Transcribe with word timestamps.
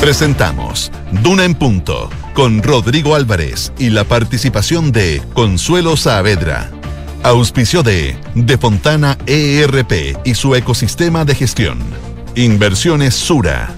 Presentamos 0.00 0.90
Duna 1.22 1.44
en 1.44 1.54
Punto 1.54 2.08
con 2.32 2.62
Rodrigo 2.62 3.14
Álvarez 3.14 3.70
y 3.78 3.90
la 3.90 4.04
participación 4.04 4.92
de 4.92 5.20
Consuelo 5.34 5.94
Saavedra. 5.94 6.70
Auspicio 7.22 7.82
de 7.82 8.16
De 8.34 8.56
Fontana 8.56 9.18
ERP 9.26 10.16
y 10.24 10.34
su 10.34 10.54
ecosistema 10.54 11.26
de 11.26 11.34
gestión. 11.34 11.80
Inversiones 12.34 13.14
Sura. 13.14 13.74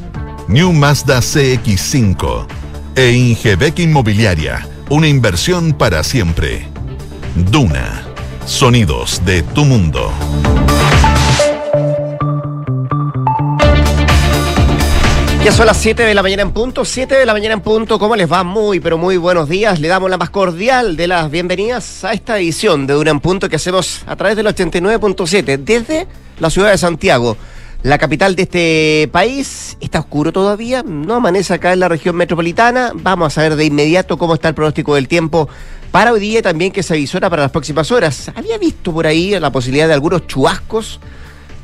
New 0.47 0.73
Mazda 0.73 1.19
CX5. 1.19 2.47
E 2.95 3.11
Ingebec 3.11 3.81
Inmobiliaria. 3.81 4.65
Una 4.91 5.09
inversión 5.09 5.73
para 5.73 6.05
siempre. 6.05 6.69
Duna. 7.51 8.05
Sonidos 8.47 9.21
de 9.25 9.43
tu 9.43 9.65
mundo. 9.65 10.13
Ya 15.45 15.51
son 15.51 15.67
las 15.67 15.79
7 15.79 16.05
de 16.05 16.15
la 16.15 16.23
mañana 16.23 16.43
en 16.43 16.53
punto, 16.53 16.85
7 16.85 17.17
de 17.17 17.27
la 17.27 17.33
mañana 17.33 17.55
en 17.55 17.63
punto, 17.63 17.99
¿cómo 17.99 18.15
les 18.15 18.31
va? 18.31 18.45
Muy, 18.45 18.79
pero 18.79 18.97
muy 18.97 19.17
buenos 19.17 19.49
días. 19.49 19.81
Le 19.81 19.89
damos 19.89 20.09
la 20.09 20.17
más 20.17 20.31
cordial 20.31 20.97
de 20.97 21.09
las 21.09 21.33
bienvenidas 21.33 22.05
a 22.05 22.13
esta 22.13 22.39
edición 22.39 22.87
de 22.87 22.95
Duna 22.95 23.11
en 23.11 23.19
Punto 23.19 23.49
que 23.49 23.57
hacemos 23.57 24.03
a 24.07 24.15
través 24.15 24.37
del 24.37 24.47
89.7 24.47 25.59
desde 25.59 26.07
la 26.39 26.49
ciudad 26.49 26.71
de 26.71 26.79
Santiago, 26.79 27.37
la 27.83 27.99
capital 27.99 28.37
de 28.37 28.43
este 28.45 29.09
país. 29.11 29.77
Está 29.81 29.99
oscuro 29.99 30.31
todavía, 30.31 30.85
no 30.85 31.17
amanece 31.17 31.55
acá 31.55 31.73
en 31.73 31.81
la 31.81 31.89
región 31.89 32.15
metropolitana. 32.15 32.93
Vamos 32.95 33.27
a 33.27 33.31
saber 33.31 33.57
de 33.57 33.65
inmediato 33.65 34.17
cómo 34.19 34.35
está 34.35 34.47
el 34.47 34.55
pronóstico 34.55 34.95
del 34.95 35.09
tiempo 35.09 35.49
para 35.91 36.13
hoy 36.13 36.21
día 36.21 36.41
también 36.41 36.71
que 36.71 36.85
se 36.85 36.95
avisora 36.95 37.29
para 37.29 37.43
las 37.43 37.51
próximas 37.51 37.91
horas. 37.91 38.31
Había 38.37 38.59
visto 38.59 38.93
por 38.93 39.09
ahí 39.09 39.37
la 39.41 39.51
posibilidad 39.51 39.89
de 39.89 39.95
algunos 39.95 40.25
chubascos, 40.29 41.01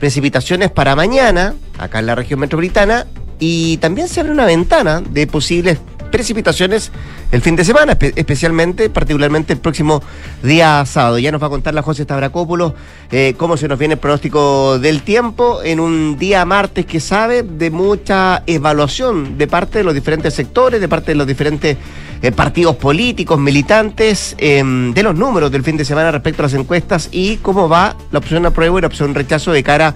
precipitaciones 0.01 0.69
para 0.73 0.97
mañana, 0.97 1.55
acá 1.79 2.01
en 2.01 2.07
la 2.07 2.16
región 2.16 2.41
metropolitana, 2.41 3.07
y 3.38 3.77
también 3.78 4.09
se 4.09 4.20
abre 4.20 4.33
una 4.33 4.47
ventana 4.47 5.01
de 5.01 5.27
posibles 5.27 5.79
precipitaciones 6.10 6.91
el 7.30 7.42
fin 7.42 7.56
de 7.56 7.65
semana, 7.65 7.96
especialmente, 8.01 8.88
particularmente 8.88 9.52
el 9.52 9.59
próximo 9.59 10.02
día 10.43 10.85
sábado. 10.87 11.18
Ya 11.18 11.30
nos 11.30 11.43
va 11.43 11.48
a 11.48 11.51
contar 11.51 11.74
la 11.74 11.82
José 11.82 12.04
Stavrakopoulos 12.04 12.73
eh, 13.10 13.35
cómo 13.37 13.57
se 13.57 13.68
nos 13.68 13.79
viene 13.79 13.95
el 13.95 14.01
pronóstico 14.01 14.79
del 14.79 15.02
tiempo 15.02 15.63
en 15.63 15.79
un 15.80 16.18
día 16.18 16.45
martes 16.46 16.87
que 16.87 17.01
sabe 17.01 17.43
de 17.43 17.71
mucha 17.71 18.43
evaluación 18.46 19.37
de 19.37 19.46
parte 19.46 19.79
de 19.79 19.85
los 19.85 19.95
diferentes 19.95 20.32
sectores, 20.32 20.80
de 20.80 20.88
parte 20.88 21.13
de 21.13 21.16
los 21.16 21.26
diferentes 21.26 21.76
eh, 22.23 22.32
partidos 22.32 22.76
políticos, 22.76 23.38
militantes, 23.38 24.35
em, 24.38 24.95
de 24.95 25.02
los 25.02 25.15
números 25.15 25.52
del 25.52 25.63
fin 25.63 25.76
de 25.76 25.85
semana 25.85 26.10
respecto 26.10 26.43
a 26.43 26.45
las 26.45 26.54
encuestas 26.54 27.09
y 27.13 27.37
cómo 27.37 27.68
va 27.68 27.95
la 28.10 28.18
opción 28.18 28.45
apruebo 28.46 28.79
y 28.79 28.80
la 28.80 28.88
opción 28.88 29.15
rechazo 29.15 29.52
de 29.52 29.63
cara 29.63 29.95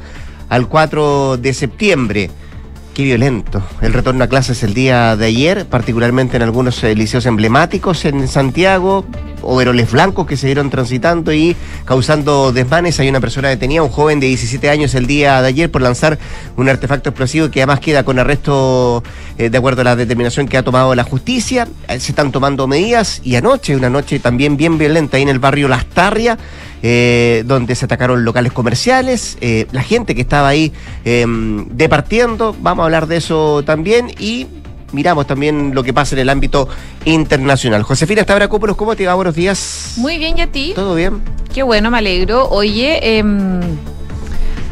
al 0.51 0.69
4 0.69 1.39
de 1.39 1.55
septiembre. 1.55 2.31
Qué 2.95 3.05
violento. 3.05 3.63
El 3.81 3.95
retorno 3.95 4.23
a 4.23 4.27
clases 4.27 4.63
el 4.63 4.75
día 4.75 5.17
de 5.17 5.25
ayer, 5.25 5.65
particularmente 5.65 6.37
en 6.37 6.43
algunos 6.43 6.85
eh, 6.85 6.95
liceos 6.95 7.25
emblemáticos 7.25 8.05
en 8.05 8.29
Santiago, 8.29 9.07
overoles 9.41 9.91
blancos 9.91 10.27
que 10.27 10.37
se 10.37 10.45
vieron 10.45 10.69
transitando 10.69 11.33
y 11.33 11.57
causando 11.87 12.53
desmanes. 12.53 13.01
Hay 13.01 13.09
una 13.09 13.21
persona 13.21 13.49
detenida, 13.49 13.83
un 13.83 13.89
joven 13.89 14.21
de 14.21 14.27
17 14.27 14.69
años 14.69 14.95
el 14.95 15.07
día 15.07 15.41
de 15.41 15.49
ayer 15.49 15.71
por 15.71 15.81
lanzar 15.81 16.19
un 16.59 16.69
artefacto 16.69 17.09
explosivo 17.09 17.51
que 17.51 17.61
además 17.61 17.81
queda 17.81 18.05
con 18.05 18.19
arresto 18.19 19.03
eh, 19.39 19.49
de 19.49 19.57
acuerdo 19.57 19.81
a 19.81 19.85
la 19.85 19.97
determinación 19.97 20.47
que 20.47 20.59
ha 20.59 20.63
tomado 20.63 20.95
la 20.95 21.05
justicia. 21.05 21.69
Eh, 21.89 21.99
se 21.99 22.13
están 22.13 22.31
tomando 22.31 22.67
medidas 22.67 23.23
y 23.25 23.37
anoche, 23.37 23.75
una 23.75 23.89
noche 23.89 24.19
también 24.19 24.59
bien 24.59 24.77
violenta 24.77 25.17
ahí 25.17 25.23
en 25.23 25.31
el 25.31 25.39
barrio 25.39 25.67
Las 25.67 25.87
Tarrias, 25.87 26.37
eh, 26.83 27.45
donde 27.47 27.75
se 27.75 27.85
atacaron 27.85 28.25
locales 28.25 28.53
comerciales, 28.53 29.39
eh, 29.41 29.67
la 29.73 29.83
gente 29.83 30.15
que 30.15 30.21
estaba 30.21 30.49
ahí 30.49 30.73
eh, 31.05 31.25
departiendo, 31.71 32.57
vamos 32.61 32.83
a 32.83 32.87
hablar 32.87 33.07
de 33.07 33.19
eso 33.19 33.63
también 33.65 34.11
y 34.19 34.47
miramos 34.93 35.27
también 35.27 35.75
lo 35.75 35.83
que 35.83 35.93
pasa 35.93 36.15
en 36.15 36.21
el 36.21 36.29
ámbito 36.29 36.69
internacional. 37.05 37.83
Josefina 37.83 38.23
Stavrakopoulos, 38.23 38.77
¿cómo 38.77 38.95
te 38.97 39.07
va? 39.07 39.15
Buenos 39.15 39.35
días. 39.35 39.95
Muy 39.97 40.19
bien, 40.19 40.39
¿y 40.39 40.43
a 40.43 40.47
ti? 40.47 40.73
¿Todo 40.75 40.95
bien? 40.95 41.21
Qué 41.53 41.63
bueno, 41.63 41.91
me 41.91 41.99
alegro. 41.99 42.49
Oye, 42.49 43.19
em, 43.19 43.61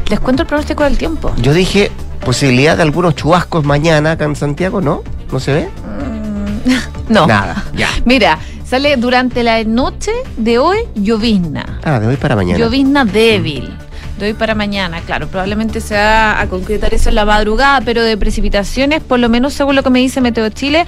les 0.09 0.19
cuento 0.19 0.43
el 0.43 0.47
pronóstico 0.47 0.83
del 0.83 0.97
tiempo. 0.97 1.33
Yo 1.41 1.53
dije 1.53 1.91
posibilidad 2.23 2.77
de 2.77 2.83
algunos 2.83 3.15
chubascos 3.15 3.65
mañana 3.65 4.11
acá 4.11 4.25
en 4.25 4.35
Santiago, 4.35 4.79
¿no? 4.79 5.01
¿No 5.31 5.39
se 5.39 5.53
ve? 5.53 5.69
Mm, 5.69 7.09
no. 7.13 7.25
Nada, 7.25 7.65
ya. 7.73 7.89
Mira, 8.05 8.37
Sale 8.71 8.95
durante 8.95 9.43
la 9.43 9.61
noche 9.65 10.13
de 10.37 10.57
hoy 10.57 10.77
llovizna. 10.95 11.81
Ah, 11.83 11.99
de 11.99 12.07
hoy 12.07 12.15
para 12.15 12.37
mañana. 12.37 12.57
Llovizna 12.57 13.03
débil. 13.03 13.69
De 14.17 14.27
hoy 14.27 14.33
para 14.33 14.55
mañana, 14.55 15.01
claro. 15.01 15.27
Probablemente 15.27 15.81
se 15.81 15.93
va 15.93 16.39
a 16.39 16.47
concretar 16.47 16.93
eso 16.93 17.09
en 17.09 17.15
la 17.15 17.25
madrugada, 17.25 17.81
pero 17.81 18.01
de 18.01 18.15
precipitaciones, 18.15 19.03
por 19.03 19.19
lo 19.19 19.27
menos 19.27 19.53
según 19.55 19.75
lo 19.75 19.83
que 19.83 19.89
me 19.89 19.99
dice 19.99 20.21
Meteo 20.21 20.47
Chile, 20.51 20.85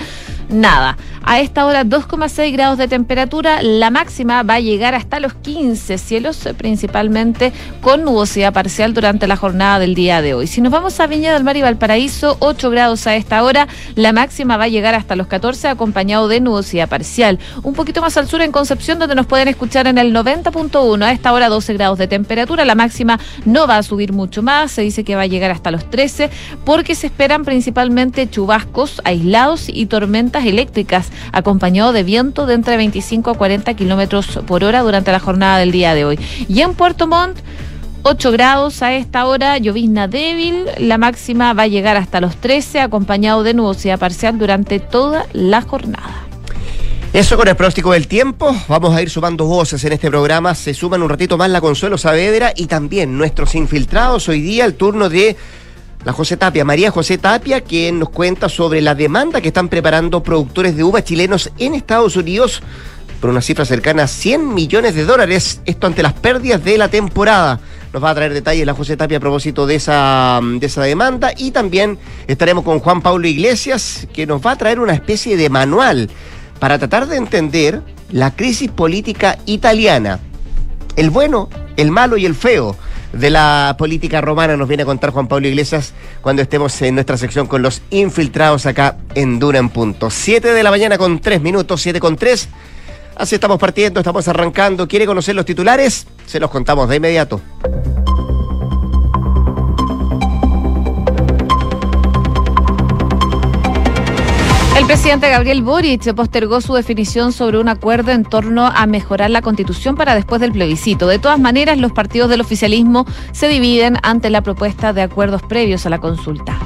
nada. 0.49 0.97
A 1.25 1.39
esta 1.39 1.65
hora 1.65 1.85
2,6 1.85 2.51
grados 2.51 2.77
de 2.77 2.89
temperatura, 2.89 3.61
la 3.61 3.89
máxima 3.89 4.43
va 4.43 4.55
a 4.55 4.59
llegar 4.59 4.93
hasta 4.93 5.21
los 5.21 5.33
15 5.33 5.97
cielos, 5.97 6.49
principalmente 6.57 7.53
con 7.79 8.03
nubosidad 8.03 8.51
parcial 8.51 8.93
durante 8.93 9.25
la 9.25 9.37
jornada 9.37 9.79
del 9.79 9.95
día 9.95 10.21
de 10.21 10.33
hoy. 10.33 10.47
Si 10.47 10.59
nos 10.59 10.71
vamos 10.71 10.99
a 10.99 11.07
Viña 11.07 11.33
del 11.33 11.45
Mar 11.45 11.55
y 11.55 11.61
Valparaíso, 11.61 12.35
8 12.39 12.69
grados 12.69 13.07
a 13.07 13.15
esta 13.15 13.41
hora, 13.43 13.69
la 13.95 14.11
máxima 14.11 14.57
va 14.57 14.65
a 14.65 14.67
llegar 14.67 14.95
hasta 14.95 15.15
los 15.15 15.27
14 15.27 15.69
acompañado 15.69 16.27
de 16.27 16.41
nubosidad 16.41 16.89
parcial. 16.89 17.39
Un 17.63 17.73
poquito 17.73 18.01
más 18.01 18.17
al 18.17 18.27
sur 18.27 18.41
en 18.41 18.51
Concepción, 18.51 18.99
donde 18.99 19.15
nos 19.15 19.25
pueden 19.25 19.47
escuchar 19.47 19.87
en 19.87 19.97
el 19.97 20.13
90.1, 20.13 21.03
a 21.05 21.11
esta 21.13 21.31
hora 21.31 21.47
12 21.47 21.73
grados 21.73 21.97
de 21.97 22.07
temperatura, 22.07 22.65
la 22.65 22.75
máxima 22.75 23.17
no 23.45 23.65
va 23.65 23.77
a 23.77 23.83
subir 23.83 24.11
mucho 24.11 24.43
más, 24.43 24.71
se 24.71 24.81
dice 24.81 25.05
que 25.05 25.15
va 25.15 25.21
a 25.21 25.27
llegar 25.27 25.51
hasta 25.51 25.71
los 25.71 25.89
13, 25.89 26.29
porque 26.65 26.95
se 26.95 27.07
esperan 27.07 27.45
principalmente 27.45 28.29
chubascos 28.29 29.01
aislados 29.05 29.69
y 29.69 29.85
tormentas 29.85 30.32
eléctricas 30.45 31.09
acompañado 31.31 31.93
de 31.93 32.03
viento 32.03 32.45
de 32.45 32.55
entre 32.55 32.77
25 32.77 33.31
a 33.31 33.35
40 33.35 33.73
kilómetros 33.75 34.39
por 34.47 34.63
hora 34.63 34.81
durante 34.81 35.11
la 35.11 35.19
jornada 35.19 35.57
del 35.57 35.71
día 35.71 35.93
de 35.93 36.05
hoy. 36.05 36.19
Y 36.47 36.61
en 36.61 36.73
Puerto 36.73 37.07
Montt, 37.07 37.37
8 38.03 38.31
grados 38.31 38.81
a 38.81 38.93
esta 38.93 39.25
hora, 39.25 39.57
llovizna 39.57 40.07
débil, 40.07 40.65
la 40.77 40.97
máxima 40.97 41.53
va 41.53 41.63
a 41.63 41.67
llegar 41.67 41.95
hasta 41.95 42.19
los 42.19 42.35
13, 42.37 42.81
acompañado 42.81 43.43
de 43.43 43.53
nubosidad 43.53 43.99
parcial 43.99 44.37
durante 44.37 44.79
toda 44.79 45.25
la 45.31 45.61
jornada. 45.61 46.23
Eso 47.13 47.37
con 47.37 47.47
el 47.47 47.55
pronóstico 47.55 47.91
del 47.91 48.07
tiempo. 48.07 48.55
Vamos 48.67 48.95
a 48.95 49.01
ir 49.01 49.07
sumando 49.07 49.45
voces 49.45 49.83
en 49.85 49.93
este 49.93 50.09
programa. 50.09 50.55
Se 50.55 50.73
suman 50.73 51.03
un 51.03 51.09
ratito 51.09 51.37
más 51.37 51.47
la 51.51 51.61
Consuelo 51.61 51.95
Saavedra 51.95 52.53
y 52.55 52.65
también 52.65 53.15
nuestros 53.19 53.53
infiltrados. 53.53 54.27
Hoy 54.29 54.41
día 54.41 54.65
el 54.65 54.73
turno 54.73 55.09
de 55.09 55.37
la 56.05 56.11
José 56.11 56.35
Tapia, 56.35 56.65
María 56.65 56.91
José 56.91 57.17
Tapia, 57.17 57.61
quien 57.61 57.99
nos 57.99 58.09
cuenta 58.09 58.49
sobre 58.49 58.81
la 58.81 58.93
demanda 58.93 59.39
que 59.39 59.47
están 59.47 59.69
preparando 59.69 60.21
productores 60.21 60.75
de 60.75 60.83
uva 60.83 61.03
chilenos 61.03 61.49
en 61.59 61.75
Estados 61.75 62.17
Unidos 62.17 62.61
por 63.21 63.29
una 63.29 63.41
cifra 63.41 63.63
cercana 63.63 64.03
a 64.03 64.07
100 64.07 64.53
millones 64.53 64.95
de 64.95 65.05
dólares, 65.05 65.61
esto 65.65 65.87
ante 65.87 66.03
las 66.03 66.11
pérdidas 66.11 66.61
de 66.61 66.77
la 66.77 66.89
temporada. 66.89 67.61
Nos 67.93 68.03
va 68.03 68.09
a 68.09 68.15
traer 68.15 68.33
detalles 68.33 68.65
la 68.65 68.73
José 68.73 68.97
Tapia 68.97 69.17
a 69.17 69.21
propósito 69.21 69.65
de 69.65 69.75
esa, 69.75 70.41
de 70.43 70.65
esa 70.65 70.81
demanda 70.83 71.31
y 71.37 71.51
también 71.51 71.97
estaremos 72.27 72.65
con 72.65 72.79
Juan 72.79 73.01
Pablo 73.01 73.25
Iglesias, 73.25 74.05
que 74.11 74.27
nos 74.27 74.45
va 74.45 74.51
a 74.51 74.57
traer 74.57 74.81
una 74.81 74.93
especie 74.93 75.37
de 75.37 75.49
manual 75.49 76.09
para 76.59 76.79
tratar 76.79 77.07
de 77.07 77.15
entender 77.15 77.81
la 78.11 78.35
crisis 78.35 78.69
política 78.69 79.37
italiana. 79.45 80.19
El 80.97 81.09
bueno, 81.09 81.49
el 81.77 81.91
malo 81.91 82.17
y 82.17 82.25
el 82.25 82.35
feo 82.35 82.75
de 83.13 83.29
la 83.29 83.75
política 83.77 84.21
romana 84.21 84.57
nos 84.57 84.67
viene 84.67 84.83
a 84.83 84.85
contar 84.85 85.11
Juan 85.11 85.27
Pablo 85.27 85.47
Iglesias 85.47 85.93
cuando 86.21 86.41
estemos 86.41 86.81
en 86.81 86.95
nuestra 86.95 87.15
sección 87.17 87.47
con 87.47 87.61
los 87.61 87.81
infiltrados 87.91 88.65
acá 88.65 88.97
en 89.15 89.39
Duna 89.39 89.59
en 89.59 89.69
Punto. 89.69 90.09
Siete 90.09 90.51
de 90.51 90.63
la 90.63 90.71
mañana 90.71 90.97
con 90.97 91.19
tres 91.19 91.41
minutos, 91.41 91.81
siete 91.81 91.99
con 91.99 92.15
tres. 92.15 92.49
Así 93.15 93.35
estamos 93.35 93.59
partiendo, 93.59 93.99
estamos 93.99 94.27
arrancando. 94.27 94.87
¿Quiere 94.87 95.05
conocer 95.05 95.35
los 95.35 95.45
titulares? 95.45 96.07
Se 96.25 96.39
los 96.39 96.49
contamos 96.49 96.89
de 96.89 96.95
inmediato. 96.95 97.39
El 104.83 104.87
presidente 104.87 105.29
Gabriel 105.29 105.63
Boric 105.63 106.13
postergó 106.13 106.59
su 106.59 106.73
definición 106.73 107.31
sobre 107.31 107.57
un 107.57 107.69
acuerdo 107.69 108.11
en 108.11 108.25
torno 108.25 108.65
a 108.65 108.85
mejorar 108.85 109.29
la 109.29 109.41
constitución 109.41 109.95
para 109.95 110.13
después 110.13 110.41
del 110.41 110.51
plebiscito. 110.51 111.07
De 111.07 111.19
todas 111.19 111.39
maneras, 111.39 111.77
los 111.77 111.93
partidos 111.93 112.29
del 112.29 112.41
oficialismo 112.41 113.05
se 113.31 113.47
dividen 113.47 113.95
ante 114.03 114.29
la 114.29 114.41
propuesta 114.41 114.91
de 114.91 115.01
acuerdos 115.01 115.41
previos 115.41 115.85
a 115.85 115.89
la 115.89 115.99
consulta. 115.99 116.59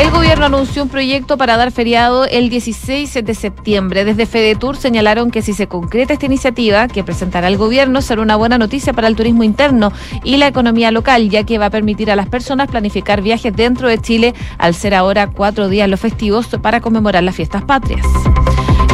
El 0.00 0.10
gobierno 0.10 0.46
anunció 0.46 0.82
un 0.82 0.88
proyecto 0.88 1.36
para 1.36 1.58
dar 1.58 1.72
feriado 1.72 2.24
el 2.24 2.48
16 2.48 3.22
de 3.22 3.34
septiembre. 3.34 4.06
Desde 4.06 4.24
FEDETUR 4.24 4.78
señalaron 4.78 5.30
que 5.30 5.42
si 5.42 5.52
se 5.52 5.66
concreta 5.66 6.14
esta 6.14 6.24
iniciativa 6.24 6.88
que 6.88 7.04
presentará 7.04 7.48
el 7.48 7.58
gobierno 7.58 8.00
será 8.00 8.22
una 8.22 8.36
buena 8.36 8.56
noticia 8.56 8.94
para 8.94 9.08
el 9.08 9.14
turismo 9.14 9.44
interno 9.44 9.92
y 10.24 10.38
la 10.38 10.46
economía 10.46 10.90
local, 10.90 11.28
ya 11.28 11.44
que 11.44 11.58
va 11.58 11.66
a 11.66 11.70
permitir 11.70 12.10
a 12.10 12.16
las 12.16 12.30
personas 12.30 12.70
planificar 12.70 13.20
viajes 13.20 13.54
dentro 13.54 13.88
de 13.88 13.98
Chile 13.98 14.34
al 14.56 14.74
ser 14.74 14.94
ahora 14.94 15.26
cuatro 15.26 15.68
días 15.68 15.86
los 15.86 16.00
festivos 16.00 16.46
para 16.62 16.80
conmemorar 16.80 17.22
las 17.22 17.36
fiestas 17.36 17.62
patrias. 17.64 18.06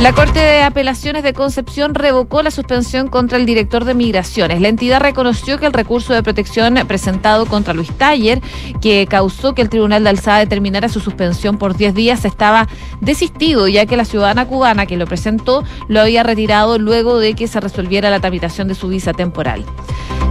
La 0.00 0.12
Corte 0.12 0.38
de 0.40 0.62
Apelaciones 0.62 1.22
de 1.22 1.32
Concepción 1.32 1.94
revocó 1.94 2.42
la 2.42 2.50
suspensión 2.50 3.08
contra 3.08 3.38
el 3.38 3.46
director 3.46 3.86
de 3.86 3.94
Migraciones. 3.94 4.60
La 4.60 4.68
entidad 4.68 5.00
reconoció 5.00 5.58
que 5.58 5.64
el 5.64 5.72
recurso 5.72 6.12
de 6.12 6.22
protección 6.22 6.74
presentado 6.86 7.46
contra 7.46 7.72
Luis 7.72 7.90
Taller, 7.92 8.42
que 8.82 9.06
causó 9.08 9.54
que 9.54 9.62
el 9.62 9.70
Tribunal 9.70 10.04
de 10.04 10.10
Alzada 10.10 10.40
determinara 10.40 10.90
su 10.90 11.00
suspensión 11.00 11.56
por 11.56 11.78
10 11.78 11.94
días, 11.94 12.26
estaba 12.26 12.68
desistido, 13.00 13.68
ya 13.68 13.86
que 13.86 13.96
la 13.96 14.04
ciudadana 14.04 14.46
cubana 14.46 14.84
que 14.84 14.98
lo 14.98 15.06
presentó 15.06 15.64
lo 15.88 16.02
había 16.02 16.22
retirado 16.22 16.78
luego 16.78 17.18
de 17.18 17.32
que 17.32 17.48
se 17.48 17.58
resolviera 17.58 18.10
la 18.10 18.20
tramitación 18.20 18.68
de 18.68 18.74
su 18.74 18.88
visa 18.88 19.14
temporal. 19.14 19.64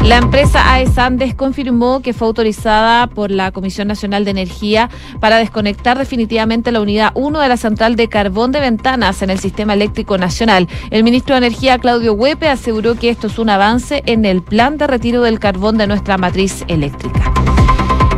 La 0.04 0.18
empresa 0.18 0.72
AES 0.72 1.00
Andes 1.00 1.34
confirmó 1.34 2.02
que 2.02 2.14
fue 2.14 2.28
autorizada 2.28 3.08
por 3.08 3.32
la 3.32 3.52
Comisión 3.52 3.88
Nacional 3.88 4.24
de 4.24 4.32
Energía 4.32 4.92
para 5.20 5.38
desconectar 5.38 5.98
definitivamente 5.98 6.72
la 6.72 6.82
unidad 6.82 7.12
1 7.16 7.40
de 7.40 7.50
la 7.50 7.58
central 7.58 7.96
de 7.96 8.08
carbón 8.08 8.52
de 8.52 8.60
ventanas 8.60 9.24
en 9.24 9.32
el 9.32 9.40
sistema 9.40 9.55
eléctrico 9.64 10.18
nacional. 10.18 10.68
El 10.92 11.04
ministro 11.04 11.36
de 11.36 11.46
Energía, 11.46 11.80
Claudio 11.80 12.14
Huepe, 12.14 12.50
aseguró 12.50 12.96
que 12.96 13.10
esto 13.10 13.28
es 13.28 13.40
un 13.40 13.50
avance 13.50 14.04
en 14.06 14.26
el 14.26 14.42
plan 14.42 14.78
de 14.78 14.88
retiro 14.88 15.22
del 15.22 15.40
carbón 15.40 15.78
de 15.78 15.88
nuestra 15.88 16.18
matriz 16.18 16.64
eléctrica. 16.68 17.34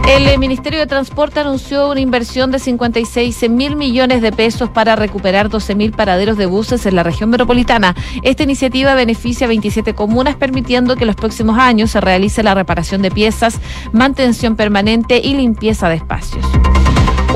El 0.08 0.40
Ministerio 0.40 0.80
de 0.80 0.88
Transporte 0.88 1.42
anunció 1.42 1.92
una 1.92 2.00
inversión 2.00 2.50
de 2.50 2.60
56 2.60 3.50
mil 3.50 3.76
millones 3.76 4.22
de 4.22 4.32
pesos 4.32 4.70
para 4.70 4.96
recuperar 4.96 5.50
12 5.50 5.76
mil 5.76 5.92
paraderos 5.92 6.38
de 6.38 6.46
buses 6.46 6.86
en 6.86 6.96
la 6.96 7.04
región 7.04 7.30
metropolitana. 7.30 7.94
Esta 8.24 8.44
iniciativa 8.44 8.96
beneficia 8.96 9.46
a 9.46 9.50
27 9.50 9.96
comunas, 9.96 10.38
permitiendo 10.38 10.96
que 10.96 11.06
los 11.06 11.18
próximos 11.18 11.60
años 11.60 11.92
se 11.92 12.00
realice 12.00 12.42
la 12.42 12.54
reparación 12.54 13.02
de 13.02 13.12
piezas, 13.12 13.60
mantención 13.92 14.56
permanente 14.56 15.20
y 15.22 15.36
limpieza 15.36 15.90
de 15.90 15.96
espacios. 15.96 16.46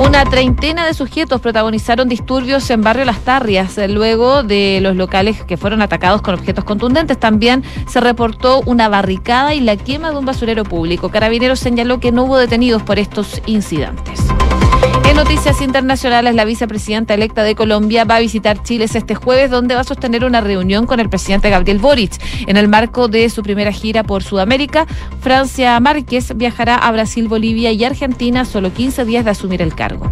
Una 0.00 0.24
treintena 0.24 0.86
de 0.86 0.94
sujetos 0.94 1.40
protagonizaron 1.40 2.08
disturbios 2.08 2.68
en 2.70 2.82
Barrio 2.82 3.04
Las 3.04 3.20
Tarrias 3.20 3.78
eh, 3.78 3.88
luego 3.88 4.42
de 4.42 4.80
los 4.82 4.96
locales 4.96 5.44
que 5.44 5.56
fueron 5.56 5.80
atacados 5.80 6.22
con 6.22 6.34
objetos 6.34 6.64
contundentes. 6.64 7.18
También 7.18 7.62
se 7.86 8.00
reportó 8.00 8.62
una 8.66 8.88
barricada 8.88 9.54
y 9.54 9.60
la 9.60 9.76
quema 9.76 10.10
de 10.10 10.18
un 10.18 10.24
basurero 10.24 10.64
público. 10.64 11.10
Carabineros 11.10 11.60
señaló 11.60 12.00
que 12.00 12.10
no 12.10 12.24
hubo 12.24 12.36
detenidos 12.36 12.82
por 12.82 12.98
estos 12.98 13.40
incidentes. 13.46 14.20
En 15.04 15.16
noticias 15.16 15.60
internacionales, 15.60 16.34
la 16.34 16.44
vicepresidenta 16.44 17.14
electa 17.14 17.42
de 17.42 17.54
Colombia 17.54 18.04
va 18.04 18.16
a 18.16 18.20
visitar 18.20 18.62
Chile 18.62 18.86
este 18.92 19.14
jueves, 19.14 19.50
donde 19.50 19.74
va 19.74 19.82
a 19.82 19.84
sostener 19.84 20.24
una 20.24 20.40
reunión 20.40 20.86
con 20.86 21.00
el 21.00 21.08
presidente 21.08 21.50
Gabriel 21.50 21.78
Boric. 21.78 22.12
En 22.46 22.56
el 22.56 22.68
marco 22.68 23.08
de 23.08 23.28
su 23.30 23.42
primera 23.42 23.72
gira 23.72 24.04
por 24.04 24.22
Sudamérica, 24.22 24.86
Francia 25.20 25.78
Márquez 25.80 26.36
viajará 26.36 26.76
a 26.76 26.90
Brasil, 26.92 27.28
Bolivia 27.28 27.72
y 27.72 27.84
Argentina 27.84 28.44
solo 28.44 28.72
15 28.72 29.04
días 29.04 29.24
de 29.24 29.30
asumir 29.32 29.62
el 29.62 29.74
cargo. 29.74 30.10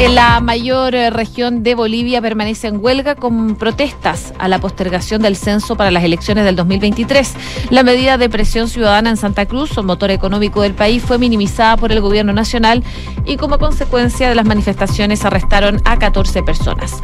En 0.00 0.16
la 0.16 0.40
mayor 0.40 0.94
eh, 0.94 1.10
región 1.10 1.62
de 1.62 1.74
Bolivia 1.74 2.20
permanece 2.20 2.66
en 2.66 2.82
huelga 2.82 3.14
con 3.14 3.54
protestas 3.54 4.34
a 4.38 4.48
la 4.48 4.58
postergación 4.58 5.22
del 5.22 5.36
censo 5.36 5.76
para 5.76 5.92
las 5.92 6.02
elecciones 6.02 6.44
del 6.44 6.56
2023. 6.56 7.34
La 7.70 7.84
medida 7.84 8.18
de 8.18 8.28
presión 8.28 8.68
ciudadana 8.68 9.10
en 9.10 9.16
Santa 9.16 9.46
Cruz, 9.46 9.78
un 9.78 9.86
motor 9.86 10.10
económico 10.10 10.62
del 10.62 10.74
país, 10.74 11.02
fue 11.02 11.18
minimizada 11.18 11.76
por 11.76 11.92
el 11.92 12.00
gobierno 12.00 12.32
nacional 12.32 12.82
y 13.24 13.36
como 13.36 13.58
consecuencia 13.58 14.28
de 14.28 14.34
las 14.34 14.44
manifestaciones 14.44 15.24
arrestaron 15.24 15.80
a 15.84 15.98
14 15.98 16.42
personas. 16.42 17.00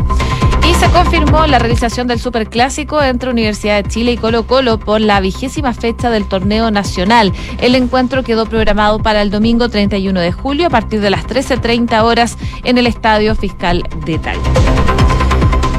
Y 0.68 0.74
se 0.74 0.88
confirmó 0.90 1.46
la 1.46 1.58
realización 1.58 2.06
del 2.06 2.20
superclásico 2.20 3.02
entre 3.02 3.30
Universidad 3.30 3.82
de 3.82 3.88
Chile 3.88 4.12
y 4.12 4.16
Colo 4.16 4.46
Colo 4.46 4.78
por 4.78 5.00
la 5.00 5.20
vigésima 5.20 5.72
fecha 5.72 6.10
del 6.10 6.28
torneo 6.28 6.70
nacional. 6.70 7.32
El 7.60 7.74
encuentro 7.74 8.22
quedó 8.22 8.46
programado 8.46 8.98
para 8.98 9.22
el 9.22 9.30
domingo 9.30 9.68
31 9.68 10.20
de 10.20 10.32
julio 10.32 10.66
a 10.66 10.70
partir 10.70 11.00
de 11.00 11.10
las 11.10 11.26
13.30 11.26 12.02
horas 12.02 12.36
en 12.62 12.78
el 12.78 12.79
Estadio 12.86 13.34
Fiscal 13.34 13.82
de 14.04 14.18
Talca. 14.18 14.50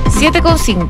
7,5. 0.05 0.87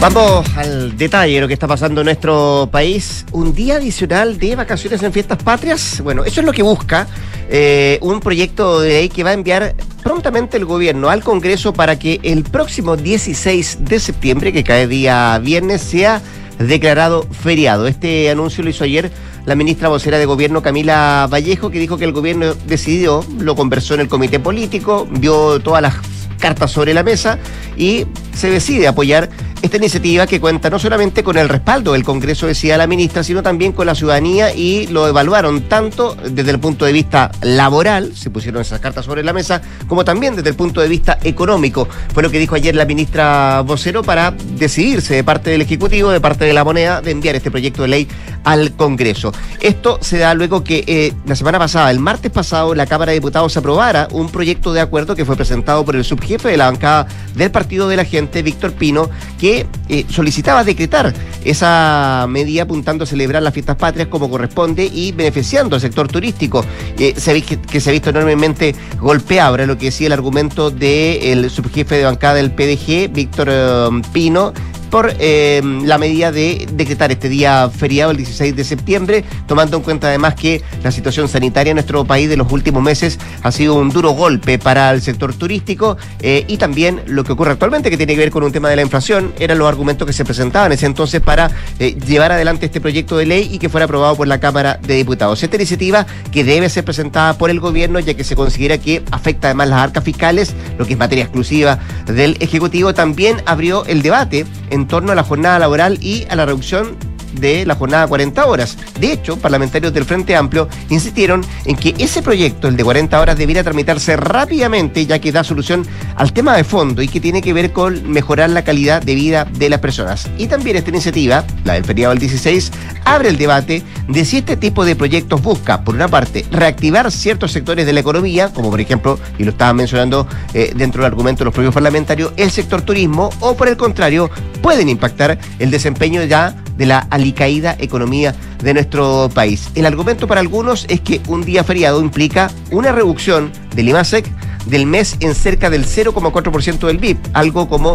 Vamos 0.00 0.46
al 0.56 0.96
detalle 0.96 1.34
de 1.34 1.40
lo 1.40 1.48
que 1.48 1.54
está 1.54 1.66
pasando 1.66 2.02
en 2.02 2.04
nuestro 2.04 2.68
país. 2.70 3.26
Un 3.32 3.52
día 3.52 3.76
adicional 3.76 4.38
de 4.38 4.54
vacaciones 4.54 5.02
en 5.02 5.12
fiestas 5.12 5.42
patrias. 5.42 6.00
Bueno, 6.02 6.24
eso 6.24 6.40
es 6.40 6.46
lo 6.46 6.52
que 6.52 6.62
busca 6.62 7.08
eh, 7.50 7.98
un 8.00 8.20
proyecto 8.20 8.80
de 8.80 8.90
ley 8.90 9.08
que 9.08 9.24
va 9.24 9.30
a 9.30 9.32
enviar 9.32 9.74
prontamente 10.04 10.56
el 10.56 10.66
gobierno 10.66 11.10
al 11.10 11.24
Congreso 11.24 11.72
para 11.72 11.98
que 11.98 12.20
el 12.22 12.44
próximo 12.44 12.96
16 12.96 13.78
de 13.80 13.98
septiembre, 13.98 14.52
que 14.52 14.62
cae 14.62 14.86
día 14.86 15.38
viernes, 15.42 15.82
sea 15.82 16.22
declarado 16.58 17.26
feriado. 17.30 17.86
Este 17.86 18.30
anuncio 18.30 18.62
lo 18.62 18.70
hizo 18.70 18.84
ayer 18.84 19.10
la 19.48 19.54
ministra 19.54 19.88
vocera 19.88 20.18
de 20.18 20.26
gobierno 20.26 20.60
Camila 20.60 21.26
Vallejo, 21.32 21.70
que 21.70 21.78
dijo 21.78 21.96
que 21.96 22.04
el 22.04 22.12
gobierno 22.12 22.52
decidió, 22.66 23.24
lo 23.38 23.56
conversó 23.56 23.94
en 23.94 24.00
el 24.00 24.08
comité 24.08 24.38
político, 24.38 25.08
vio 25.10 25.58
todas 25.60 25.80
las 25.80 25.94
cartas 26.38 26.70
sobre 26.70 26.92
la 26.92 27.02
mesa 27.02 27.38
y 27.74 28.04
se 28.34 28.50
decide 28.50 28.88
apoyar 28.88 29.30
esta 29.60 29.76
iniciativa 29.76 30.26
que 30.26 30.40
cuenta 30.40 30.70
no 30.70 30.78
solamente 30.78 31.24
con 31.24 31.36
el 31.36 31.48
respaldo 31.48 31.92
del 31.92 32.04
Congreso, 32.04 32.46
decía 32.46 32.78
la 32.78 32.86
ministra, 32.86 33.24
sino 33.24 33.42
también 33.42 33.72
con 33.72 33.86
la 33.86 33.94
ciudadanía 33.94 34.54
y 34.54 34.86
lo 34.86 35.08
evaluaron 35.08 35.62
tanto 35.62 36.16
desde 36.30 36.50
el 36.50 36.60
punto 36.60 36.84
de 36.84 36.92
vista 36.92 37.30
laboral, 37.42 38.14
se 38.14 38.30
pusieron 38.30 38.62
esas 38.62 38.80
cartas 38.80 39.04
sobre 39.04 39.24
la 39.24 39.32
mesa, 39.32 39.60
como 39.88 40.04
también 40.04 40.36
desde 40.36 40.50
el 40.50 40.54
punto 40.54 40.80
de 40.80 40.88
vista 40.88 41.18
económico. 41.24 41.88
Fue 42.14 42.22
lo 42.22 42.30
que 42.30 42.38
dijo 42.38 42.54
ayer 42.54 42.74
la 42.76 42.84
ministra 42.84 43.62
vocero 43.62 44.02
para 44.02 44.32
decidirse 44.56 45.14
de 45.14 45.24
parte 45.24 45.50
del 45.50 45.62
Ejecutivo, 45.62 46.10
de 46.10 46.20
parte 46.20 46.44
de 46.44 46.52
la 46.52 46.64
moneda, 46.64 47.00
de 47.00 47.10
enviar 47.10 47.34
este 47.34 47.50
proyecto 47.50 47.82
de 47.82 47.88
ley 47.88 48.08
al 48.44 48.72
Congreso. 48.72 49.32
Esto 49.60 49.98
se 50.00 50.18
da 50.18 50.34
luego 50.34 50.62
que 50.62 50.84
eh, 50.86 51.12
la 51.26 51.34
semana 51.34 51.58
pasada, 51.58 51.90
el 51.90 51.98
martes 51.98 52.30
pasado, 52.30 52.74
la 52.74 52.86
Cámara 52.86 53.10
de 53.10 53.18
Diputados 53.18 53.56
aprobara 53.56 54.08
un 54.12 54.30
proyecto 54.30 54.72
de 54.72 54.80
acuerdo 54.80 55.16
que 55.16 55.24
fue 55.24 55.36
presentado 55.36 55.84
por 55.84 55.96
el 55.96 56.04
subjefe 56.04 56.48
de 56.48 56.56
la 56.56 56.66
bancada 56.66 57.08
del 57.34 57.50
Partido 57.50 57.88
de 57.88 57.96
la 57.96 58.04
Gente, 58.04 58.42
Víctor 58.42 58.72
Pino, 58.72 59.10
que 59.38 59.47
eh, 59.88 60.04
solicitaba 60.08 60.64
decretar 60.64 61.14
esa 61.44 62.26
medida 62.28 62.62
apuntando 62.62 63.04
a 63.04 63.06
celebrar 63.06 63.42
las 63.42 63.54
fiestas 63.54 63.76
patrias 63.76 64.08
como 64.08 64.28
corresponde 64.28 64.84
y 64.84 65.12
beneficiando 65.12 65.76
al 65.76 65.80
sector 65.80 66.08
turístico, 66.08 66.64
eh, 66.98 67.14
que 67.14 67.80
se 67.80 67.90
ha 67.90 67.92
visto 67.92 68.10
enormemente 68.10 68.74
golpeado. 69.00 69.50
Ahora 69.50 69.66
lo 69.66 69.78
que 69.78 69.86
decía 69.86 70.08
el 70.08 70.12
argumento 70.12 70.70
del 70.70 71.48
subjefe 71.50 71.96
de 71.96 72.04
bancada 72.04 72.34
del 72.34 72.50
PDG, 72.50 73.12
Víctor 73.12 73.48
eh, 73.50 73.88
Pino, 74.12 74.52
por 74.88 75.12
eh, 75.18 75.62
la 75.84 75.98
medida 75.98 76.32
de 76.32 76.66
decretar 76.72 77.12
este 77.12 77.28
día 77.28 77.70
feriado 77.70 78.10
el 78.10 78.16
16 78.16 78.56
de 78.56 78.64
septiembre, 78.64 79.24
tomando 79.46 79.76
en 79.76 79.82
cuenta 79.82 80.08
además 80.08 80.34
que 80.34 80.62
la 80.82 80.90
situación 80.90 81.28
sanitaria 81.28 81.70
en 81.70 81.76
nuestro 81.76 82.04
país 82.04 82.28
de 82.28 82.36
los 82.36 82.50
últimos 82.50 82.82
meses 82.82 83.18
ha 83.42 83.52
sido 83.52 83.74
un 83.74 83.90
duro 83.90 84.10
golpe 84.10 84.58
para 84.58 84.90
el 84.90 85.02
sector 85.02 85.34
turístico 85.34 85.96
eh, 86.20 86.44
y 86.48 86.56
también 86.56 87.02
lo 87.06 87.24
que 87.24 87.32
ocurre 87.32 87.52
actualmente 87.52 87.90
que 87.90 87.96
tiene 87.96 88.14
que 88.14 88.20
ver 88.20 88.30
con 88.30 88.42
un 88.42 88.52
tema 88.52 88.68
de 88.68 88.76
la 88.76 88.82
inflación, 88.82 89.32
eran 89.38 89.58
los 89.58 89.68
argumentos 89.68 90.06
que 90.06 90.12
se 90.12 90.24
presentaban 90.24 90.72
en 90.72 90.76
ese 90.76 90.86
entonces 90.86 91.20
para 91.20 91.50
eh, 91.78 91.96
llevar 92.06 92.32
adelante 92.32 92.66
este 92.66 92.80
proyecto 92.80 93.16
de 93.16 93.26
ley 93.26 93.48
y 93.52 93.58
que 93.58 93.68
fuera 93.68 93.84
aprobado 93.84 94.16
por 94.16 94.28
la 94.28 94.40
Cámara 94.40 94.78
de 94.82 94.94
Diputados. 94.94 95.42
Esta 95.42 95.56
iniciativa 95.56 96.06
que 96.32 96.44
debe 96.44 96.68
ser 96.68 96.84
presentada 96.84 97.36
por 97.36 97.50
el 97.50 97.60
gobierno 97.60 98.00
ya 98.00 98.14
que 98.14 98.24
se 98.24 98.36
considera 98.36 98.78
que 98.78 99.02
afecta 99.10 99.48
además 99.48 99.68
las 99.68 99.80
arcas 99.80 100.04
fiscales, 100.04 100.54
lo 100.78 100.86
que 100.86 100.94
es 100.94 100.98
materia 100.98 101.24
exclusiva 101.24 101.78
del 102.06 102.36
Ejecutivo, 102.40 102.94
también 102.94 103.42
abrió 103.46 103.84
el 103.86 104.02
debate 104.02 104.46
en 104.70 104.77
en 104.78 104.86
torno 104.86 105.12
a 105.12 105.14
la 105.14 105.24
jornada 105.24 105.58
laboral 105.58 105.98
y 106.00 106.26
a 106.30 106.36
la 106.36 106.46
reducción 106.46 106.96
de 107.34 107.66
la 107.66 107.74
jornada 107.74 108.06
40 108.06 108.46
horas. 108.46 108.76
De 108.98 109.12
hecho, 109.12 109.36
parlamentarios 109.36 109.92
del 109.92 110.04
Frente 110.04 110.36
Amplio 110.36 110.68
insistieron 110.88 111.44
en 111.64 111.76
que 111.76 111.94
ese 111.98 112.22
proyecto, 112.22 112.68
el 112.68 112.76
de 112.76 112.84
40 112.84 113.20
horas, 113.20 113.36
debiera 113.36 113.62
tramitarse 113.62 114.16
rápidamente 114.16 115.06
ya 115.06 115.18
que 115.18 115.32
da 115.32 115.44
solución 115.44 115.86
al 116.16 116.32
tema 116.32 116.56
de 116.56 116.64
fondo 116.64 117.02
y 117.02 117.08
que 117.08 117.20
tiene 117.20 117.42
que 117.42 117.52
ver 117.52 117.72
con 117.72 118.10
mejorar 118.10 118.50
la 118.50 118.64
calidad 118.64 119.02
de 119.02 119.14
vida 119.14 119.44
de 119.44 119.68
las 119.68 119.80
personas. 119.80 120.28
Y 120.38 120.46
también 120.46 120.76
esta 120.76 120.90
iniciativa, 120.90 121.44
la 121.64 121.74
del 121.74 121.84
feriado 121.84 122.10
del 122.12 122.20
16, 122.20 122.72
abre 123.04 123.28
el 123.28 123.36
debate 123.36 123.82
de 124.08 124.24
si 124.24 124.38
este 124.38 124.56
tipo 124.56 124.84
de 124.84 124.96
proyectos 124.96 125.42
busca, 125.42 125.82
por 125.82 125.94
una 125.94 126.08
parte, 126.08 126.44
reactivar 126.50 127.10
ciertos 127.10 127.52
sectores 127.52 127.86
de 127.86 127.92
la 127.92 128.00
economía, 128.00 128.48
como 128.52 128.70
por 128.70 128.80
ejemplo, 128.80 129.18
y 129.38 129.44
lo 129.44 129.50
estaban 129.50 129.76
mencionando 129.76 130.26
eh, 130.54 130.72
dentro 130.74 131.02
del 131.02 131.12
argumento 131.12 131.40
de 131.40 131.46
los 131.46 131.54
propios 131.54 131.74
parlamentarios, 131.74 132.32
el 132.36 132.50
sector 132.50 132.82
turismo, 132.82 133.30
o 133.40 133.56
por 133.56 133.68
el 133.68 133.76
contrario, 133.76 134.30
pueden 134.62 134.88
impactar 134.88 135.38
el 135.58 135.70
desempeño 135.70 136.24
ya 136.24 136.54
de 136.76 136.86
la 136.86 137.06
alicaída 137.18 137.76
economía 137.78 138.34
de 138.62 138.74
nuestro 138.74 139.28
país. 139.34 139.70
El 139.74 139.86
argumento 139.86 140.26
para 140.26 140.40
algunos 140.40 140.86
es 140.88 141.00
que 141.00 141.20
un 141.28 141.44
día 141.44 141.64
feriado 141.64 142.00
implica 142.00 142.50
una 142.70 142.92
reducción 142.92 143.52
del 143.74 143.88
IMASEC 143.88 144.26
del 144.66 144.86
mes 144.86 145.16
en 145.20 145.34
cerca 145.34 145.70
del 145.70 145.86
0,4% 145.86 146.86
del 146.86 146.98
BIP, 146.98 147.18
algo 147.32 147.68
como 147.68 147.94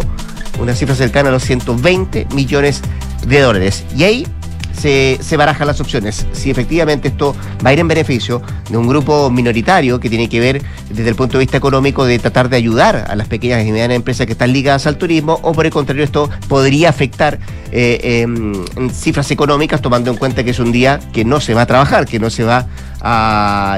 una 0.60 0.74
cifra 0.74 0.94
cercana 0.94 1.28
a 1.28 1.32
los 1.32 1.44
120 1.44 2.26
millones 2.34 2.80
de 3.26 3.40
dólares. 3.40 3.84
Y 3.96 4.04
ahí 4.04 4.26
se, 4.76 5.18
se 5.20 5.36
barajan 5.36 5.66
las 5.66 5.80
opciones. 5.80 6.26
Si 6.32 6.50
efectivamente 6.50 7.08
esto 7.08 7.34
va 7.64 7.70
a 7.70 7.72
ir 7.72 7.78
en 7.78 7.88
beneficio 7.88 8.42
de 8.70 8.76
un 8.76 8.86
grupo 8.86 9.30
minoritario 9.30 10.00
que 10.00 10.08
tiene 10.08 10.28
que 10.28 10.40
ver 10.40 10.62
desde 10.90 11.08
el 11.08 11.14
punto 11.14 11.38
de 11.38 11.44
vista 11.44 11.56
económico 11.56 12.04
de 12.04 12.18
tratar 12.18 12.48
de 12.48 12.56
ayudar 12.56 13.06
a 13.08 13.14
las 13.14 13.28
pequeñas 13.28 13.64
y 13.66 13.72
medianas 13.72 13.96
empresas 13.96 14.26
que 14.26 14.32
están 14.32 14.52
ligadas 14.52 14.86
al 14.86 14.98
turismo, 14.98 15.38
o 15.42 15.52
por 15.52 15.66
el 15.66 15.72
contrario, 15.72 16.04
esto 16.04 16.30
podría 16.48 16.88
afectar 16.88 17.38
eh, 17.72 18.22
em, 18.22 18.64
cifras 18.90 19.30
económicas, 19.30 19.80
tomando 19.80 20.10
en 20.10 20.16
cuenta 20.16 20.44
que 20.44 20.50
es 20.50 20.58
un 20.58 20.72
día 20.72 21.00
que 21.12 21.24
no 21.24 21.40
se 21.40 21.54
va 21.54 21.62
a 21.62 21.66
trabajar, 21.66 22.06
que 22.06 22.18
no 22.18 22.30
se 22.30 22.44
va 22.44 22.58
a 22.58 22.66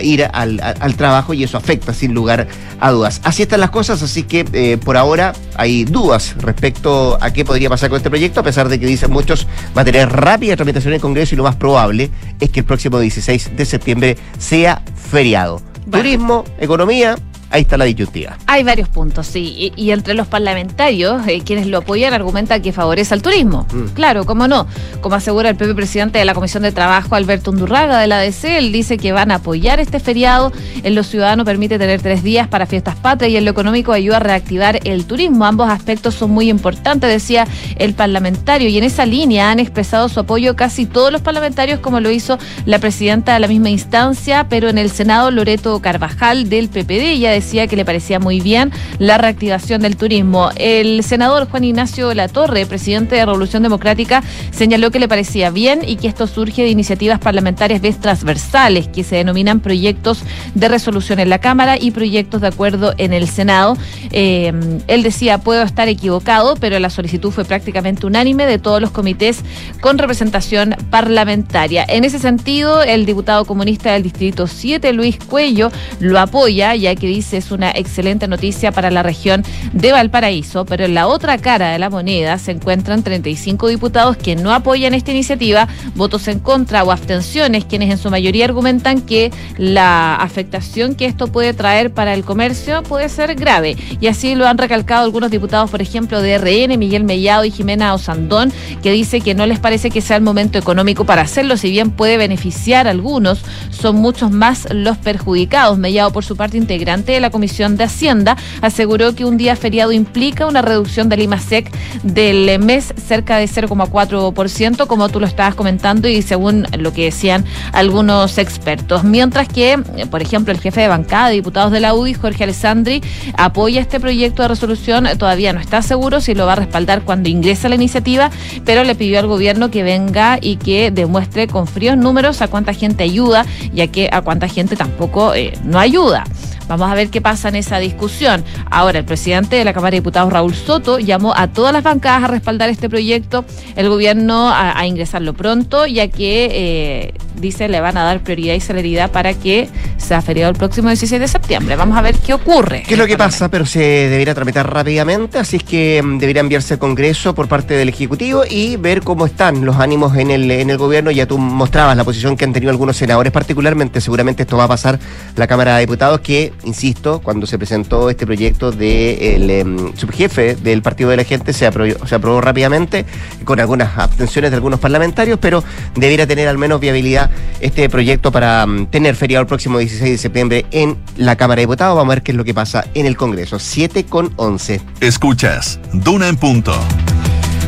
ir 0.02 0.28
al, 0.32 0.60
al, 0.60 0.94
trabajo 0.96 1.34
y 1.34 1.42
eso 1.42 1.56
afecta 1.56 1.92
sin 1.92 2.14
lugar 2.14 2.46
a 2.80 2.90
dudas. 2.90 3.20
Así 3.24 3.42
están 3.42 3.60
las 3.60 3.70
cosas, 3.70 4.02
así 4.02 4.22
que 4.22 4.44
eh, 4.52 4.78
por 4.78 4.96
ahora 4.96 5.32
hay 5.56 5.84
dudas 5.84 6.34
respecto 6.38 7.18
a 7.20 7.32
qué 7.32 7.44
podría 7.44 7.68
pasar 7.68 7.90
con 7.90 7.96
este 7.96 8.10
proyecto, 8.10 8.40
a 8.40 8.42
pesar 8.42 8.68
de 8.68 8.78
que 8.78 8.86
dicen 8.86 9.10
muchos 9.10 9.46
va 9.76 9.82
a 9.82 9.84
tener 9.84 10.08
rápida 10.10 10.56
tramitación 10.56 10.94
en 10.94 11.00
Congreso 11.00 11.34
y 11.34 11.38
lo 11.38 11.44
más 11.44 11.56
probable 11.56 12.10
es 12.40 12.50
que 12.50 12.60
el 12.60 12.66
próximo 12.66 12.98
16 12.98 13.56
de 13.56 13.64
septiembre 13.64 14.16
sea 14.38 14.82
feriado. 15.10 15.60
Turismo, 15.90 16.44
economía, 16.58 17.16
ahí 17.50 17.62
está 17.62 17.76
la 17.76 17.84
disyuntiva. 17.84 18.36
Hay 18.46 18.64
varios 18.64 18.88
puntos, 18.88 19.26
sí. 19.26 19.72
Y, 19.76 19.90
entre 19.90 20.14
los 20.14 20.26
parlamentarios, 20.26 21.26
eh, 21.26 21.42
quienes 21.44 21.66
lo 21.66 21.78
apoyan 21.78 22.12
argumentan 22.12 22.62
que 22.62 22.72
favorece 22.72 23.14
al 23.14 23.22
turismo. 23.22 23.66
Mm. 23.72 23.94
Claro, 23.94 24.24
cómo 24.24 24.48
no. 24.48 24.66
Como 25.00 25.14
asegura 25.14 25.50
el 25.50 25.56
propio 25.56 25.74
presidente 25.74 26.18
de 26.18 26.24
la 26.24 26.34
Comisión 26.34 26.62
de 26.62 26.72
Trabajo, 26.72 27.14
Alberto 27.14 27.50
Undurraga 27.50 28.00
de 28.00 28.06
la 28.06 28.18
DC, 28.18 28.58
él 28.58 28.72
dice 28.72 28.98
que 28.98 29.12
van 29.12 29.30
a 29.30 29.36
apoyar 29.36 29.80
este 29.80 30.00
feriado. 30.00 30.52
En 30.82 30.94
lo 30.94 31.02
ciudadano 31.02 31.44
permite 31.44 31.78
tener 31.78 32.02
tres 32.02 32.22
días 32.22 32.48
para 32.48 32.66
fiestas 32.66 32.96
patrias 32.96 33.30
y 33.32 33.36
en 33.36 33.44
lo 33.44 33.50
económico 33.50 33.92
ayuda 33.92 34.16
a 34.16 34.20
reactivar 34.20 34.80
el 34.84 35.06
turismo. 35.06 35.44
Ambos 35.44 35.68
aspectos 35.70 36.14
son 36.14 36.30
muy 36.30 36.50
importantes, 36.50 37.10
decía 37.10 37.46
el 37.76 37.94
parlamentario. 37.94 38.68
Y 38.68 38.78
en 38.78 38.84
esa 38.84 39.06
línea 39.06 39.50
han 39.50 39.60
expresado 39.60 40.08
su 40.08 40.20
apoyo 40.20 40.56
casi 40.56 40.86
todos 40.86 41.12
los 41.12 41.22
parlamentarios, 41.22 41.80
como 41.80 42.00
lo 42.00 42.10
hizo 42.10 42.38
la 42.64 42.78
presidenta 42.78 43.34
de 43.34 43.40
la 43.40 43.48
misma 43.48 43.70
instancia, 43.70 44.46
pero 44.48 44.68
en 44.68 44.78
el 44.78 44.90
Senado, 44.90 45.30
Loreto 45.30 45.80
Carvajal 45.80 46.48
del 46.48 46.68
PPD, 46.68 47.18
ya 47.18 47.35
decía 47.36 47.66
que 47.66 47.76
le 47.76 47.84
parecía 47.84 48.18
muy 48.18 48.40
bien 48.40 48.72
la 48.98 49.18
reactivación 49.18 49.82
del 49.82 49.96
turismo. 49.96 50.50
El 50.56 51.02
senador 51.02 51.48
Juan 51.48 51.64
Ignacio 51.64 52.12
Latorre, 52.14 52.66
presidente 52.66 53.16
de 53.16 53.24
Revolución 53.24 53.62
Democrática, 53.62 54.22
señaló 54.50 54.90
que 54.90 54.98
le 54.98 55.08
parecía 55.08 55.50
bien 55.50 55.80
y 55.86 55.96
que 55.96 56.08
esto 56.08 56.26
surge 56.26 56.62
de 56.62 56.68
iniciativas 56.68 57.18
parlamentarias 57.18 57.80
transversales 58.00 58.88
que 58.88 59.04
se 59.04 59.16
denominan 59.16 59.60
proyectos 59.60 60.22
de 60.54 60.68
resolución 60.68 61.20
en 61.20 61.30
la 61.30 61.38
Cámara 61.38 61.76
y 61.80 61.90
proyectos 61.90 62.40
de 62.40 62.48
acuerdo 62.48 62.94
en 62.98 63.12
el 63.12 63.28
Senado. 63.28 63.76
Eh, 64.10 64.52
él 64.86 65.02
decía, 65.02 65.38
puedo 65.38 65.62
estar 65.62 65.88
equivocado, 65.88 66.56
pero 66.58 66.78
la 66.78 66.90
solicitud 66.90 67.30
fue 67.30 67.44
prácticamente 67.44 68.06
unánime 68.06 68.46
de 68.46 68.58
todos 68.58 68.80
los 68.80 68.90
comités 68.90 69.42
con 69.80 69.98
representación 69.98 70.74
parlamentaria. 70.90 71.84
En 71.88 72.04
ese 72.04 72.18
sentido, 72.18 72.82
el 72.82 73.06
diputado 73.06 73.44
comunista 73.44 73.92
del 73.92 74.02
Distrito 74.02 74.46
7, 74.46 74.92
Luis 74.92 75.18
Cuello, 75.18 75.70
lo 76.00 76.18
apoya, 76.18 76.74
ya 76.74 76.94
que 76.94 77.06
dice 77.06 77.25
es 77.32 77.50
una 77.50 77.70
excelente 77.70 78.28
noticia 78.28 78.72
para 78.72 78.90
la 78.90 79.02
región 79.02 79.44
de 79.72 79.92
Valparaíso, 79.92 80.64
pero 80.64 80.84
en 80.84 80.94
la 80.94 81.06
otra 81.06 81.38
cara 81.38 81.70
de 81.70 81.78
la 81.78 81.90
moneda 81.90 82.38
se 82.38 82.52
encuentran 82.52 83.02
35 83.02 83.68
diputados 83.68 84.16
que 84.16 84.36
no 84.36 84.52
apoyan 84.52 84.94
esta 84.94 85.10
iniciativa, 85.10 85.68
votos 85.94 86.28
en 86.28 86.40
contra 86.40 86.84
o 86.84 86.92
abstenciones, 86.92 87.64
quienes 87.64 87.90
en 87.90 87.98
su 87.98 88.10
mayoría 88.10 88.44
argumentan 88.44 89.02
que 89.02 89.32
la 89.56 90.16
afectación 90.16 90.94
que 90.94 91.06
esto 91.06 91.28
puede 91.28 91.54
traer 91.54 91.92
para 91.92 92.14
el 92.14 92.24
comercio 92.24 92.82
puede 92.82 93.08
ser 93.08 93.34
grave. 93.34 93.76
Y 94.00 94.06
así 94.06 94.34
lo 94.34 94.46
han 94.46 94.58
recalcado 94.58 95.04
algunos 95.04 95.30
diputados, 95.30 95.70
por 95.70 95.82
ejemplo, 95.82 96.20
de 96.20 96.38
RN, 96.38 96.78
Miguel 96.78 97.04
Mellado 97.04 97.44
y 97.44 97.50
Jimena 97.50 97.94
Osandón, 97.94 98.52
que 98.82 98.92
dice 98.92 99.20
que 99.20 99.34
no 99.34 99.46
les 99.46 99.58
parece 99.58 99.90
que 99.90 100.00
sea 100.00 100.16
el 100.16 100.22
momento 100.22 100.58
económico 100.58 101.04
para 101.04 101.22
hacerlo, 101.22 101.56
si 101.56 101.70
bien 101.70 101.90
puede 101.90 102.16
beneficiar 102.16 102.86
a 102.86 102.90
algunos, 102.90 103.40
son 103.70 103.96
muchos 103.96 104.30
más 104.30 104.68
los 104.72 104.96
perjudicados. 104.98 105.78
Mellado, 105.78 106.12
por 106.12 106.24
su 106.24 106.36
parte, 106.36 106.56
integrante 106.56 107.15
de 107.16 107.20
la 107.20 107.30
Comisión 107.30 107.76
de 107.76 107.84
Hacienda, 107.84 108.36
aseguró 108.60 109.14
que 109.14 109.24
un 109.24 109.36
día 109.36 109.56
feriado 109.56 109.92
implica 109.92 110.46
una 110.46 110.62
reducción 110.62 111.08
del 111.08 111.22
IMASEC 111.22 111.70
del 112.02 112.58
mes 112.60 112.94
cerca 113.06 113.36
de 113.38 113.46
0,4%, 113.46 114.86
como 114.86 115.08
tú 115.08 115.20
lo 115.20 115.26
estabas 115.26 115.54
comentando 115.54 116.08
y 116.08 116.22
según 116.22 116.66
lo 116.78 116.92
que 116.92 117.04
decían 117.04 117.44
algunos 117.72 118.38
expertos. 118.38 119.04
Mientras 119.04 119.48
que, 119.48 119.78
por 120.10 120.22
ejemplo, 120.22 120.52
el 120.52 120.60
jefe 120.60 120.82
de 120.82 120.88
bancada 120.88 121.28
de 121.28 121.34
diputados 121.34 121.72
de 121.72 121.80
la 121.80 121.94
UDI, 121.94 122.14
Jorge 122.14 122.44
Alessandri, 122.44 123.02
apoya 123.36 123.80
este 123.80 124.00
proyecto 124.00 124.42
de 124.42 124.48
resolución, 124.48 125.08
todavía 125.18 125.52
no 125.52 125.60
está 125.60 125.82
seguro 125.82 126.20
si 126.20 126.34
lo 126.34 126.46
va 126.46 126.52
a 126.52 126.56
respaldar 126.56 127.02
cuando 127.02 127.28
ingrese 127.28 127.68
la 127.68 127.74
iniciativa, 127.74 128.30
pero 128.64 128.84
le 128.84 128.94
pidió 128.94 129.18
al 129.18 129.26
gobierno 129.26 129.70
que 129.70 129.82
venga 129.82 130.38
y 130.40 130.56
que 130.56 130.90
demuestre 130.90 131.46
con 131.46 131.66
fríos 131.66 131.96
números 131.96 132.42
a 132.42 132.48
cuánta 132.48 132.72
gente 132.72 133.04
ayuda, 133.04 133.46
ya 133.72 133.86
que 133.86 134.08
a 134.12 134.22
cuánta 134.22 134.48
gente 134.48 134.76
tampoco 134.76 135.34
eh, 135.34 135.52
no 135.64 135.78
ayuda. 135.78 136.24
Vamos 136.68 136.90
a 136.90 136.94
ver 136.94 137.05
qué 137.08 137.20
pasa 137.20 137.48
en 137.48 137.56
esa 137.56 137.78
discusión. 137.78 138.44
Ahora, 138.70 138.98
el 138.98 139.04
presidente 139.04 139.56
de 139.56 139.64
la 139.64 139.72
Cámara 139.72 139.92
de 139.92 139.98
Diputados, 139.98 140.32
Raúl 140.32 140.54
Soto, 140.54 140.98
llamó 140.98 141.34
a 141.36 141.48
todas 141.48 141.72
las 141.72 141.82
bancadas 141.82 142.24
a 142.24 142.28
respaldar 142.28 142.68
este 142.68 142.88
proyecto, 142.88 143.44
el 143.76 143.88
gobierno 143.88 144.50
a, 144.50 144.86
ingresarlo 144.86 145.34
pronto, 145.34 145.86
ya 145.86 146.08
que 146.08 146.48
eh, 146.52 147.14
dice 147.40 147.68
le 147.68 147.80
van 147.80 147.96
a 147.96 148.04
dar 148.04 148.22
prioridad 148.22 148.54
y 148.54 148.60
celeridad 148.60 149.10
para 149.10 149.34
que 149.34 149.68
sea 149.96 150.22
feriado 150.22 150.50
el 150.50 150.56
próximo 150.56 150.88
16 150.88 151.20
de 151.20 151.28
septiembre. 151.28 151.76
Vamos 151.76 151.96
a 151.98 152.02
ver 152.02 152.14
qué 152.16 152.34
ocurre. 152.34 152.84
¿Qué 152.86 152.94
es 152.94 152.98
lo 152.98 153.06
que 153.06 153.16
pasa? 153.16 153.48
Pero 153.50 153.66
se 153.66 153.80
debería 153.80 154.34
tramitar 154.34 154.72
rápidamente, 154.72 155.38
así 155.38 155.56
es 155.56 155.64
que 155.64 156.02
mm, 156.02 156.18
debería 156.18 156.40
enviarse 156.40 156.74
al 156.74 156.78
Congreso 156.78 157.34
por 157.34 157.48
parte 157.48 157.74
del 157.74 157.88
Ejecutivo 157.88 158.42
y 158.48 158.76
ver 158.76 159.02
cómo 159.02 159.26
están 159.26 159.64
los 159.64 159.76
ánimos 159.76 160.16
en 160.16 160.30
el, 160.30 160.50
en 160.50 160.70
el 160.70 160.78
gobierno. 160.78 161.10
Ya 161.10 161.26
tú 161.26 161.38
mostrabas 161.38 161.96
la 161.96 162.04
posición 162.04 162.36
que 162.36 162.44
han 162.44 162.52
tenido 162.52 162.70
algunos 162.70 162.96
senadores, 162.96 163.32
particularmente, 163.32 164.00
seguramente 164.00 164.42
esto 164.42 164.56
va 164.56 164.64
a 164.64 164.68
pasar 164.68 164.98
la 165.34 165.46
Cámara 165.46 165.74
de 165.74 165.80
Diputados, 165.80 166.20
que 166.20 166.52
insisto, 166.64 166.95
cuando 167.22 167.46
se 167.46 167.58
presentó 167.58 168.10
este 168.10 168.26
proyecto 168.26 168.70
del 168.70 169.46
de 169.46 169.60
em, 169.60 169.96
subjefe 169.96 170.56
del 170.56 170.82
Partido 170.82 171.10
de 171.10 171.16
la 171.16 171.24
Gente, 171.24 171.52
se 171.52 171.66
aprobó, 171.66 172.06
se 172.06 172.14
aprobó 172.14 172.40
rápidamente, 172.40 173.04
con 173.44 173.60
algunas 173.60 173.96
abstenciones 173.98 174.50
de 174.50 174.56
algunos 174.56 174.80
parlamentarios, 174.80 175.38
pero 175.40 175.62
debiera 175.94 176.26
tener 176.26 176.48
al 176.48 176.58
menos 176.58 176.80
viabilidad 176.80 177.30
este 177.60 177.88
proyecto 177.88 178.32
para 178.32 178.62
em, 178.62 178.86
tener 178.86 179.14
feriado 179.14 179.42
el 179.42 179.46
próximo 179.46 179.78
16 179.78 180.10
de 180.10 180.18
septiembre 180.18 180.66
en 180.70 180.96
la 181.16 181.36
Cámara 181.36 181.60
de 181.60 181.62
Diputados. 181.62 181.96
Vamos 181.96 182.12
a 182.12 182.16
ver 182.16 182.22
qué 182.22 182.32
es 182.32 182.36
lo 182.36 182.44
que 182.44 182.54
pasa 182.54 182.86
en 182.94 183.06
el 183.06 183.16
Congreso. 183.16 183.58
7 183.58 184.04
con 184.04 184.32
11. 184.36 184.80
Escuchas, 185.00 185.78
Duna 185.92 186.28
en 186.28 186.36
punto. 186.36 186.74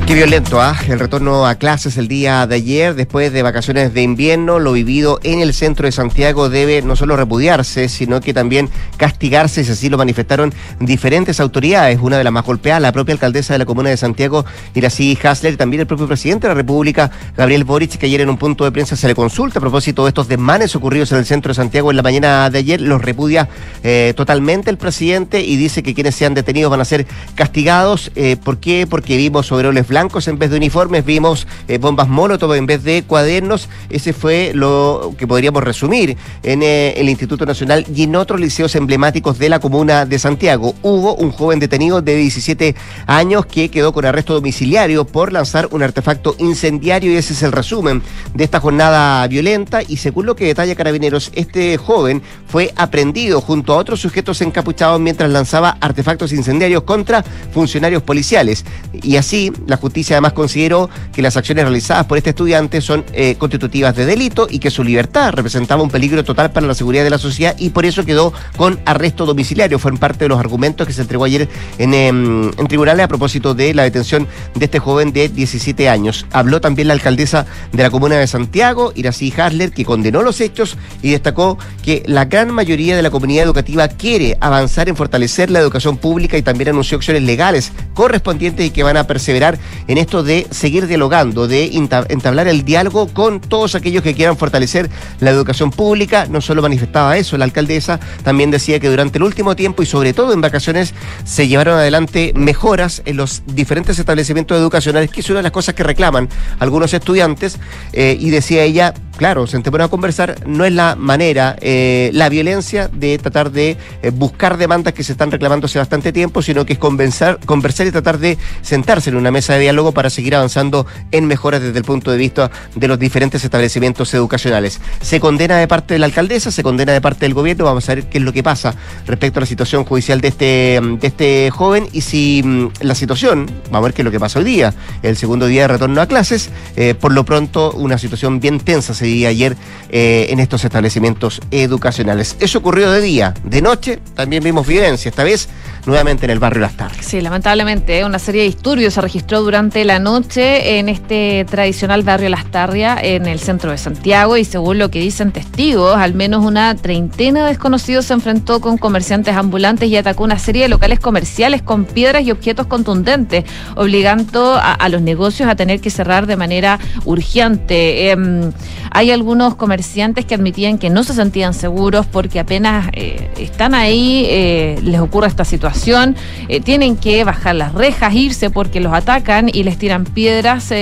Qué 0.08 0.14
violento, 0.14 0.58
¿ah? 0.58 0.74
El 0.88 0.98
retorno 0.98 1.46
a 1.46 1.56
clases 1.56 1.98
el 1.98 2.08
día 2.08 2.46
de 2.46 2.54
ayer, 2.54 2.94
después 2.94 3.30
de 3.30 3.42
vacaciones 3.42 3.92
de 3.92 4.00
invierno, 4.00 4.58
lo 4.58 4.72
vivido 4.72 5.20
en 5.22 5.40
el 5.40 5.52
centro 5.52 5.84
de 5.84 5.92
Santiago 5.92 6.48
debe 6.48 6.80
no 6.80 6.96
solo 6.96 7.14
repudiarse, 7.14 7.90
sino 7.90 8.22
que 8.22 8.32
también 8.32 8.70
castigarse, 8.96 9.64
si 9.64 9.70
así 9.70 9.90
lo 9.90 9.98
manifestaron 9.98 10.54
diferentes 10.80 11.40
autoridades. 11.40 11.98
Una 12.00 12.16
de 12.16 12.24
las 12.24 12.32
más 12.32 12.46
golpeadas, 12.46 12.80
la 12.80 12.90
propia 12.90 13.12
alcaldesa 13.12 13.52
de 13.52 13.58
la 13.58 13.66
comuna 13.66 13.90
de 13.90 13.98
Santiago, 13.98 14.46
Irací 14.74 15.18
Hasler, 15.22 15.52
y 15.52 15.56
también 15.58 15.82
el 15.82 15.86
propio 15.86 16.06
presidente 16.06 16.46
de 16.46 16.54
la 16.54 16.58
República, 16.58 17.10
Gabriel 17.36 17.64
Boric, 17.64 17.98
que 17.98 18.06
ayer 18.06 18.22
en 18.22 18.30
un 18.30 18.38
punto 18.38 18.64
de 18.64 18.72
prensa 18.72 18.96
se 18.96 19.08
le 19.08 19.14
consulta 19.14 19.58
a 19.58 19.60
propósito 19.60 20.04
de 20.04 20.08
estos 20.08 20.26
desmanes 20.26 20.74
ocurridos 20.74 21.12
en 21.12 21.18
el 21.18 21.26
centro 21.26 21.50
de 21.50 21.56
Santiago 21.56 21.90
en 21.90 21.98
la 21.98 22.02
mañana 22.02 22.48
de 22.48 22.60
ayer. 22.60 22.80
Los 22.80 23.02
repudia 23.02 23.50
eh, 23.82 24.14
totalmente 24.16 24.70
el 24.70 24.78
presidente 24.78 25.42
y 25.42 25.56
dice 25.56 25.82
que 25.82 25.92
quienes 25.92 26.14
sean 26.14 26.32
detenidos 26.32 26.70
van 26.70 26.80
a 26.80 26.86
ser 26.86 27.06
castigados. 27.34 28.10
Eh, 28.16 28.38
¿Por 28.42 28.58
qué? 28.58 28.86
Porque 28.88 29.18
vimos 29.18 29.46
sobre 29.46 29.68
blancos 29.82 29.97
blancos 29.98 30.28
en 30.28 30.38
vez 30.38 30.50
de 30.50 30.58
uniformes, 30.58 31.04
vimos 31.04 31.48
eh, 31.66 31.76
bombas 31.78 32.06
molotov 32.06 32.54
en 32.54 32.66
vez 32.66 32.84
de 32.84 33.02
cuadernos. 33.02 33.68
Ese 33.90 34.12
fue 34.12 34.52
lo 34.54 35.12
que 35.18 35.26
podríamos 35.26 35.64
resumir 35.64 36.16
en 36.44 36.62
eh, 36.62 36.94
el 36.96 37.08
Instituto 37.08 37.44
Nacional 37.44 37.84
y 37.92 38.04
en 38.04 38.14
otros 38.14 38.38
liceos 38.38 38.76
emblemáticos 38.76 39.40
de 39.40 39.48
la 39.48 39.58
comuna 39.58 40.06
de 40.06 40.20
Santiago. 40.20 40.76
Hubo 40.82 41.16
un 41.16 41.32
joven 41.32 41.58
detenido 41.58 42.00
de 42.00 42.14
17 42.14 42.76
años 43.08 43.44
que 43.46 43.70
quedó 43.70 43.92
con 43.92 44.04
arresto 44.04 44.34
domiciliario 44.34 45.04
por 45.04 45.32
lanzar 45.32 45.66
un 45.72 45.82
artefacto 45.82 46.36
incendiario 46.38 47.10
y 47.10 47.16
ese 47.16 47.32
es 47.32 47.42
el 47.42 47.50
resumen 47.50 48.00
de 48.34 48.44
esta 48.44 48.60
jornada 48.60 49.26
violenta 49.26 49.80
y 49.82 49.96
según 49.96 50.26
lo 50.26 50.36
que 50.36 50.46
detalla 50.46 50.76
Carabineros, 50.76 51.32
este 51.34 51.76
joven 51.76 52.22
fue 52.46 52.72
aprendido 52.76 53.40
junto 53.40 53.72
a 53.72 53.78
otros 53.78 54.00
sujetos 54.00 54.40
encapuchados 54.42 55.00
mientras 55.00 55.28
lanzaba 55.28 55.76
artefactos 55.80 56.32
incendiarios 56.32 56.84
contra 56.84 57.24
funcionarios 57.52 58.04
policiales. 58.04 58.64
Y 58.92 59.16
así 59.16 59.52
la 59.66 59.76
justicia 59.88 60.16
además 60.16 60.34
consideró 60.34 60.90
que 61.12 61.22
las 61.22 61.36
acciones 61.36 61.64
realizadas 61.64 62.04
por 62.04 62.18
este 62.18 62.30
estudiante 62.30 62.80
son 62.80 63.04
eh, 63.12 63.36
constitutivas 63.36 63.96
de 63.96 64.04
delito 64.04 64.46
y 64.50 64.58
que 64.58 64.70
su 64.70 64.84
libertad 64.84 65.32
representaba 65.32 65.82
un 65.82 65.90
peligro 65.90 66.22
total 66.24 66.52
para 66.52 66.66
la 66.66 66.74
seguridad 66.74 67.04
de 67.04 67.10
la 67.10 67.18
sociedad 67.18 67.56
y 67.58 67.70
por 67.70 67.86
eso 67.86 68.04
quedó 68.04 68.32
con 68.56 68.78
arresto 68.84 69.24
domiciliario. 69.24 69.78
Fueron 69.78 69.98
parte 69.98 70.26
de 70.26 70.28
los 70.28 70.38
argumentos 70.38 70.86
que 70.86 70.92
se 70.92 71.00
entregó 71.00 71.24
ayer 71.24 71.48
en, 71.78 71.94
em, 71.94 72.50
en 72.56 72.66
tribunales 72.68 73.04
a 73.04 73.08
propósito 73.08 73.54
de 73.54 73.72
la 73.72 73.84
detención 73.84 74.28
de 74.54 74.64
este 74.66 74.78
joven 74.78 75.12
de 75.12 75.28
17 75.28 75.88
años. 75.88 76.26
Habló 76.32 76.60
también 76.60 76.88
la 76.88 76.94
alcaldesa 76.94 77.46
de 77.72 77.82
la 77.82 77.90
comuna 77.90 78.16
de 78.16 78.26
Santiago, 78.26 78.92
Irací 78.94 79.32
Hasler, 79.36 79.72
que 79.72 79.84
condenó 79.84 80.22
los 80.22 80.40
hechos 80.40 80.76
y 81.02 81.12
destacó 81.12 81.58
que 81.82 82.02
la 82.06 82.26
gran 82.26 82.52
mayoría 82.52 82.94
de 82.94 83.02
la 83.02 83.10
comunidad 83.10 83.44
educativa 83.44 83.88
quiere 83.88 84.36
avanzar 84.40 84.88
en 84.88 84.96
fortalecer 84.96 85.50
la 85.50 85.60
educación 85.60 85.96
pública 85.96 86.36
y 86.36 86.42
también 86.42 86.70
anunció 86.70 86.98
acciones 86.98 87.22
legales 87.22 87.72
correspondientes 87.94 88.66
y 88.66 88.70
que 88.70 88.82
van 88.82 88.96
a 88.96 89.06
perseverar 89.06 89.58
en 89.86 89.98
esto 89.98 90.22
de 90.22 90.46
seguir 90.50 90.86
dialogando, 90.86 91.46
de 91.46 91.70
entablar 92.08 92.48
el 92.48 92.64
diálogo 92.64 93.08
con 93.08 93.40
todos 93.40 93.74
aquellos 93.74 94.02
que 94.02 94.14
quieran 94.14 94.36
fortalecer 94.36 94.90
la 95.20 95.30
educación 95.30 95.70
pública. 95.70 96.26
No 96.28 96.40
solo 96.40 96.62
manifestaba 96.62 97.16
eso, 97.16 97.36
la 97.38 97.44
alcaldesa 97.44 98.00
también 98.22 98.50
decía 98.50 98.80
que 98.80 98.88
durante 98.88 99.18
el 99.18 99.24
último 99.24 99.56
tiempo 99.56 99.82
y 99.82 99.86
sobre 99.86 100.12
todo 100.12 100.32
en 100.32 100.40
vacaciones 100.40 100.94
se 101.24 101.48
llevaron 101.48 101.78
adelante 101.78 102.32
mejoras 102.34 103.02
en 103.04 103.16
los 103.16 103.42
diferentes 103.46 103.98
establecimientos 103.98 104.58
educacionales, 104.58 105.10
que 105.10 105.20
es 105.20 105.30
una 105.30 105.38
de 105.40 105.44
las 105.44 105.52
cosas 105.52 105.74
que 105.74 105.82
reclaman 105.82 106.28
algunos 106.58 106.92
estudiantes. 106.94 107.58
Eh, 107.92 108.16
y 108.18 108.30
decía 108.30 108.62
ella, 108.62 108.94
claro, 109.18 109.46
sentémonos 109.46 109.86
a 109.86 109.90
conversar, 109.90 110.46
no 110.46 110.64
es 110.64 110.72
la 110.72 110.94
manera, 110.94 111.56
eh, 111.60 112.10
la 112.14 112.28
violencia 112.28 112.88
de 112.88 113.18
tratar 113.18 113.50
de 113.50 113.76
eh, 114.02 114.10
buscar 114.10 114.56
demandas 114.56 114.94
que 114.94 115.02
se 115.02 115.12
están 115.12 115.30
reclamando 115.30 115.66
hace 115.66 115.78
bastante 115.78 116.12
tiempo, 116.12 116.40
sino 116.40 116.64
que 116.64 116.74
es 116.74 116.78
conversar, 116.78 117.38
conversar 117.44 117.88
y 117.88 117.90
tratar 117.90 118.18
de 118.18 118.38
sentarse 118.62 119.10
en 119.10 119.16
una 119.16 119.30
mesa 119.30 119.54
de 119.54 119.60
diálogo 119.60 119.92
para 119.92 120.08
seguir 120.08 120.36
avanzando 120.36 120.86
en 121.10 121.26
mejoras 121.26 121.60
desde 121.60 121.76
el 121.76 121.84
punto 121.84 122.12
de 122.12 122.16
vista 122.16 122.50
de 122.76 122.88
los 122.88 122.98
diferentes 122.98 123.44
establecimientos 123.44 124.14
educacionales. 124.14 124.80
Se 125.02 125.18
condena 125.18 125.58
de 125.58 125.66
parte 125.66 125.94
de 125.94 125.98
la 125.98 126.06
alcaldesa, 126.06 126.52
se 126.52 126.62
condena 126.62 126.92
de 126.92 127.00
parte 127.00 127.26
del 127.26 127.34
gobierno, 127.34 127.64
vamos 127.64 127.88
a 127.88 127.96
ver 127.96 128.04
qué 128.04 128.18
es 128.18 128.24
lo 128.24 128.32
que 128.32 128.44
pasa 128.44 128.74
respecto 129.06 129.40
a 129.40 129.42
la 129.42 129.46
situación 129.46 129.84
judicial 129.84 130.20
de 130.20 130.28
este, 130.28 130.80
de 131.00 131.06
este 131.06 131.50
joven 131.50 131.88
y 131.92 132.02
si 132.02 132.42
mm, 132.44 132.68
la 132.82 132.94
situación, 132.94 133.46
vamos 133.64 133.78
a 133.78 133.88
ver 133.88 133.94
qué 133.94 134.02
es 134.02 134.06
lo 134.06 134.12
que 134.12 134.20
pasa 134.20 134.38
hoy 134.38 134.44
día, 134.44 134.72
el 135.02 135.16
segundo 135.16 135.46
día 135.46 135.62
de 135.62 135.68
retorno 135.68 136.00
a 136.00 136.06
clases, 136.06 136.50
eh, 136.76 136.94
por 136.94 137.12
lo 137.12 137.24
pronto 137.24 137.72
una 137.72 137.98
situación 137.98 138.38
bien 138.38 138.60
tensa 138.60 138.94
se 138.94 139.07
vivía 139.08 139.28
ayer 139.28 139.56
eh, 139.90 140.26
en 140.30 140.38
estos 140.38 140.64
establecimientos 140.64 141.40
educacionales. 141.50 142.36
Eso 142.40 142.58
ocurrió 142.58 142.90
de 142.90 143.00
día, 143.00 143.34
de 143.42 143.62
noche 143.62 144.00
también 144.14 144.44
vimos 144.44 144.66
violencia, 144.66 145.08
esta 145.08 145.24
vez 145.24 145.48
nuevamente 145.86 146.26
en 146.26 146.30
el 146.30 146.38
barrio 146.38 146.60
Las 146.60 146.76
Tardes. 146.76 147.06
Sí, 147.06 147.20
lamentablemente, 147.20 148.04
una 148.04 148.18
serie 148.18 148.42
de 148.42 148.48
disturbios 148.48 148.94
se 148.94 149.00
registró 149.00 149.40
durante 149.40 149.84
la 149.86 149.98
noche 149.98 150.78
en 150.78 150.90
este 150.90 151.46
tradicional 151.50 152.02
barrio 152.02 152.28
Las 152.28 152.44
Tarrias, 152.50 152.98
en 153.02 153.26
el 153.26 153.38
centro 153.40 153.70
de 153.70 153.78
Santiago, 153.78 154.36
y 154.36 154.44
según 154.44 154.78
lo 154.78 154.90
que 154.90 155.00
dicen 155.00 155.32
testigos, 155.32 155.96
al 155.96 156.12
menos 156.14 156.44
una 156.44 156.74
treintena 156.74 157.44
de 157.44 157.48
desconocidos 157.48 158.04
se 158.04 158.12
enfrentó 158.12 158.60
con 158.60 158.76
comerciantes 158.76 159.34
ambulantes 159.34 159.88
y 159.88 159.96
atacó 159.96 160.24
una 160.24 160.38
serie 160.38 160.62
de 160.62 160.68
locales 160.68 161.00
comerciales 161.00 161.62
con 161.62 161.86
piedras 161.86 162.22
y 162.24 162.30
objetos 162.30 162.66
contundentes, 162.66 163.44
obligando 163.74 164.58
a, 164.60 164.88
los 164.90 165.00
negocios 165.00 165.48
a 165.48 165.56
tener 165.56 165.80
que 165.80 165.90
cerrar 165.90 166.26
de 166.26 166.36
manera 166.36 166.78
urgente. 167.04 168.10
Em, 168.10 168.52
hay 168.98 169.12
algunos 169.12 169.54
comerciantes 169.54 170.24
que 170.24 170.34
admitían 170.34 170.76
que 170.76 170.90
no 170.90 171.04
se 171.04 171.14
sentían 171.14 171.54
seguros 171.54 172.04
porque 172.04 172.40
apenas 172.40 172.88
eh, 172.94 173.30
están 173.38 173.72
ahí, 173.72 174.24
eh, 174.26 174.76
les 174.82 174.98
ocurre 174.98 175.28
esta 175.28 175.44
situación, 175.44 176.16
eh, 176.48 176.60
tienen 176.60 176.96
que 176.96 177.22
bajar 177.22 177.54
las 177.54 177.74
rejas, 177.74 178.12
irse 178.12 178.50
porque 178.50 178.80
los 178.80 178.92
atacan 178.92 179.50
y 179.52 179.62
les 179.62 179.78
tiran 179.78 180.02
piedras 180.02 180.72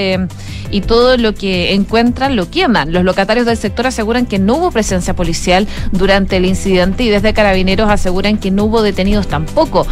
y 0.71 0.81
todo 0.81 1.17
lo 1.17 1.35
que 1.35 1.75
encuentran 1.75 2.37
lo 2.37 2.51
queman. 2.51 2.93
Los 2.93 3.05
locatarios 3.05 3.47
del 3.47 3.57
sector 3.57 3.87
aseguran 3.87 4.27
que 4.27 4.39
no 4.39 4.57
hubo 4.57 4.71
presencia 4.71 5.15
policial 5.15 5.67
durante 5.93 6.37
el 6.37 6.45
incidente 6.45 7.05
y 7.05 7.09
desde 7.09 7.35
carabineros 7.35 7.91
aseguran 7.91 8.39
que 8.39 8.51
no 8.51 8.65
hubo 8.65 8.83
detenidos 8.83 9.29
tampoco. 9.29 9.87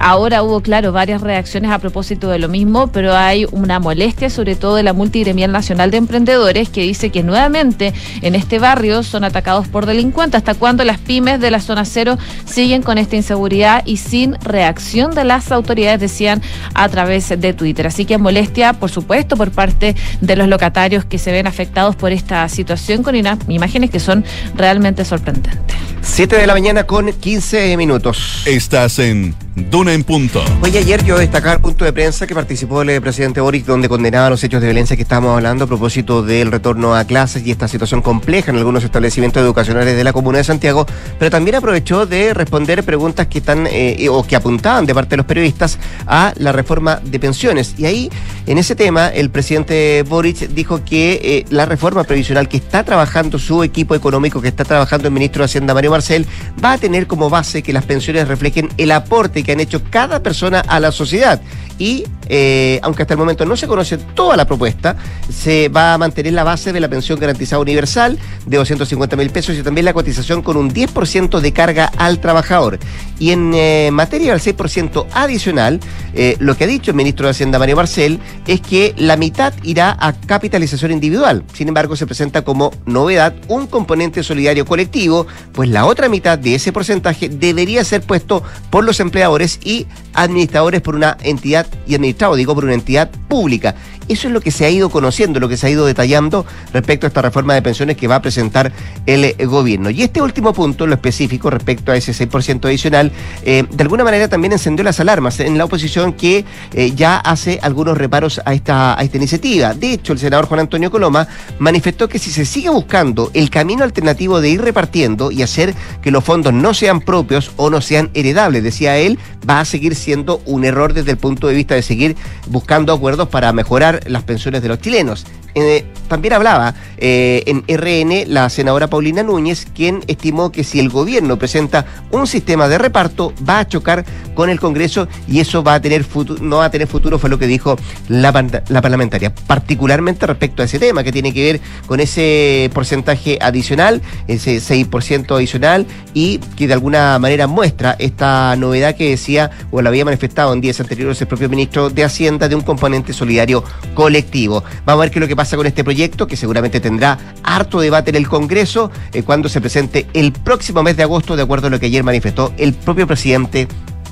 ahora 0.00 0.42
hubo, 0.42 0.60
claro, 0.60 0.92
varias 0.92 1.20
reacciones 1.20 1.70
a 1.70 1.78
propósito 1.78 2.28
de 2.28 2.38
lo 2.38 2.48
mismo, 2.48 2.88
pero 2.88 3.14
hay 3.14 3.46
una 3.50 3.78
molestia 3.78 4.30
sobre 4.30 4.56
todo 4.56 4.76
de 4.76 4.82
la 4.82 4.92
multigremial 4.92 5.52
nacional 5.52 5.90
de 5.90 5.98
emprendedores 5.98 6.68
que 6.68 6.82
dice 6.82 7.10
que 7.10 7.22
nuevamente 7.22 7.92
en 8.22 8.34
este 8.34 8.58
barrio 8.58 9.02
son 9.02 9.24
atacados 9.24 9.68
por 9.68 9.86
delincuentes. 9.86 10.38
¿Hasta 10.38 10.54
cuándo 10.54 10.84
las 10.84 10.98
pymes 10.98 11.40
de 11.40 11.50
la 11.50 11.60
zona 11.60 11.84
cero 11.84 12.18
siguen 12.44 12.82
con 12.82 12.98
esta 12.98 13.16
inseguridad 13.16 13.82
y 13.86 13.98
sin 13.98 14.34
reacción 14.40 15.14
de 15.14 15.24
las 15.24 15.52
autoridades, 15.52 16.00
decían 16.00 16.42
a 16.74 16.88
través 16.88 17.28
de 17.28 17.52
Twitter? 17.52 17.86
Así 17.86 18.04
que 18.04 18.18
molestia, 18.18 18.72
por 18.74 18.90
supuesto, 18.90 19.36
por 19.36 19.50
parte 19.50 19.94
de 20.20 20.36
los 20.36 20.48
locatarios 20.48 21.04
que 21.04 21.18
se 21.18 21.32
ven 21.32 21.46
afectados 21.46 21.96
por 21.96 22.12
esta 22.12 22.48
situación 22.48 23.02
con 23.02 23.14
imágenes 23.16 23.90
que 23.90 24.00
son 24.00 24.24
realmente 24.54 25.04
sorprendentes. 25.04 25.76
7 26.02 26.36
de 26.36 26.46
la 26.46 26.54
mañana 26.54 26.84
con 26.84 27.12
15 27.12 27.76
minutos. 27.76 28.42
Estás 28.46 28.98
en 28.98 29.34
Duna 29.70 29.92
en 29.92 30.04
Punto. 30.04 30.42
Oye, 30.62 30.78
ayer 30.78 31.04
yo 31.04 31.18
destacaba 31.18 31.54
el 31.54 31.60
punto 31.60 31.84
de 31.84 31.92
prensa 31.92 32.26
que 32.26 32.34
participó 32.34 32.82
el 32.82 33.00
presidente 33.00 33.40
Boric, 33.40 33.66
donde 33.66 33.88
condenaba 33.88 34.30
los 34.30 34.42
hechos 34.44 34.60
de 34.60 34.66
violencia 34.68 34.96
que 34.96 35.02
estábamos 35.02 35.34
hablando 35.34 35.64
a 35.64 35.66
propósito 35.66 36.22
del 36.22 36.50
retorno 36.50 36.94
a 36.94 37.04
clases 37.04 37.46
y 37.46 37.50
esta 37.50 37.68
situación 37.68 38.02
compleja 38.02 38.50
en 38.50 38.58
algunos 38.58 38.84
establecimientos 38.84 39.42
educacionales 39.42 39.96
de 39.96 40.04
la 40.04 40.12
Comuna 40.12 40.38
de 40.38 40.44
Santiago, 40.44 40.86
pero 41.18 41.30
también 41.30 41.56
aprovechó 41.56 42.06
de 42.06 42.34
responder 42.34 42.84
preguntas 42.84 43.26
que 43.26 43.38
están 43.38 43.66
eh, 43.70 44.08
o 44.10 44.26
que 44.26 44.36
apuntaban 44.36 44.86
de 44.86 44.94
parte 44.94 45.10
de 45.10 45.16
los 45.18 45.26
periodistas 45.26 45.78
a 46.06 46.32
la 46.36 46.52
reforma 46.52 47.00
de 47.02 47.18
pensiones. 47.18 47.74
Y 47.78 47.86
ahí, 47.86 48.10
en 48.46 48.58
ese 48.58 48.74
tema, 48.76 49.08
el 49.08 49.30
presidente 49.30 50.04
Boric 50.08 50.48
dijo 50.48 50.84
que 50.84 51.20
eh, 51.22 51.44
la 51.50 51.66
reforma 51.66 52.04
previsional 52.04 52.48
que 52.48 52.56
está 52.56 52.84
trabajando 52.84 53.38
su 53.38 53.62
equipo 53.62 53.94
económico, 53.94 54.40
que 54.40 54.48
está 54.48 54.64
trabajando 54.64 55.08
el 55.08 55.14
ministro 55.14 55.42
de 55.42 55.46
Hacienda 55.46 55.74
Mario 55.74 55.90
Marcel, 55.90 56.26
va 56.62 56.72
a 56.72 56.78
tener 56.78 57.06
como 57.06 57.30
base 57.30 57.62
que 57.62 57.72
las 57.72 57.84
pensiones 57.84 58.28
reflejen 58.28 58.68
el 58.76 58.90
aporte 58.92 59.42
que 59.48 59.52
han 59.52 59.60
hecho 59.60 59.80
cada 59.88 60.22
persona 60.22 60.60
a 60.60 60.78
la 60.78 60.92
sociedad. 60.92 61.40
Y 61.78 62.04
eh, 62.28 62.78
aunque 62.82 63.02
hasta 63.02 63.14
el 63.14 63.18
momento 63.18 63.44
no 63.46 63.56
se 63.56 63.66
conoce 63.66 63.96
toda 63.98 64.36
la 64.36 64.46
propuesta, 64.46 64.96
se 65.32 65.68
va 65.68 65.94
a 65.94 65.98
mantener 65.98 66.32
la 66.32 66.44
base 66.44 66.72
de 66.72 66.80
la 66.80 66.88
pensión 66.88 67.18
garantizada 67.18 67.60
universal 67.62 68.18
de 68.46 68.56
250 68.56 69.16
mil 69.16 69.30
pesos 69.30 69.56
y 69.56 69.62
también 69.62 69.84
la 69.84 69.92
cotización 69.92 70.42
con 70.42 70.56
un 70.56 70.72
10% 70.72 71.40
de 71.40 71.52
carga 71.52 71.90
al 71.96 72.20
trabajador. 72.20 72.78
Y 73.18 73.30
en 73.30 73.52
eh, 73.54 73.90
materia 73.92 74.32
del 74.32 74.40
6% 74.40 75.06
adicional, 75.12 75.80
eh, 76.14 76.36
lo 76.38 76.56
que 76.56 76.64
ha 76.64 76.66
dicho 76.66 76.90
el 76.90 76.96
ministro 76.96 77.26
de 77.26 77.30
Hacienda 77.30 77.58
Mario 77.58 77.76
Marcel 77.76 78.20
es 78.46 78.60
que 78.60 78.94
la 78.96 79.16
mitad 79.16 79.54
irá 79.62 79.96
a 79.98 80.12
capitalización 80.12 80.92
individual. 80.92 81.44
Sin 81.52 81.68
embargo, 81.68 81.96
se 81.96 82.06
presenta 82.06 82.42
como 82.42 82.72
novedad 82.86 83.34
un 83.48 83.66
componente 83.66 84.22
solidario 84.22 84.66
colectivo, 84.66 85.26
pues 85.52 85.68
la 85.68 85.86
otra 85.86 86.08
mitad 86.08 86.38
de 86.38 86.54
ese 86.54 86.72
porcentaje 86.72 87.28
debería 87.28 87.84
ser 87.84 88.02
puesto 88.02 88.42
por 88.70 88.84
los 88.84 89.00
empleadores 89.00 89.60
y 89.64 89.86
administradores 90.14 90.80
por 90.80 90.94
una 90.94 91.16
entidad 91.22 91.67
y 91.86 91.94
administrado, 91.94 92.36
digo, 92.36 92.54
por 92.54 92.64
una 92.64 92.74
entidad 92.74 93.10
pública. 93.28 93.74
Eso 94.08 94.28
es 94.28 94.34
lo 94.34 94.40
que 94.40 94.50
se 94.50 94.64
ha 94.64 94.70
ido 94.70 94.90
conociendo, 94.90 95.40
lo 95.40 95.48
que 95.48 95.56
se 95.56 95.66
ha 95.66 95.70
ido 95.70 95.86
detallando 95.86 96.46
respecto 96.72 97.06
a 97.06 97.08
esta 97.08 97.22
reforma 97.22 97.54
de 97.54 97.62
pensiones 97.62 97.96
que 97.96 98.08
va 98.08 98.16
a 98.16 98.22
presentar 98.22 98.72
el 99.06 99.24
eh, 99.24 99.36
gobierno. 99.44 99.90
Y 99.90 100.02
este 100.02 100.22
último 100.22 100.52
punto, 100.52 100.86
lo 100.86 100.94
específico 100.94 101.50
respecto 101.50 101.92
a 101.92 101.96
ese 101.96 102.12
6% 102.12 102.66
adicional, 102.66 103.12
eh, 103.44 103.64
de 103.70 103.82
alguna 103.82 104.04
manera 104.04 104.28
también 104.28 104.52
encendió 104.52 104.84
las 104.84 105.00
alarmas 105.00 105.40
en 105.40 105.58
la 105.58 105.64
oposición 105.64 106.12
que 106.12 106.44
eh, 106.72 106.92
ya 106.94 107.16
hace 107.16 107.58
algunos 107.62 107.98
reparos 107.98 108.40
a 108.44 108.54
esta, 108.54 108.98
a 108.98 109.02
esta 109.02 109.16
iniciativa. 109.16 109.74
De 109.74 109.92
hecho, 109.92 110.12
el 110.12 110.18
senador 110.18 110.46
Juan 110.46 110.60
Antonio 110.60 110.90
Coloma 110.90 111.26
manifestó 111.58 112.08
que 112.08 112.18
si 112.18 112.30
se 112.30 112.44
sigue 112.44 112.70
buscando 112.70 113.30
el 113.34 113.50
camino 113.50 113.84
alternativo 113.84 114.40
de 114.40 114.50
ir 114.50 114.62
repartiendo 114.62 115.30
y 115.30 115.42
hacer 115.42 115.74
que 116.02 116.10
los 116.10 116.24
fondos 116.24 116.52
no 116.52 116.74
sean 116.74 117.00
propios 117.00 117.52
o 117.56 117.70
no 117.70 117.80
sean 117.80 118.10
heredables, 118.14 118.62
decía 118.62 118.96
él, 118.96 119.18
va 119.48 119.60
a 119.60 119.64
seguir 119.64 119.94
siendo 119.94 120.40
un 120.46 120.64
error 120.64 120.92
desde 120.92 121.10
el 121.10 121.16
punto 121.16 121.46
de 121.46 121.54
vista 121.54 121.74
de 121.74 121.82
seguir 121.82 122.16
buscando 122.46 122.92
acuerdos 122.92 123.28
para 123.28 123.52
mejorar 123.52 123.97
las 124.06 124.22
pensiones 124.22 124.62
de 124.62 124.68
los 124.68 124.80
chilenos. 124.80 125.26
Eh, 125.54 125.84
también 126.08 126.34
hablaba 126.34 126.74
eh, 126.98 127.42
en 127.46 127.64
RN 127.66 128.32
la 128.32 128.48
senadora 128.48 128.86
Paulina 128.86 129.22
Núñez, 129.22 129.66
quien 129.74 130.02
estimó 130.06 130.52
que 130.52 130.64
si 130.64 130.78
el 130.78 130.88
gobierno 130.88 131.38
presenta 131.38 131.84
un 132.10 132.26
sistema 132.26 132.68
de 132.68 132.78
reparto, 132.78 133.32
va 133.48 133.60
a 133.60 133.68
chocar 133.68 134.04
con 134.34 134.50
el 134.50 134.60
Congreso 134.60 135.08
y 135.26 135.40
eso 135.40 135.62
va 135.62 135.74
a 135.74 135.80
tener 135.80 136.06
no 136.40 136.58
va 136.58 136.66
a 136.66 136.70
tener 136.70 136.86
futuro, 136.86 137.18
fue 137.18 137.28
lo 137.28 137.38
que 137.38 137.46
dijo 137.46 137.76
la, 138.08 138.62
la 138.68 138.80
parlamentaria, 138.80 139.34
particularmente 139.34 140.26
respecto 140.26 140.62
a 140.62 140.66
ese 140.66 140.78
tema 140.78 141.02
que 141.02 141.12
tiene 141.12 141.34
que 141.34 141.42
ver 141.42 141.60
con 141.86 142.00
ese 142.00 142.70
porcentaje 142.72 143.38
adicional, 143.40 144.00
ese 144.28 144.58
6% 144.58 145.34
adicional 145.34 145.86
y 146.14 146.38
que 146.56 146.66
de 146.66 146.74
alguna 146.74 147.18
manera 147.18 147.46
muestra 147.46 147.96
esta 147.98 148.54
novedad 148.56 148.94
que 148.96 149.10
decía 149.10 149.50
o 149.70 149.82
la 149.82 149.88
había 149.88 150.04
manifestado 150.04 150.52
en 150.52 150.60
días 150.60 150.80
anteriores 150.80 151.20
el 151.20 151.26
propio 151.26 151.48
ministro 151.48 151.90
de 151.90 152.04
Hacienda 152.04 152.48
de 152.48 152.54
un 152.54 152.62
componente 152.62 153.12
solidario 153.12 153.64
colectivo. 153.94 154.62
Vamos 154.84 155.00
a 155.00 155.04
ver 155.04 155.10
qué 155.10 155.18
es 155.18 155.20
lo 155.20 155.28
que 155.28 155.36
pasa 155.36 155.56
con 155.56 155.66
este 155.66 155.84
proyecto, 155.84 156.26
que 156.26 156.36
seguramente 156.36 156.80
tendrá 156.80 157.18
harto 157.42 157.80
debate 157.80 158.10
en 158.10 158.16
el 158.16 158.28
Congreso 158.28 158.90
eh, 159.12 159.22
cuando 159.22 159.48
se 159.48 159.60
presente 159.60 160.06
el 160.14 160.32
próximo 160.32 160.82
mes 160.82 160.96
de 160.96 161.02
agosto, 161.02 161.36
de 161.36 161.42
acuerdo 161.42 161.66
a 161.68 161.70
lo 161.70 161.80
que 161.80 161.86
ayer 161.86 162.04
manifestó 162.04 162.52
el 162.56 162.74
propio 162.74 163.06
presidente 163.06 163.68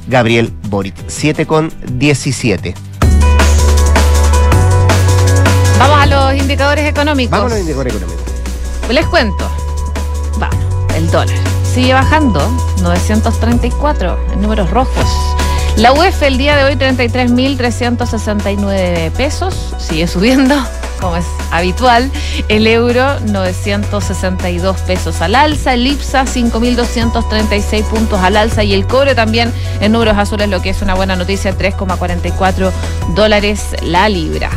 Gabriel 0.09 0.53
Boric. 0.69 0.95
7 1.07 1.47
con 1.47 1.73
17. 1.93 2.75
Vamos 5.79 5.99
a 5.99 6.07
los 6.07 6.41
indicadores 6.41 6.87
económicos. 6.87 7.31
Vamos 7.31 7.53
a 7.53 7.55
los 7.55 7.61
indicadores 7.61 7.95
económicos. 7.95 8.25
Les 8.91 9.07
cuento. 9.07 9.51
Vamos, 10.39 10.57
el 10.95 11.11
dólar 11.11 11.57
sigue 11.77 11.93
bajando, 11.93 12.41
934 12.81 14.19
en 14.33 14.41
números 14.41 14.71
rojos. 14.71 15.05
La 15.77 15.93
UEF 15.93 16.23
el 16.23 16.39
día 16.39 16.57
de 16.57 16.65
hoy 16.65 16.75
33.369 16.75 19.12
pesos, 19.12 19.75
sigue 19.79 20.07
subiendo. 20.07 20.57
como 21.01 21.17
es 21.17 21.27
habitual. 21.51 22.11
El 22.49 22.67
euro 22.67 23.21
962 23.21 24.81
pesos 24.81 25.21
al 25.21 25.35
alza, 25.35 25.75
el 25.75 25.87
IPSA 25.87 26.25
5.236 26.25 27.85
puntos 27.85 28.21
al 28.21 28.37
alza 28.37 28.65
y 28.65 28.75
el 28.75 28.87
cobre 28.87 29.15
también 29.15 29.53
en 29.81 29.93
números 29.93 30.17
azules, 30.17 30.49
lo 30.49 30.62
que 30.62 30.71
es 30.71 30.83
una 30.83 30.95
buena 30.95 31.17
noticia, 31.17 31.57
3,44 31.57 32.73
dólares 33.15 33.77
la 33.83 34.09
libra. 34.09 34.51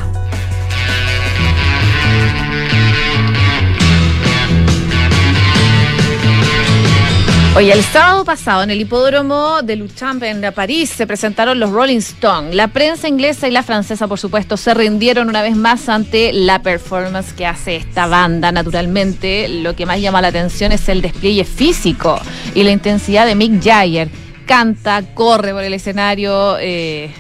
Oye, 7.56 7.74
el 7.74 7.84
sábado 7.84 8.24
pasado 8.24 8.62
en 8.62 8.70
el 8.70 8.80
hipódromo 8.80 9.62
de 9.64 9.76
Luchamp 9.76 10.22
en 10.24 10.42
París 10.54 10.92
se 10.92 11.08
presentaron 11.08 11.60
los 11.60 11.72
Rolling 11.72 11.98
Stones. 11.98 12.56
La 12.56 12.68
prensa 12.68 13.08
inglesa 13.08 13.48
y 13.48 13.52
la 13.52 13.64
francesa, 13.64 14.08
por 14.08 14.20
supuesto, 14.20 14.56
se 14.56 14.74
rindieron 14.74 15.30
una 15.30 15.42
vez 15.42 15.56
más 15.56 15.90
ante 15.90 16.32
la 16.32 16.62
performance 16.62 17.34
que 17.34 17.48
hace 17.48 17.76
esta 17.76 18.06
banda. 18.08 18.52
Naturalmente, 18.52 19.50
lo 19.50 19.76
que 19.76 19.88
más 19.88 20.00
llama 20.00 20.22
la 20.22 20.28
atención 20.30 20.72
es 20.72 20.88
el 20.90 21.02
despliegue 21.02 21.44
físico 21.44 22.22
y 22.54 22.64
la 22.64 22.72
intensidad 22.72 23.26
de 23.26 23.36
Mick 23.36 23.62
Jagger. 23.62 24.10
Canta, 24.46 25.02
corre 25.14 25.52
por 25.52 25.64
el 25.64 25.74
escenario, 25.74 26.58
eh, 26.60 27.12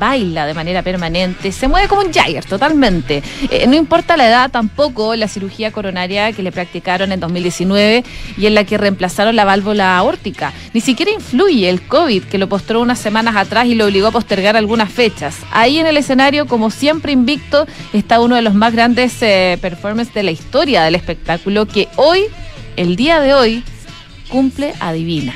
baila 0.00 0.46
de 0.46 0.54
manera 0.54 0.82
permanente, 0.82 1.52
se 1.52 1.68
mueve 1.68 1.86
como 1.86 2.00
un 2.00 2.12
Jagger 2.12 2.44
totalmente. 2.44 3.22
Eh, 3.50 3.66
no 3.68 3.76
importa 3.76 4.16
la 4.16 4.26
edad 4.26 4.50
tampoco, 4.50 5.14
la 5.14 5.28
cirugía 5.28 5.70
coronaria 5.70 6.32
que 6.32 6.42
le 6.42 6.50
practicaron 6.50 7.12
en 7.12 7.20
2019 7.20 8.02
y 8.36 8.46
en 8.46 8.54
la 8.54 8.64
que 8.64 8.78
reemplazaron 8.78 9.36
la 9.36 9.44
válvula 9.44 9.96
aórtica. 9.96 10.52
Ni 10.72 10.80
siquiera 10.80 11.12
influye 11.12 11.68
el 11.68 11.82
COVID 11.82 12.24
que 12.24 12.38
lo 12.38 12.48
postró 12.48 12.80
unas 12.80 12.98
semanas 12.98 13.36
atrás 13.36 13.66
y 13.66 13.76
lo 13.76 13.84
obligó 13.84 14.08
a 14.08 14.10
postergar 14.10 14.56
algunas 14.56 14.90
fechas. 14.90 15.36
Ahí 15.52 15.78
en 15.78 15.86
el 15.86 15.98
escenario, 15.98 16.46
como 16.46 16.70
siempre 16.70 17.12
invicto, 17.12 17.66
está 17.92 18.20
uno 18.20 18.34
de 18.34 18.42
los 18.42 18.54
más 18.54 18.72
grandes 18.72 19.22
eh, 19.22 19.58
performances 19.60 20.14
de 20.14 20.22
la 20.22 20.30
historia 20.30 20.82
del 20.82 20.94
espectáculo 20.94 21.66
que 21.66 21.88
hoy, 21.96 22.22
el 22.76 22.96
día 22.96 23.20
de 23.20 23.34
hoy, 23.34 23.62
cumple, 24.30 24.72
adivina. 24.80 25.34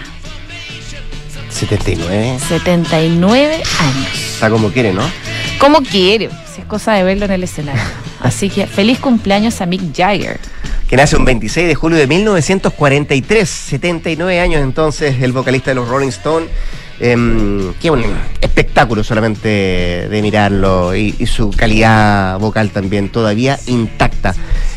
79. 1.50 2.38
79 2.48 3.62
años. 3.78 4.23
Está 4.34 4.50
como 4.50 4.70
quiere, 4.70 4.92
¿no? 4.92 5.08
Como 5.58 5.78
quiere, 5.80 6.28
si 6.52 6.60
es 6.60 6.66
cosa 6.66 6.92
de 6.94 7.04
verlo 7.04 7.24
en 7.26 7.30
el 7.30 7.44
escenario. 7.44 7.80
Así 8.20 8.50
que 8.50 8.66
feliz 8.66 8.98
cumpleaños 8.98 9.60
a 9.60 9.66
Mick 9.66 9.96
Jagger. 9.96 10.40
Que 10.88 10.96
nace 10.96 11.16
un 11.16 11.24
26 11.24 11.68
de 11.68 11.74
julio 11.76 11.96
de 11.96 12.08
1943, 12.08 13.48
79 13.48 14.40
años 14.40 14.60
entonces, 14.60 15.22
el 15.22 15.30
vocalista 15.30 15.70
de 15.70 15.76
los 15.76 15.88
Rolling 15.88 16.08
Stones. 16.08 16.48
Eh, 16.98 17.72
qué 17.80 17.90
un 17.90 18.04
espectáculo 18.40 19.04
solamente 19.04 19.48
de 20.08 20.22
mirarlo 20.22 20.94
y, 20.94 21.14
y, 21.18 21.26
su 21.26 21.50
calidad 21.50 22.38
vocal 22.38 22.70
también 22.70 23.10
todavía 23.10 23.58
intacta. 23.66 24.34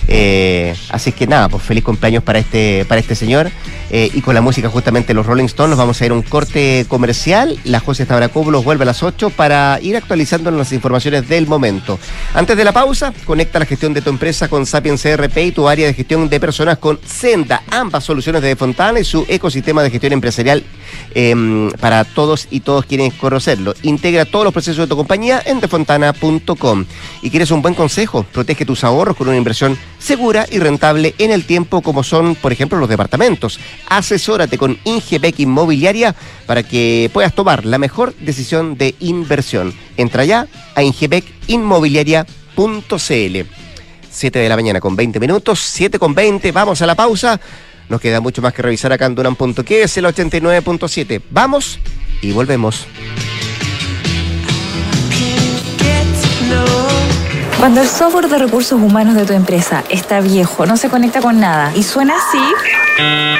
Eh, 0.08 0.74
así 0.89 1.12
que 1.12 1.28
nada, 1.28 1.50
pues 1.50 1.63
feliz 1.63 1.84
cumpleaños 1.84 2.24
para 2.24 2.39
este, 2.39 2.86
para 2.86 3.00
este 3.00 3.15
señor. 3.15 3.52
Eh, 3.89 4.10
y 4.13 4.22
con 4.22 4.36
la 4.36 4.41
música 4.41 4.70
justamente 4.70 5.13
los 5.13 5.26
Rolling 5.26 5.46
Stones 5.46 5.72
nos 5.72 5.80
vamos 5.80 6.02
a 6.02 6.06
ir 6.06 6.12
a 6.12 6.15
un 6.15 6.22
corte 6.22 6.86
comercial. 6.88 7.58
La 7.63 7.80
José 7.80 8.06
Stavrakopoulos 8.06 8.63
vuelve 8.63 8.84
a 8.84 8.86
las 8.86 9.04
8 9.04 9.30
para 9.32 9.80
ir 9.82 9.96
actualizando 9.96 10.52
las 10.52 10.72
informaciones 10.74 11.28
del 11.28 11.48
momento. 11.48 12.00
Antes 12.34 12.58
de 12.58 12.63
la 12.63 12.72
pausa, 12.72 13.13
conecta 13.26 13.60
la 13.60 13.65
gestión 13.65 13.93
de 13.93 14.02
tu 14.02 14.10
empresa 14.10 14.48
con 14.48 14.65
Sapiens 14.65 15.02
CRP 15.02 15.38
y 15.38 15.52
tu 15.52 15.67
área 15.67 15.88
de 15.88 15.93
gestión 15.93 16.30
de 16.30 16.39
personas 16.39 16.78
con 16.78 17.00
Senda, 17.06 17.63
ambas 17.70 18.04
soluciones 18.04 18.41
de 18.41 18.56
Fontana 18.56 19.00
y 19.00 19.04
su 19.04 19.26
ecosistema 19.28 19.84
de 19.84 19.89
gestión 19.89 20.13
empresarial 20.13 20.63
eh, 21.15 21.70
para 21.80 22.04
todos 22.04 22.48
y 22.50 22.62
todos 22.62 22.86
quieren 22.86 23.12
conocerlo. 23.12 23.74
Integra 23.84 24.26
todos 24.26 24.46
los 24.46 24.54
procesos 24.54 24.78
de 24.80 24.88
tu 24.88 24.96
compañía 24.96 25.41
en 25.46 25.60
defontana.com. 25.60 26.86
Y 27.22 27.30
quieres 27.30 27.52
un 27.52 27.62
buen 27.62 27.74
consejo, 27.74 28.24
protege 28.24 28.65
tus 28.65 28.84
ahorros 28.84 29.15
con 29.15 29.28
una 29.28 29.38
inversión 29.38 29.78
segura 29.99 30.45
y 30.49 30.60
rentable 30.60 31.15
en 31.17 31.31
el 31.31 31.45
tiempo 31.45 31.81
como 31.81 32.03
son, 32.03 32.36
por 32.36 32.51
ejemplo, 32.51 32.77
los 32.77 32.89
departamentos. 32.89 33.60
Asesórate 33.88 34.57
con 34.57 34.77
Ingebec 34.83 35.39
Inmobiliaria 35.39 36.15
para 36.45 36.63
que 36.63 37.10
puedas 37.13 37.33
tomar 37.33 37.65
la 37.65 37.77
mejor 37.77 38.13
decisión 38.15 38.77
de 38.77 38.95
inversión. 38.99 39.73
Entra 39.97 40.25
ya 40.25 40.47
a 40.75 40.83
ingebecinmobiliaria.cl. 40.83 43.47
7 44.10 44.39
de 44.39 44.49
la 44.49 44.55
mañana 44.55 44.79
con 44.79 44.95
20 44.95 45.19
minutos, 45.19 45.60
7 45.60 45.99
con 45.99 46.15
20, 46.15 46.51
vamos 46.51 46.81
a 46.81 46.88
la 46.88 46.95
pausa. 46.95 47.39
Nos 47.89 48.01
queda 48.01 48.19
mucho 48.19 48.41
más 48.41 48.53
que 48.53 48.62
revisar 48.62 48.91
acá 48.91 49.05
en 49.05 49.15
Duran.que 49.15 49.83
es 49.83 49.97
el 49.97 50.05
89.7. 50.05 51.21
Vamos 51.29 51.79
y 52.21 52.31
volvemos. 52.31 52.86
Cuando 57.60 57.82
el 57.82 57.88
software 57.88 58.30
de 58.30 58.38
recursos 58.38 58.80
humanos 58.80 59.15
de 59.15 59.26
tu 59.26 59.34
empresa 59.34 59.84
está 59.89 60.22
viejo, 60.22 60.67
no 60.67 60.78
se 60.78 60.89
conecta 60.89 61.22
con 61.22 61.39
nada 61.39 61.72
y 61.76 61.82
suena 61.82 62.13
así. 62.15 62.38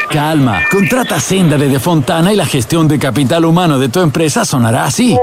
Calma, 0.10 0.62
contrata 0.72 1.20
Senda 1.20 1.58
de 1.58 1.70
Defontana 1.70 2.34
y 2.34 2.36
la 2.36 2.46
gestión 2.46 2.88
de 2.88 2.98
capital 2.98 3.46
humano 3.46 3.78
de 3.78 3.90
tu 3.90 4.02
empresa 4.02 4.44
sonará 4.44 4.86
así. 4.86 5.16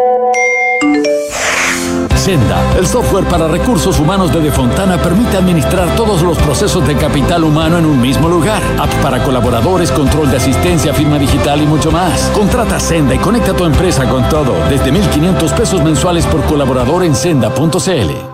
Senda, 2.14 2.62
el 2.78 2.86
software 2.86 3.24
para 3.24 3.48
recursos 3.48 3.98
humanos 3.98 4.32
de 4.32 4.40
Defontana 4.40 4.96
permite 4.96 5.36
administrar 5.36 5.94
todos 5.96 6.22
los 6.22 6.38
procesos 6.38 6.86
de 6.86 6.96
capital 6.96 7.44
humano 7.44 7.76
en 7.78 7.84
un 7.84 8.00
mismo 8.00 8.28
lugar. 8.28 8.62
App 8.78 8.94
para 9.02 9.22
colaboradores, 9.22 9.90
control 9.90 10.30
de 10.30 10.36
asistencia, 10.36 10.94
firma 10.94 11.18
digital 11.18 11.60
y 11.60 11.66
mucho 11.66 11.90
más. 11.90 12.30
Contrata 12.32 12.78
Senda 12.78 13.14
y 13.14 13.18
conecta 13.18 13.54
tu 13.54 13.64
empresa 13.64 14.08
con 14.08 14.26
todo 14.28 14.54
desde 14.70 14.92
1.500 14.92 15.52
pesos 15.54 15.82
mensuales 15.82 16.24
por 16.26 16.42
colaborador 16.44 17.04
en 17.04 17.14
senda.cl. 17.14 18.33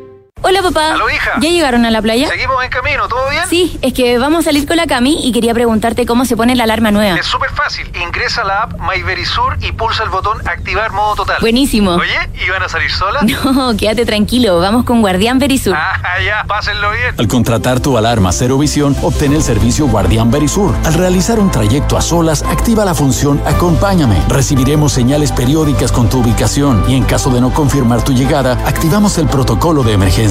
Hola 0.43 0.63
papá. 0.63 0.93
¿Aló, 0.93 1.07
hija? 1.09 1.33
¿Ya 1.39 1.49
llegaron 1.49 1.85
a 1.85 1.91
la 1.91 2.01
playa? 2.01 2.27
Seguimos 2.27 2.63
en 2.63 2.69
camino, 2.71 3.07
¿todo 3.07 3.29
bien? 3.29 3.43
Sí, 3.47 3.77
es 3.83 3.93
que 3.93 4.17
vamos 4.17 4.39
a 4.39 4.43
salir 4.45 4.67
con 4.67 4.75
la 4.75 4.87
Cami 4.87 5.19
y 5.23 5.31
quería 5.31 5.53
preguntarte 5.53 6.05
cómo 6.07 6.25
se 6.25 6.35
pone 6.35 6.55
la 6.55 6.63
alarma 6.63 6.89
nueva. 6.89 7.17
Es 7.19 7.27
súper 7.27 7.51
fácil. 7.51 7.89
Ingresa 8.03 8.41
a 8.41 8.45
la 8.45 8.63
app 8.63 8.73
MyVerisur 8.79 9.57
y 9.61 9.71
pulsa 9.71 10.03
el 10.03 10.09
botón 10.09 10.39
activar 10.47 10.91
modo 10.93 11.15
total. 11.15 11.37
Buenísimo. 11.41 11.91
Oye, 11.91 12.17
¿y 12.43 12.49
van 12.49 12.63
a 12.63 12.69
salir 12.69 12.91
solas? 12.91 13.23
No, 13.51 13.75
quédate 13.77 14.05
tranquilo, 14.05 14.59
vamos 14.59 14.85
con 14.85 15.01
Guardián 15.01 15.37
Verisur. 15.37 15.75
Ah, 15.75 15.99
ya, 16.25 16.43
pásenlo 16.47 16.91
bien. 16.91 17.13
Al 17.17 17.27
contratar 17.27 17.79
tu 17.79 17.97
alarma 17.97 18.31
Cero 18.31 18.57
Visión, 18.57 18.95
obtén 19.01 19.33
el 19.33 19.43
servicio 19.43 19.87
Guardián 19.87 20.31
Verisur. 20.31 20.73
Al 20.85 20.93
realizar 20.93 21.39
un 21.39 21.51
trayecto 21.51 21.97
a 21.97 22.01
solas, 22.01 22.43
activa 22.43 22.85
la 22.85 22.95
función 22.95 23.41
Acompáñame. 23.45 24.15
Recibiremos 24.29 24.93
señales 24.93 25.31
periódicas 25.31 25.91
con 25.91 26.09
tu 26.09 26.19
ubicación 26.19 26.83
y 26.87 26.95
en 26.95 27.03
caso 27.03 27.29
de 27.29 27.41
no 27.41 27.53
confirmar 27.53 28.03
tu 28.03 28.13
llegada, 28.13 28.53
activamos 28.65 29.17
el 29.17 29.27
protocolo 29.27 29.83
de 29.83 29.93
emergencia. 29.93 30.30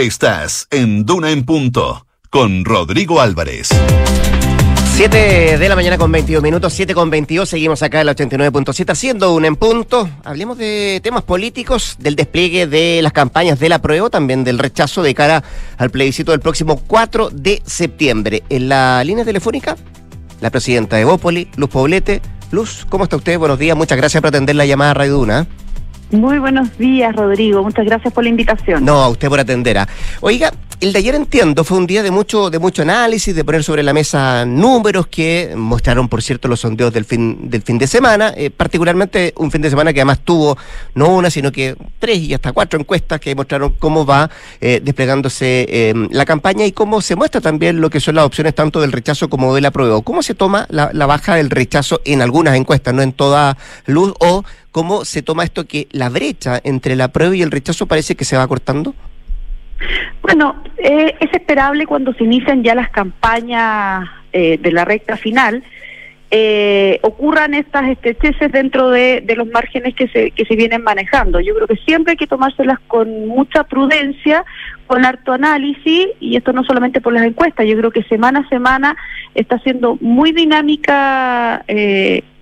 Estás 0.00 0.66
en 0.70 1.04
Duna 1.04 1.30
en 1.30 1.44
Punto 1.44 2.06
con 2.30 2.64
Rodrigo 2.64 3.20
Álvarez. 3.20 3.68
7 4.94 5.58
de 5.58 5.68
la 5.68 5.76
mañana 5.76 5.98
con 5.98 6.10
22 6.10 6.42
minutos, 6.42 6.72
7 6.72 6.94
con 6.94 7.10
22, 7.10 7.46
seguimos 7.46 7.82
acá 7.82 8.00
en 8.00 8.06
la 8.06 8.16
89.7 8.16 8.88
haciendo 8.88 9.34
un 9.34 9.44
en 9.44 9.56
punto. 9.56 10.08
Hablemos 10.24 10.56
de 10.56 11.02
temas 11.02 11.22
políticos, 11.22 11.96
del 11.98 12.16
despliegue 12.16 12.66
de 12.66 13.00
las 13.02 13.12
campañas 13.12 13.60
de 13.60 13.68
la 13.68 13.82
prueba, 13.82 14.08
también 14.08 14.42
del 14.42 14.58
rechazo 14.58 15.02
de 15.02 15.14
cara 15.14 15.44
al 15.76 15.90
plebiscito 15.90 16.32
del 16.32 16.40
próximo 16.40 16.80
4 16.86 17.28
de 17.28 17.62
septiembre. 17.66 18.42
En 18.48 18.70
la 18.70 19.04
línea 19.04 19.26
telefónica, 19.26 19.76
la 20.40 20.48
presidenta 20.48 20.96
de 20.96 21.04
Bópoli, 21.04 21.50
Luz 21.56 21.68
Poblete. 21.68 22.22
Luz, 22.52 22.86
¿cómo 22.88 23.04
está 23.04 23.16
usted? 23.16 23.38
Buenos 23.38 23.58
días, 23.58 23.76
muchas 23.76 23.98
gracias 23.98 24.22
por 24.22 24.28
atender 24.28 24.56
la 24.56 24.64
llamada 24.64 24.92
a 24.92 24.94
Radio 24.94 25.18
Duna. 25.18 25.46
Muy 26.10 26.38
buenos 26.38 26.76
días, 26.76 27.14
Rodrigo. 27.14 27.62
Muchas 27.62 27.84
gracias 27.84 28.12
por 28.12 28.24
la 28.24 28.30
invitación. 28.30 28.84
No, 28.84 29.02
a 29.02 29.08
usted 29.08 29.28
por 29.28 29.38
atender. 29.38 29.78
Oiga, 30.20 30.52
el 30.80 30.94
de 30.94 30.98
ayer 30.98 31.14
entiendo, 31.14 31.62
fue 31.62 31.76
un 31.76 31.86
día 31.86 32.02
de 32.02 32.10
mucho, 32.10 32.48
de 32.48 32.58
mucho 32.58 32.80
análisis, 32.80 33.34
de 33.34 33.44
poner 33.44 33.62
sobre 33.62 33.82
la 33.82 33.92
mesa 33.92 34.46
números 34.46 35.08
que 35.08 35.52
mostraron, 35.54 36.08
por 36.08 36.22
cierto, 36.22 36.48
los 36.48 36.60
sondeos 36.60 36.90
del 36.92 37.04
fin, 37.04 37.50
del 37.50 37.60
fin 37.60 37.76
de 37.76 37.86
semana, 37.86 38.32
eh, 38.34 38.48
particularmente 38.48 39.34
un 39.36 39.50
fin 39.50 39.60
de 39.60 39.68
semana 39.68 39.92
que 39.92 40.00
además 40.00 40.20
tuvo 40.24 40.56
no 40.94 41.08
una, 41.10 41.28
sino 41.28 41.52
que 41.52 41.76
tres 41.98 42.20
y 42.20 42.32
hasta 42.32 42.52
cuatro 42.52 42.80
encuestas 42.80 43.20
que 43.20 43.34
mostraron 43.34 43.74
cómo 43.78 44.06
va 44.06 44.30
eh, 44.62 44.80
desplegándose 44.82 45.66
eh, 45.68 45.94
la 46.10 46.24
campaña 46.24 46.64
y 46.64 46.72
cómo 46.72 47.02
se 47.02 47.14
muestra 47.14 47.42
también 47.42 47.82
lo 47.82 47.90
que 47.90 48.00
son 48.00 48.14
las 48.14 48.24
opciones 48.24 48.54
tanto 48.54 48.80
del 48.80 48.92
rechazo 48.92 49.28
como 49.28 49.54
del 49.54 49.66
apruebo. 49.66 50.00
¿Cómo 50.00 50.22
se 50.22 50.34
toma 50.34 50.66
la, 50.70 50.90
la 50.94 51.04
baja 51.04 51.34
del 51.34 51.50
rechazo 51.50 52.00
en 52.06 52.22
algunas 52.22 52.56
encuestas, 52.56 52.94
no 52.94 53.02
en 53.02 53.12
toda 53.12 53.58
luz, 53.84 54.14
o 54.18 54.44
cómo 54.70 55.04
se 55.04 55.22
toma 55.22 55.44
esto 55.44 55.66
que 55.66 55.88
la 55.90 56.08
brecha 56.08 56.60
entre 56.62 56.96
la 56.96 57.04
apruebo 57.04 57.34
y 57.34 57.42
el 57.42 57.50
rechazo 57.50 57.86
parece 57.86 58.14
que 58.14 58.24
se 58.24 58.36
va 58.36 58.46
cortando? 58.46 58.94
Bueno, 60.22 60.62
eh, 60.76 61.14
es 61.20 61.32
esperable 61.32 61.86
cuando 61.86 62.12
se 62.14 62.24
inician 62.24 62.62
ya 62.62 62.74
las 62.74 62.90
campañas 62.90 64.08
eh, 64.32 64.58
de 64.60 64.72
la 64.72 64.84
recta 64.84 65.16
final, 65.16 65.64
eh, 66.32 67.00
ocurran 67.02 67.54
estas 67.54 67.88
estrecheces 67.88 68.52
dentro 68.52 68.90
de, 68.90 69.20
de, 69.20 69.34
los 69.34 69.48
márgenes 69.48 69.96
que 69.96 70.06
se, 70.08 70.30
que 70.30 70.44
se 70.44 70.54
vienen 70.54 70.82
manejando. 70.82 71.40
Yo 71.40 71.54
creo 71.56 71.66
que 71.66 71.74
siempre 71.76 72.12
hay 72.12 72.16
que 72.16 72.28
tomárselas 72.28 72.78
con 72.86 73.26
mucha 73.26 73.64
prudencia, 73.64 74.44
con 74.86 75.04
harto 75.04 75.32
análisis, 75.32 76.06
y 76.20 76.36
esto 76.36 76.52
no 76.52 76.62
solamente 76.62 77.00
por 77.00 77.12
las 77.12 77.24
encuestas, 77.24 77.66
yo 77.66 77.76
creo 77.76 77.90
que 77.90 78.04
semana 78.04 78.40
a 78.40 78.48
semana 78.48 78.96
está 79.34 79.58
siendo 79.60 79.96
muy 80.00 80.30
dinámica 80.30 81.64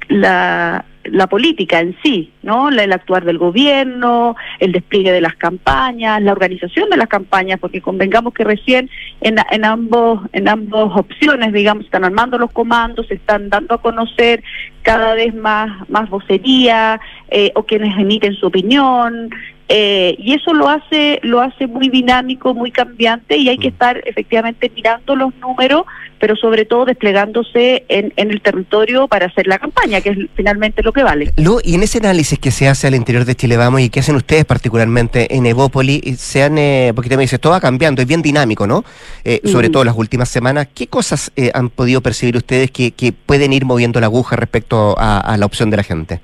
la 0.08 0.84
la 1.10 1.26
política 1.26 1.80
en 1.80 1.96
sí, 2.02 2.32
¿no? 2.42 2.68
El 2.68 2.92
actuar 2.92 3.24
del 3.24 3.38
gobierno, 3.38 4.36
el 4.58 4.72
despliegue 4.72 5.12
de 5.12 5.20
las 5.20 5.36
campañas, 5.36 6.22
la 6.22 6.32
organización 6.32 6.90
de 6.90 6.96
las 6.96 7.08
campañas, 7.08 7.58
porque 7.60 7.80
convengamos 7.80 8.34
que 8.34 8.44
recién 8.44 8.90
en, 9.20 9.36
en 9.50 9.64
ambos 9.64 10.20
en 10.32 10.48
ambas 10.48 10.90
opciones, 10.96 11.52
digamos, 11.52 11.84
están 11.84 12.04
armando 12.04 12.38
los 12.38 12.52
comandos, 12.52 13.06
se 13.06 13.14
están 13.14 13.48
dando 13.48 13.74
a 13.74 13.82
conocer 13.82 14.42
cada 14.82 15.14
vez 15.14 15.34
más 15.34 15.88
más 15.88 16.08
vocería 16.08 17.00
eh, 17.30 17.52
o 17.54 17.62
quienes 17.62 17.96
emiten 17.98 18.34
su 18.34 18.46
opinión, 18.46 19.30
eh, 19.68 20.16
y 20.18 20.32
eso 20.32 20.54
lo 20.54 20.68
hace 20.68 21.20
lo 21.22 21.40
hace 21.40 21.66
muy 21.66 21.90
dinámico, 21.90 22.54
muy 22.54 22.70
cambiante 22.70 23.36
y 23.36 23.50
hay 23.50 23.58
que 23.58 23.68
mm. 23.68 23.72
estar 23.72 24.02
efectivamente 24.06 24.72
mirando 24.74 25.14
los 25.14 25.34
números, 25.36 25.84
pero 26.18 26.36
sobre 26.36 26.64
todo 26.64 26.86
desplegándose 26.86 27.84
en, 27.88 28.12
en 28.16 28.30
el 28.30 28.40
territorio 28.40 29.08
para 29.08 29.26
hacer 29.26 29.46
la 29.46 29.58
campaña, 29.58 30.00
que 30.00 30.10
es 30.10 30.18
finalmente 30.34 30.82
lo 30.82 30.92
que 30.92 31.02
vale. 31.02 31.32
Lu, 31.36 31.60
y 31.62 31.74
en 31.74 31.82
ese 31.82 31.98
análisis 31.98 32.38
que 32.38 32.50
se 32.50 32.66
hace 32.66 32.86
al 32.86 32.94
interior 32.94 33.26
de 33.26 33.34
Chile 33.34 33.58
Vamos 33.58 33.82
y 33.82 33.90
que 33.90 34.00
hacen 34.00 34.16
ustedes 34.16 34.46
particularmente 34.46 35.36
en 35.36 35.44
Evópoli, 35.44 36.00
se 36.16 36.42
han, 36.42 36.56
eh, 36.56 36.92
porque 36.94 37.10
te 37.10 37.16
me 37.16 37.22
dices, 37.22 37.38
todo 37.38 37.52
va 37.52 37.60
cambiando, 37.60 38.00
es 38.00 38.08
bien 38.08 38.22
dinámico, 38.22 38.66
¿no? 38.66 38.84
Eh, 39.24 39.42
sobre 39.44 39.68
todo 39.68 39.84
las 39.84 39.96
últimas 39.96 40.30
semanas, 40.30 40.68
¿qué 40.74 40.86
cosas 40.86 41.30
eh, 41.36 41.50
han 41.52 41.68
podido 41.68 42.00
percibir 42.00 42.38
ustedes 42.38 42.70
que, 42.70 42.92
que 42.92 43.12
pueden 43.12 43.52
ir 43.52 43.66
moviendo 43.66 44.00
la 44.00 44.06
aguja 44.06 44.34
respecto 44.36 44.98
a, 44.98 45.20
a 45.20 45.36
la 45.36 45.44
opción 45.44 45.68
de 45.68 45.76
la 45.76 45.82
gente? 45.82 46.20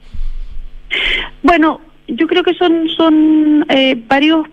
Bueno, 1.42 1.80
yo 2.08 2.26
creo 2.26 2.42
que 2.42 2.54
son, 2.54 2.88
son 2.88 3.66
eh, 3.68 4.00
varios 4.06 4.46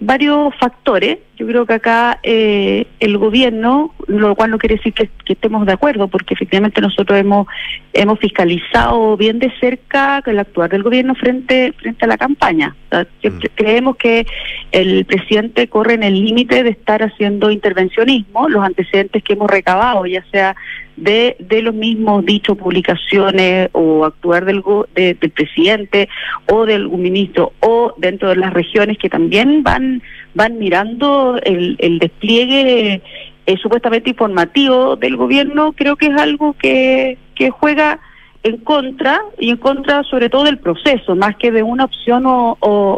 varios 0.00 0.54
factores. 0.56 1.18
Yo 1.36 1.46
creo 1.46 1.66
que 1.66 1.74
acá 1.74 2.18
eh, 2.22 2.86
el 2.98 3.18
gobierno, 3.18 3.94
lo 4.06 4.34
cual 4.34 4.50
no 4.50 4.58
quiere 4.58 4.76
decir 4.76 4.94
que, 4.94 5.10
estemos 5.26 5.66
de 5.66 5.72
acuerdo, 5.72 6.08
porque 6.08 6.32
efectivamente 6.32 6.80
nosotros 6.80 7.18
hemos 7.18 7.46
hemos 7.92 8.18
fiscalizado 8.18 9.16
bien 9.16 9.38
de 9.38 9.52
cerca 9.60 10.22
el 10.24 10.38
actuar 10.38 10.70
del 10.70 10.82
gobierno 10.82 11.14
frente 11.14 11.72
frente 11.72 12.04
a 12.04 12.08
la 12.08 12.16
campaña. 12.16 12.74
Mm. 12.90 13.38
Creemos 13.54 13.96
que 13.96 14.26
el 14.72 15.04
presidente 15.04 15.68
corre 15.68 15.94
en 15.94 16.04
el 16.04 16.24
límite 16.24 16.62
de 16.62 16.70
estar 16.70 17.02
haciendo 17.02 17.50
intervencionismo. 17.50 18.48
Los 18.48 18.64
antecedentes 18.64 19.22
que 19.22 19.34
hemos 19.34 19.50
recabado, 19.50 20.06
ya 20.06 20.24
sea 20.30 20.56
de, 20.96 21.36
de 21.38 21.62
los 21.62 21.74
mismos 21.74 22.24
dichos, 22.24 22.56
publicaciones 22.56 23.68
o 23.72 24.04
actuar 24.04 24.44
del, 24.44 24.62
del 24.94 25.30
presidente 25.30 26.08
o 26.50 26.64
del 26.64 26.88
ministro 26.88 27.52
o 27.60 27.94
dentro 27.98 28.30
de 28.30 28.36
las 28.36 28.52
regiones 28.52 28.96
que 28.98 29.10
también 29.10 29.62
van, 29.62 30.02
van 30.36 30.58
mirando 30.58 31.40
el, 31.42 31.98
despliegue 31.98 33.02
eh, 33.46 33.56
supuestamente 33.56 34.10
informativo 34.10 34.94
del 34.96 35.16
gobierno, 35.16 35.72
creo 35.72 35.96
que 35.96 36.06
es 36.06 36.20
algo 36.20 36.54
que, 36.58 37.16
que 37.34 37.50
juega 37.50 37.98
en 38.42 38.58
contra 38.58 39.22
y 39.38 39.48
en 39.50 39.56
contra 39.56 40.04
sobre 40.04 40.28
todo 40.28 40.44
del 40.44 40.58
proceso, 40.58 41.16
más 41.16 41.36
que 41.36 41.50
de 41.50 41.62
una 41.62 41.84
opción 41.84 42.24
o, 42.26 42.56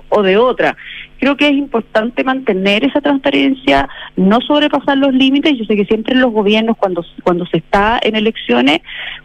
o 0.09 0.23
de 0.23 0.37
otra 0.37 0.77
creo 1.19 1.37
que 1.37 1.49
es 1.49 1.55
importante 1.55 2.25
mantener 2.25 2.85
esa 2.85 3.01
transparencia, 3.01 3.89
no 4.17 4.41
sobrepasar 4.41 4.97
los 4.99 5.13
límites. 5.13 5.59
Yo 5.59 5.65
sé 5.65 5.77
que 5.77 5.85
siempre 5.85 6.15
los 6.15 6.33
gobiernos 6.33 6.77
cuando 6.77 7.05
cuando 7.23 7.47
se 7.47 7.59
está 7.59 7.99
en 8.03 8.17
elecciones 8.17 8.81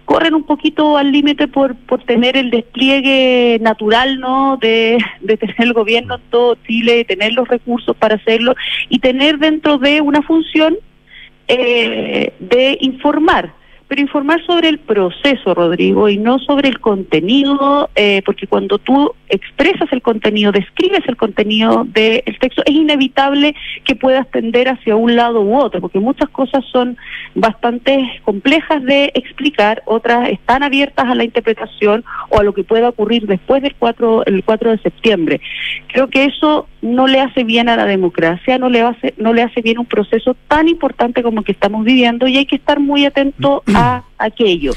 corren 0.05 0.33
un 0.33 0.43
poquito 0.43 0.97
al 0.97 1.11
límite 1.11 1.47
por 1.47 1.75
por 1.75 2.03
tener 2.03 2.37
el 2.37 2.49
despliegue 2.49 3.59
natural, 3.61 4.19
¿no? 4.19 4.57
De, 4.57 4.97
de 5.21 5.37
tener 5.37 5.55
el 5.59 5.73
gobierno 5.73 6.15
en 6.15 6.21
todo 6.29 6.57
Chile, 6.67 7.05
tener 7.05 7.33
los 7.33 7.47
recursos 7.47 7.95
para 7.95 8.15
hacerlo 8.15 8.55
y 8.89 8.99
tener 8.99 9.37
dentro 9.37 9.77
de 9.77 10.01
una 10.01 10.21
función 10.21 10.77
eh, 11.47 12.33
de 12.39 12.77
informar 12.81 13.62
pero 13.93 14.01
informar 14.01 14.43
sobre 14.47 14.69
el 14.69 14.79
proceso, 14.79 15.53
Rodrigo, 15.53 16.09
y 16.09 16.17
no 16.17 16.39
sobre 16.39 16.67
el 16.67 16.79
contenido, 16.79 17.91
eh, 17.93 18.23
porque 18.25 18.47
cuando 18.47 18.79
tú 18.79 19.13
expresas 19.29 19.87
el 19.91 20.01
contenido, 20.01 20.51
describes 20.51 21.01
el 21.07 21.15
contenido 21.15 21.85
del 21.85 22.23
texto, 22.39 22.63
es 22.65 22.73
inevitable 22.73 23.55
que 23.83 23.95
puedas 23.95 24.27
tender 24.31 24.67
hacia 24.67 24.95
un 24.95 25.15
lado 25.15 25.41
u 25.41 25.55
otro, 25.55 25.79
porque 25.79 25.99
muchas 25.99 26.29
cosas 26.29 26.65
son 26.71 26.97
bastante 27.35 28.19
complejas 28.23 28.83
de 28.83 29.11
explicar, 29.13 29.83
otras 29.85 30.29
están 30.29 30.63
abiertas 30.63 31.05
a 31.05 31.13
la 31.13 31.23
interpretación 31.23 32.03
o 32.29 32.39
a 32.39 32.43
lo 32.43 32.53
que 32.53 32.63
pueda 32.63 32.89
ocurrir 32.89 33.27
después 33.27 33.61
del 33.61 33.75
4, 33.75 34.25
el 34.25 34.43
4 34.43 34.71
de 34.71 34.77
septiembre. 34.79 35.41
Creo 35.89 36.09
que 36.09 36.25
eso 36.25 36.67
no 36.81 37.07
le 37.07 37.21
hace 37.21 37.43
bien 37.43 37.69
a 37.69 37.77
la 37.77 37.85
democracia, 37.85 38.57
no 38.57 38.69
le 38.69 38.81
hace, 38.81 39.13
no 39.17 39.33
le 39.33 39.41
hace 39.41 39.61
bien 39.61 39.77
un 39.77 39.85
proceso 39.85 40.35
tan 40.47 40.67
importante 40.67 41.23
como 41.23 41.39
el 41.39 41.45
que 41.45 41.53
estamos 41.53 41.85
viviendo 41.85 42.27
y 42.27 42.37
hay 42.37 42.45
que 42.45 42.55
estar 42.55 42.79
muy 42.79 43.05
atento 43.05 43.63
a 43.75 43.82
aquello. 44.17 44.73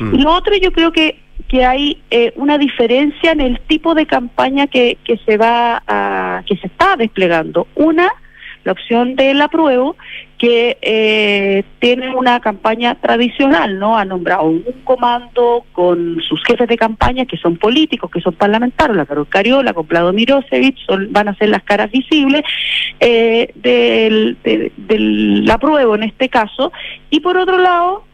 Mm. 0.00 0.14
Y 0.14 0.18
lo 0.22 0.32
otro 0.32 0.54
yo 0.56 0.72
creo 0.72 0.92
que 0.92 1.18
que 1.50 1.64
hay 1.64 2.00
eh, 2.12 2.32
una 2.36 2.58
diferencia 2.58 3.32
en 3.32 3.40
el 3.40 3.60
tipo 3.62 3.96
de 3.96 4.06
campaña 4.06 4.68
que, 4.68 4.98
que 5.02 5.16
se 5.26 5.36
va 5.36 5.82
a, 5.84 6.44
que 6.46 6.56
se 6.56 6.68
está 6.68 6.94
desplegando. 6.96 7.66
Una, 7.74 8.08
la 8.62 8.70
opción 8.70 9.16
del 9.16 9.42
apruebo, 9.42 9.96
que 10.38 10.78
eh, 10.80 11.64
tiene 11.80 12.14
una 12.14 12.38
campaña 12.38 12.94
tradicional, 13.00 13.80
¿no? 13.80 13.98
Ha 13.98 14.04
nombrado 14.04 14.44
un 14.44 14.62
comando 14.84 15.64
con 15.72 16.20
sus 16.20 16.40
jefes 16.44 16.68
de 16.68 16.76
campaña 16.76 17.26
que 17.26 17.36
son 17.36 17.56
políticos, 17.56 18.12
que 18.12 18.20
son 18.20 18.34
parlamentarios, 18.34 18.96
la 18.96 19.06
Carol 19.06 19.28
Cariola, 19.28 19.74
con 19.74 19.88
Plado 19.88 20.12
Mirosevich, 20.12 20.78
son, 20.86 21.12
van 21.12 21.28
a 21.28 21.34
ser 21.34 21.48
las 21.48 21.64
caras 21.64 21.90
visibles 21.90 22.42
eh, 23.00 23.50
del, 23.56 24.38
del 24.76 25.50
apruebo 25.50 25.96
en 25.96 26.04
este 26.04 26.28
caso. 26.28 26.70
Y 27.10 27.18
por 27.18 27.36
otro 27.36 27.58
lado, 27.58 28.04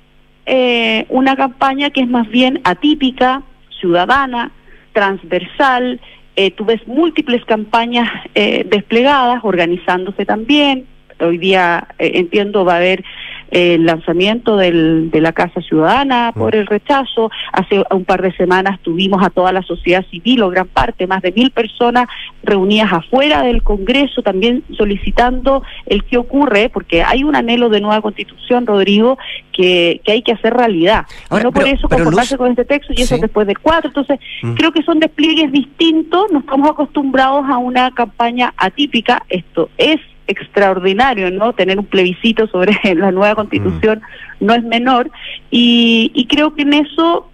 eh, 0.46 1.06
una 1.09 1.37
campaña 1.37 1.90
que 1.90 2.00
es 2.00 2.09
más 2.09 2.28
bien 2.28 2.61
atípica, 2.64 3.42
ciudadana, 3.80 4.52
transversal. 4.92 6.00
Eh, 6.37 6.50
tú 6.52 6.64
ves 6.64 6.87
múltiples 6.87 7.44
campañas 7.44 8.09
eh, 8.35 8.64
desplegadas, 8.68 9.40
organizándose 9.42 10.24
también. 10.24 10.87
Hoy 11.20 11.38
día 11.38 11.88
eh, 11.98 12.12
entiendo 12.14 12.64
va 12.64 12.74
a 12.74 12.76
haber 12.76 13.04
el 13.50 13.87
lanzamiento 13.87 14.56
del, 14.56 15.11
de 15.11 15.20
la 15.20 15.32
Casa 15.32 15.61
Ciudadana 15.61 16.32
por 16.35 16.54
mm. 16.54 16.59
el 16.59 16.66
rechazo. 16.66 17.30
Hace 17.52 17.82
un 17.90 18.04
par 18.04 18.22
de 18.22 18.32
semanas 18.37 18.80
tuvimos 18.82 19.24
a 19.24 19.30
toda 19.30 19.52
la 19.52 19.62
sociedad 19.62 20.04
civil, 20.11 20.42
o 20.42 20.50
gran 20.50 20.66
parte, 20.66 21.06
más 21.06 21.22
de 21.22 21.32
mil 21.32 21.50
personas 21.50 22.06
reunidas 22.42 22.92
afuera 22.92 23.42
del 23.42 23.62
Congreso, 23.62 24.22
también 24.22 24.64
solicitando 24.76 25.62
el 25.87 26.04
que 26.04 26.18
ocurre, 26.18 26.68
porque 26.68 27.02
hay 27.02 27.24
un 27.24 27.37
anhelo 27.37 27.68
de 27.68 27.80
nueva 27.80 28.00
constitución, 28.00 28.66
Rodrigo, 28.66 29.18
que, 29.52 30.00
que 30.04 30.12
hay 30.12 30.22
que 30.22 30.32
hacer 30.32 30.54
realidad. 30.54 31.06
no 31.30 31.52
por 31.52 31.66
eso 31.66 31.88
conformarse 31.88 32.37
con 32.37 32.50
este 32.50 32.64
texto 32.64 32.92
y 32.96 33.02
eso 33.02 33.16
después 33.18 33.46
del 33.46 33.59
cuatro. 33.59 33.88
Entonces, 33.88 34.18
mm. 34.42 34.54
creo 34.54 34.72
que 34.72 34.82
son 34.82 35.00
despliegues 35.00 35.52
distintos, 35.52 36.30
no 36.32 36.40
estamos 36.40 36.70
acostumbrados 36.70 37.44
a 37.48 37.59
una 37.59 37.90
campaña 37.92 38.54
atípica. 38.56 39.22
Esto 39.28 39.70
es 39.78 40.00
extraordinario, 40.26 41.30
¿no? 41.30 41.52
Tener 41.52 41.78
un 41.78 41.86
plebiscito 41.86 42.46
sobre 42.48 42.78
la 42.94 43.10
nueva 43.12 43.34
constitución 43.34 44.02
no 44.40 44.54
es 44.54 44.62
menor 44.64 45.10
y, 45.50 46.10
y 46.14 46.26
creo 46.26 46.54
que 46.54 46.62
en 46.62 46.74
eso 46.74 47.30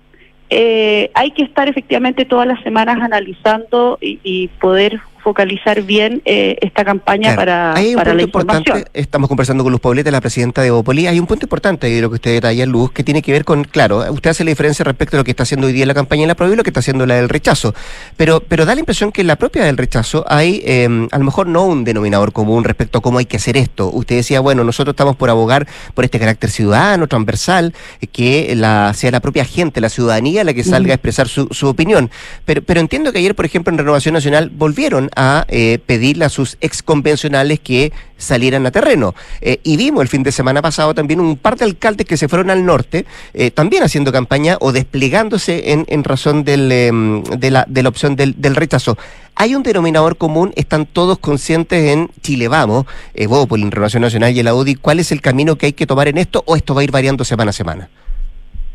eh, 0.51 1.11
hay 1.15 1.31
que 1.31 1.43
estar 1.43 1.69
efectivamente 1.69 2.25
todas 2.25 2.47
las 2.47 2.63
semanas 2.63 2.99
analizando 3.01 3.99
y, 4.01 4.21
y 4.23 4.49
poder 4.49 5.01
focalizar 5.23 5.83
bien 5.83 6.23
eh, 6.25 6.57
esta 6.61 6.85
campaña 6.85 7.35
Claro, 7.35 7.37
para, 7.37 7.75
hay 7.75 7.91
un 7.91 7.95
para 7.97 8.15
la 8.15 8.23
punto 8.23 8.39
importante, 8.39 8.71
información. 8.71 8.91
estamos 8.95 9.29
conversando 9.29 9.63
con 9.63 9.73
Luz 9.73 9.81
Pauleta, 9.81 10.11
la 10.11 10.21
presidenta 10.21 10.63
de 10.63 10.71
Opoli, 10.71 11.07
hay 11.07 11.19
un 11.19 11.27
punto 11.27 11.47
importante 11.47 11.89
de 11.89 12.01
lo 12.01 12.11
que 12.11 12.15
usted 12.17 12.33
detalla, 12.33 12.67
Luz, 12.67 12.93
que 12.93 13.05
tiene 13.05 13.23
que 13.23 13.33
ver 13.33 13.45
con, 13.45 13.65
claro, 13.65 14.05
usted 14.13 14.31
hace 14.31 14.45
la 14.45 14.51
diferencia 14.51 14.85
respecto 14.85 15.17
a 15.17 15.19
lo 15.19 15.25
que 15.25 15.31
está 15.31 15.45
haciendo 15.45 15.67
hoy 15.67 15.73
día 15.73 15.87
la 15.87 15.95
campaña 15.95 16.23
en 16.23 16.29
la 16.29 16.35
prueba 16.35 16.53
y 16.55 16.57
lo 16.57 16.63
que 16.63 16.71
está 16.71 16.81
haciendo 16.81 17.07
la 17.07 17.15
del 17.15 17.29
rechazo, 17.29 17.75
pero, 18.17 18.41
pero 18.41 18.65
da 18.67 18.75
la 18.75 18.81
impresión 18.81 19.13
que 19.13 19.21
en 19.21 19.27
la 19.29 19.37
propia 19.37 19.65
del 19.65 19.77
rechazo 19.77 20.25
hay 20.29 20.63
eh, 20.65 21.09
a 21.11 21.19
lo 21.19 21.25
mejor 21.25 21.47
no 21.47 21.65
un 21.65 21.85
denominador 21.85 22.33
común 22.33 22.65
respecto 22.65 22.99
a 22.99 23.01
cómo 23.01 23.19
hay 23.19 23.27
que 23.27 23.37
hacer 23.37 23.57
esto. 23.57 23.91
Usted 23.91 24.17
decía, 24.17 24.41
bueno, 24.41 24.65
nosotros 24.65 24.93
estamos 24.95 25.17
por 25.17 25.31
abogar 25.31 25.67
por 25.95 26.05
este 26.05 26.19
carácter 26.19 26.51
ciudadano, 26.51 27.07
transversal, 27.07 27.75
eh, 28.01 28.07
que 28.07 28.55
la, 28.57 28.93
sea 28.95 29.11
la 29.11 29.21
propia 29.21 29.45
gente, 29.45 29.81
la 29.81 29.89
ciudadanía 29.89 30.45
la 30.45 30.55
que 30.55 30.65
salga 30.65 30.93
a 30.93 30.95
expresar 30.95 31.29
su, 31.29 31.49
su 31.51 31.69
opinión. 31.69 32.11
Pero, 32.45 32.63
pero 32.63 32.81
entiendo 32.81 33.13
que 33.13 33.19
ayer, 33.19 33.35
por 33.35 33.45
ejemplo, 33.45 33.73
en 33.73 33.79
Renovación 33.79 34.15
Nacional 34.15 34.51
volvieron 34.51 35.11
a 35.17 35.45
eh, 35.49 35.79
pedirle 35.85 36.25
a 36.25 36.29
sus 36.29 36.57
exconvencionales 36.61 37.61
que 37.61 37.93
salieran 38.23 38.65
a 38.67 38.71
terreno. 38.71 39.15
Eh, 39.41 39.61
y 39.63 39.77
vimos 39.77 40.03
el 40.03 40.09
fin 40.09 40.23
de 40.23 40.33
semana 40.33 40.63
pasado 40.63 40.95
también 40.95 41.21
un 41.21 41.37
par 41.37 41.57
de 41.57 41.65
alcaldes 41.65 42.07
que 42.07 42.17
se 42.17 42.29
fueron 42.29 42.51
al 42.51 42.65
norte, 42.65 43.05
eh, 43.35 43.51
también 43.51 43.83
haciendo 43.83 44.13
campaña 44.13 44.57
o 44.61 44.73
desplegándose 44.73 45.73
en, 45.73 45.85
en 45.89 46.05
razón 46.05 46.45
del, 46.45 46.71
em, 46.71 47.23
de, 47.25 47.51
la, 47.51 47.65
de 47.69 47.83
la 47.83 47.89
opción 47.89 48.17
del, 48.17 48.41
del 48.41 48.57
rechazo. 48.57 48.97
Hay 49.35 49.55
un 49.55 49.63
denominador 49.63 50.17
común, 50.17 50.53
están 50.57 50.87
todos 50.87 51.19
conscientes 51.19 51.91
en 51.91 52.11
Chile 52.21 52.49
Vamos, 52.49 52.87
eh, 53.15 53.27
Bópoli, 53.27 53.63
en 53.63 53.71
Renovación 53.71 54.03
Nacional 54.03 54.37
y 54.37 54.41
el 54.41 54.49
UDI, 54.49 54.75
¿cuál 54.77 55.01
es 55.01 55.11
el 55.11 55.21
camino 55.21 55.57
que 55.57 55.67
hay 55.67 55.73
que 55.73 55.87
tomar 55.87 56.09
en 56.09 56.19
esto 56.19 56.43
o 56.47 56.55
esto 56.55 56.75
va 56.75 56.83
a 56.83 56.85
ir 56.85 56.91
variando 56.91 57.25
semana 57.25 57.51
a 57.51 57.53
semana? 57.53 57.89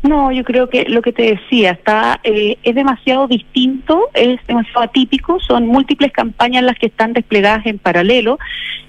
No, 0.02 0.30
yo 0.30 0.44
creo 0.44 0.68
que 0.68 0.84
lo 0.84 1.02
que 1.02 1.12
te 1.12 1.34
decía 1.34 1.72
está 1.72 2.20
eh, 2.22 2.56
es 2.62 2.74
demasiado 2.74 3.26
distinto, 3.26 4.08
es 4.14 4.38
demasiado 4.46 4.82
atípico, 4.82 5.40
son 5.40 5.66
múltiples 5.66 6.12
campañas 6.12 6.62
las 6.62 6.78
que 6.78 6.86
están 6.86 7.12
desplegadas 7.12 7.66
en 7.66 7.78
paralelo. 7.78 8.38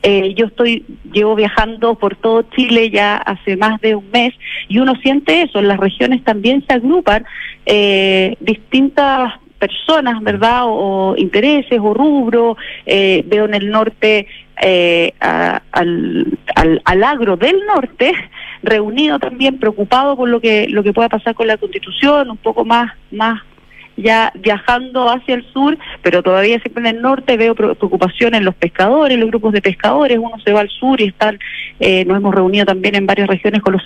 Eh, 0.04 0.36
yo 0.36 0.46
estoy 0.46 0.86
llevo 1.12 1.36
viajando 1.36 1.96
por 1.96 2.16
todo 2.16 2.44
Chile 2.56 2.92
ya 2.92 3.18
hace 3.18 3.58
más 3.58 3.82
de 3.82 3.96
un 3.96 4.10
mes 4.12 4.34
y 4.68 4.78
uno 4.80 4.96
siente 5.02 5.42
eso, 5.42 5.60
en 5.60 5.68
las 5.68 5.80
regiones 5.80 6.24
también 6.24 6.64
se 6.68 6.76
agrupan 6.76 7.26
eh, 7.66 8.36
distintas 8.40 9.34
personas, 9.60 10.22
¿verdad? 10.24 10.62
O, 10.66 11.14
intereses 11.18 11.80
o 11.82 11.94
rubros. 11.94 12.58
Eh, 12.86 13.24
veo 13.28 13.46
en 13.46 13.54
el 13.54 13.70
norte 13.70 14.26
eh, 14.62 15.14
al, 15.20 15.62
al, 16.56 16.82
al 16.84 17.04
agro 17.04 17.38
del 17.38 17.58
norte 17.66 18.12
reunido 18.64 19.20
también 19.20 19.58
preocupado 19.60 20.18
por 20.18 20.28
lo 20.28 20.42
que 20.42 20.68
lo 20.68 20.84
que 20.84 20.92
pueda 20.94 21.10
pasar 21.10 21.34
con 21.36 21.48
la 21.48 21.58
constitución, 21.58 22.30
un 22.30 22.38
poco 22.38 22.66
más 22.66 22.92
más 23.12 23.42
ya 23.96 24.32
viajando 24.36 25.10
hacia 25.10 25.36
el 25.36 25.46
sur, 25.52 25.78
pero 26.02 26.24
todavía 26.24 26.58
siempre 26.62 26.88
en 26.88 26.96
el 26.96 27.02
norte 27.02 27.36
veo 27.36 27.54
pre- 27.54 27.76
preocupación 27.76 28.34
en 28.34 28.46
los 28.46 28.56
pescadores, 28.56 29.18
los 29.20 29.28
grupos 29.30 29.52
de 29.52 29.62
pescadores, 29.62 30.18
uno 30.18 30.40
se 30.46 30.54
va 30.54 30.62
al 30.62 30.70
sur 30.70 31.02
y 31.02 31.06
están, 31.10 31.38
eh, 31.82 32.06
nos 32.06 32.16
hemos 32.18 32.34
reunido 32.34 32.66
también 32.66 32.96
en 32.96 33.06
varias 33.06 33.28
regiones 33.28 33.62
con 33.62 33.74
los 33.74 33.84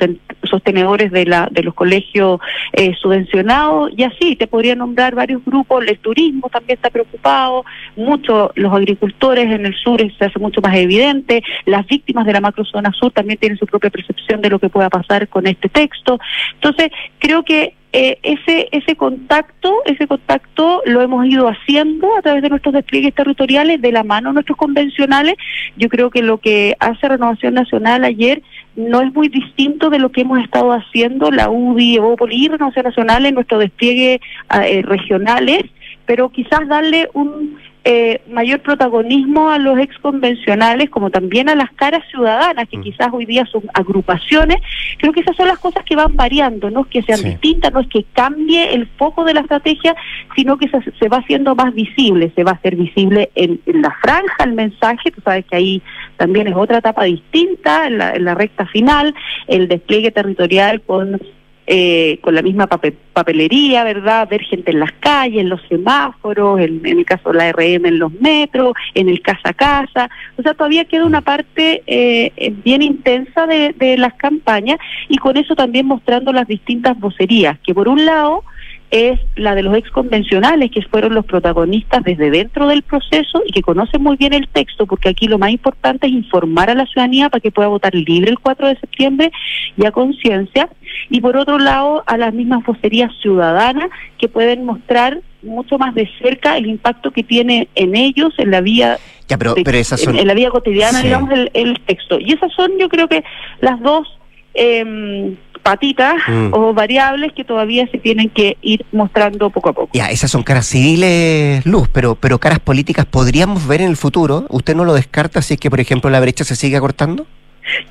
sostenedores 0.53 1.11
de 1.11 1.25
la 1.25 1.47
de 1.49 1.63
los 1.63 1.73
colegios 1.73 2.39
eh, 2.73 2.93
subvencionados 3.01 3.91
y 3.97 4.03
así 4.03 4.35
te 4.35 4.45
podría 4.45 4.75
nombrar 4.75 5.15
varios 5.15 5.43
grupos, 5.43 5.83
el 5.87 5.97
turismo 5.97 6.47
también 6.49 6.77
está 6.77 6.91
preocupado, 6.91 7.65
mucho 7.95 8.51
los 8.53 8.71
agricultores 8.71 9.45
en 9.45 9.65
el 9.65 9.73
sur 9.75 9.99
se 10.17 10.25
hace 10.25 10.37
mucho 10.37 10.61
más 10.61 10.75
evidente, 10.75 11.41
las 11.65 11.87
víctimas 11.87 12.25
de 12.27 12.33
la 12.33 12.41
macrozona 12.41 12.91
sur 12.91 13.11
también 13.11 13.39
tienen 13.39 13.57
su 13.57 13.65
propia 13.65 13.89
percepción 13.89 14.41
de 14.41 14.49
lo 14.51 14.59
que 14.59 14.69
pueda 14.69 14.89
pasar 14.89 15.27
con 15.27 15.47
este 15.47 15.69
texto. 15.69 16.19
Entonces, 16.53 16.89
creo 17.19 17.43
que 17.43 17.73
eh, 17.95 18.17
ese 18.23 18.69
ese 18.71 18.95
contacto, 18.95 19.71
ese 19.85 20.07
contacto 20.07 20.81
lo 20.85 21.03
hemos 21.03 21.27
ido 21.27 21.47
haciendo 21.47 22.17
a 22.17 22.23
través 22.23 22.41
de 22.41 22.49
nuestros 22.49 22.73
despliegues 22.73 23.13
territoriales, 23.13 23.81
de 23.81 23.91
la 23.91 24.03
mano 24.03 24.29
de 24.29 24.33
nuestros 24.33 24.57
convencionales. 24.57 25.35
Yo 25.77 25.89
creo 25.89 26.09
que 26.09 26.23
lo 26.23 26.39
que 26.39 26.75
hace 26.79 27.07
Renovación 27.07 27.53
Nacional 27.53 28.03
ayer 28.03 28.41
no 28.75 29.01
es 29.01 29.13
muy 29.13 29.29
distinto 29.29 29.89
de 29.89 29.99
lo 29.99 30.11
que 30.11 30.21
hemos 30.21 30.39
estado 30.39 30.71
haciendo. 30.71 31.31
La 31.31 31.49
UDI, 31.49 31.97
Evópoli 31.97 32.45
y 32.45 32.47
Renovación 32.47 32.85
Nacional 32.85 33.25
en 33.25 33.35
nuestro 33.35 33.59
despliegue 33.59 34.19
ah, 34.49 34.67
eh, 34.67 34.81
regionales, 34.81 35.63
pero 36.05 36.29
quizás 36.29 36.67
darle 36.67 37.09
un 37.13 37.57
eh, 37.85 38.21
mayor 38.29 38.61
protagonismo 38.61 39.49
a 39.49 39.59
los 39.59 39.77
exconvencionales 39.77 40.89
como 40.89 41.09
también 41.09 41.49
a 41.49 41.55
las 41.55 41.71
caras 41.73 42.01
ciudadanas 42.09 42.69
que 42.69 42.79
quizás 42.79 43.09
hoy 43.11 43.25
día 43.25 43.45
son 43.45 43.63
agrupaciones. 43.73 44.57
Creo 44.97 45.11
que 45.11 45.19
esas 45.19 45.35
son 45.35 45.47
las 45.47 45.59
cosas 45.59 45.83
que 45.83 45.95
van 45.95 46.15
variando 46.15 46.69
no 46.69 46.81
es 46.81 46.87
que 46.87 47.01
sean 47.01 47.21
distintas 47.23 47.73
no 47.73 47.81
es 47.81 47.87
que 47.87 48.05
cambie 48.13 48.73
el 48.73 48.87
foco 48.97 49.25
de 49.25 49.33
la 49.33 49.41
estrategia 49.41 49.95
sino 50.35 50.57
que 50.57 50.69
se, 50.69 50.79
se 50.97 51.09
va 51.09 51.17
haciendo 51.17 51.55
más 51.55 51.73
visible 51.73 52.31
se 52.35 52.43
va 52.43 52.51
a 52.51 52.55
hacer 52.55 52.75
visible 52.75 53.31
en, 53.35 53.59
en 53.65 53.81
la 53.81 53.95
franja 54.01 54.43
el 54.43 54.53
mensaje. 54.53 55.11
Tú 55.11 55.21
sabes 55.21 55.45
que 55.45 55.57
ahí 55.57 55.81
también 56.17 56.47
es 56.47 56.55
otra 56.55 56.77
etapa 56.77 57.03
distinta 57.03 57.87
en 57.87 57.97
la, 57.97 58.13
en 58.13 58.25
la 58.25 58.35
recta 58.35 58.65
final 58.67 59.13
el 59.47 59.67
despliegue 59.67 60.11
territorial 60.11 60.81
con 60.81 61.19
eh, 61.67 62.19
con 62.21 62.35
la 62.35 62.41
misma 62.41 62.67
pape- 62.67 62.93
papelería, 63.13 63.83
¿verdad? 63.83 64.27
Ver 64.29 64.41
gente 64.43 64.71
en 64.71 64.79
las 64.79 64.91
calles, 64.93 65.41
en 65.41 65.49
los 65.49 65.61
semáforos, 65.69 66.59
en, 66.59 66.85
en 66.85 66.99
el 66.99 67.05
caso 67.05 67.31
de 67.31 67.37
la 67.37 67.51
RM 67.51 67.85
en 67.85 67.99
los 67.99 68.11
metros, 68.13 68.73
en 68.93 69.09
el 69.09 69.21
casa 69.21 69.49
a 69.49 69.53
casa. 69.53 70.09
O 70.37 70.41
sea, 70.41 70.53
todavía 70.53 70.85
queda 70.85 71.05
una 71.05 71.21
parte 71.21 71.83
eh, 71.87 72.31
eh, 72.35 72.53
bien 72.63 72.81
intensa 72.81 73.45
de, 73.47 73.73
de 73.73 73.97
las 73.97 74.13
campañas 74.15 74.77
y 75.09 75.17
con 75.17 75.37
eso 75.37 75.55
también 75.55 75.85
mostrando 75.85 76.33
las 76.33 76.47
distintas 76.47 76.99
vocerías, 76.99 77.57
que 77.59 77.73
por 77.73 77.87
un 77.87 78.05
lado 78.05 78.43
es 78.91 79.19
la 79.35 79.55
de 79.55 79.63
los 79.63 79.75
exconvencionales, 79.75 80.69
que 80.69 80.83
fueron 80.83 81.15
los 81.15 81.25
protagonistas 81.25 82.03
desde 82.03 82.29
dentro 82.29 82.67
del 82.67 82.83
proceso 82.83 83.41
y 83.47 83.51
que 83.51 83.63
conocen 83.63 84.03
muy 84.03 84.17
bien 84.17 84.33
el 84.33 84.47
texto, 84.47 84.85
porque 84.85 85.09
aquí 85.09 85.27
lo 85.27 85.39
más 85.39 85.49
importante 85.49 86.05
es 86.05 86.13
informar 86.13 86.69
a 86.69 86.75
la 86.75 86.85
ciudadanía 86.85 87.29
para 87.29 87.41
que 87.41 87.49
pueda 87.49 87.69
votar 87.69 87.95
libre 87.95 88.29
el 88.29 88.37
4 88.37 88.67
de 88.67 88.75
septiembre 88.79 89.31
y 89.77 89.85
a 89.87 89.91
conciencia. 89.91 90.69
Y 91.09 91.21
por 91.21 91.37
otro 91.37 91.57
lado, 91.59 92.03
a 92.07 92.17
las 92.17 92.33
mismas 92.33 92.63
vocerías 92.65 93.11
ciudadanas 93.21 93.89
que 94.17 94.27
pueden 94.27 94.65
mostrar 94.65 95.19
mucho 95.41 95.77
más 95.77 95.93
de 95.95 96.09
cerca 96.21 96.57
el 96.57 96.67
impacto 96.67 97.11
que 97.11 97.23
tiene 97.23 97.67
en 97.75 97.95
ellos, 97.95 98.33
en 98.37 98.51
la 98.51 98.61
vía 98.61 98.97
Ya, 99.27 99.37
pero, 99.37 99.53
de- 99.55 99.63
pero 99.63 99.77
esas 99.77 99.99
son... 100.01 100.15
en, 100.15 100.21
en 100.21 100.27
la 100.27 100.33
vida 100.33 100.49
cotidiana, 100.49 100.99
Sí. 100.99 101.05
digamos, 101.07 101.31
el, 101.31 101.51
el 101.53 101.79
texto. 101.85 102.17
Y 102.19 102.31
esas 102.33 102.51
son, 102.53 102.71
yo 102.79 102.87
creo 102.89 103.07
que, 103.07 103.23
las 103.61 103.79
dos 103.81 104.07
em, 104.53 105.35
patitas 105.63 106.15
Mm. 106.27 106.49
o 106.53 106.73
variables 106.73 107.31
que 107.33 107.43
todavía 107.43 107.87
se 107.91 107.97
tienen 107.97 108.29
que 108.29 108.57
ir 108.61 108.85
mostrando 108.91 109.49
poco 109.49 109.69
a 109.69 109.73
poco. 109.73 109.89
Ya, 109.93 110.07
esas 110.07 110.29
son 110.29 110.43
caras 110.43 110.65
civiles, 110.67 111.65
Luz, 111.65 111.87
pero, 111.91 112.15
pero 112.15 112.37
caras 112.39 112.59
políticas 112.59 113.05
podríamos 113.05 113.65
ver 113.67 113.81
en 113.81 113.87
el 113.89 113.97
futuro. 113.97 114.45
¿Usted 114.49 114.75
no 114.75 114.83
lo 114.85 114.93
descarta 114.93 115.41
si 115.41 115.53
es 115.55 115.59
que, 115.59 115.69
por 115.69 115.79
ejemplo, 115.79 116.09
la 116.09 116.19
brecha 116.19 116.43
se 116.43 116.55
sigue 116.55 116.75
acortando? 116.77 117.25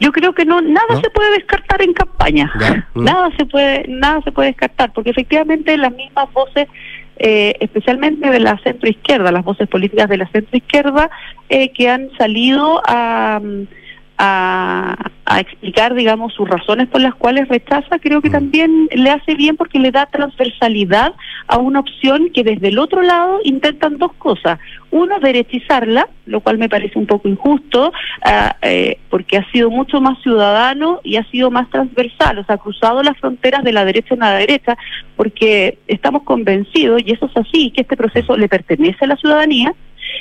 Yo 0.00 0.12
creo 0.12 0.32
que 0.34 0.44
no 0.44 0.60
nada 0.60 0.86
¿No? 0.90 1.00
se 1.00 1.10
puede 1.10 1.32
descartar 1.32 1.82
en 1.82 1.92
campaña. 1.92 2.52
Ya, 2.60 2.88
mm. 2.94 3.04
Nada 3.04 3.30
se 3.36 3.46
puede 3.46 3.84
nada 3.88 4.20
se 4.22 4.32
puede 4.32 4.48
descartar 4.48 4.92
porque 4.92 5.10
efectivamente 5.10 5.76
las 5.76 5.92
mismas 5.92 6.32
voces 6.32 6.68
eh, 7.16 7.54
especialmente 7.60 8.30
de 8.30 8.40
la 8.40 8.58
centro 8.58 8.88
izquierda, 8.88 9.30
las 9.30 9.44
voces 9.44 9.68
políticas 9.68 10.08
de 10.08 10.16
la 10.16 10.26
centro 10.28 10.56
izquierda 10.56 11.10
eh, 11.48 11.70
que 11.72 11.88
han 11.88 12.10
salido 12.16 12.82
a, 12.86 13.40
mm, 13.42 13.66
a, 14.24 15.10
a 15.24 15.40
explicar, 15.40 15.94
digamos, 15.94 16.32
sus 16.32 16.48
razones 16.48 16.86
por 16.86 17.00
las 17.00 17.14
cuales 17.16 17.48
rechaza, 17.48 17.98
creo 17.98 18.22
que 18.22 18.30
también 18.30 18.88
le 18.94 19.10
hace 19.10 19.34
bien 19.34 19.56
porque 19.56 19.80
le 19.80 19.90
da 19.90 20.06
transversalidad 20.06 21.12
a 21.48 21.58
una 21.58 21.80
opción 21.80 22.30
que 22.32 22.44
desde 22.44 22.68
el 22.68 22.78
otro 22.78 23.02
lado 23.02 23.40
intentan 23.42 23.98
dos 23.98 24.12
cosas. 24.12 24.60
Uno, 24.92 25.18
derechizarla, 25.18 26.08
lo 26.26 26.40
cual 26.40 26.58
me 26.58 26.68
parece 26.68 27.00
un 27.00 27.06
poco 27.06 27.28
injusto, 27.28 27.92
ah, 28.24 28.54
eh, 28.62 28.98
porque 29.10 29.38
ha 29.38 29.50
sido 29.50 29.70
mucho 29.70 30.00
más 30.00 30.22
ciudadano 30.22 31.00
y 31.02 31.16
ha 31.16 31.24
sido 31.24 31.50
más 31.50 31.68
transversal, 31.70 32.38
o 32.38 32.44
sea, 32.44 32.54
ha 32.54 32.58
cruzado 32.58 33.02
las 33.02 33.18
fronteras 33.18 33.64
de 33.64 33.72
la 33.72 33.84
derecha 33.84 34.14
a 34.14 34.18
la 34.18 34.34
derecha, 34.34 34.78
porque 35.16 35.78
estamos 35.88 36.22
convencidos, 36.22 37.02
y 37.04 37.10
eso 37.10 37.26
es 37.26 37.36
así, 37.36 37.72
que 37.72 37.80
este 37.80 37.96
proceso 37.96 38.36
le 38.36 38.48
pertenece 38.48 39.04
a 39.04 39.08
la 39.08 39.16
ciudadanía, 39.16 39.74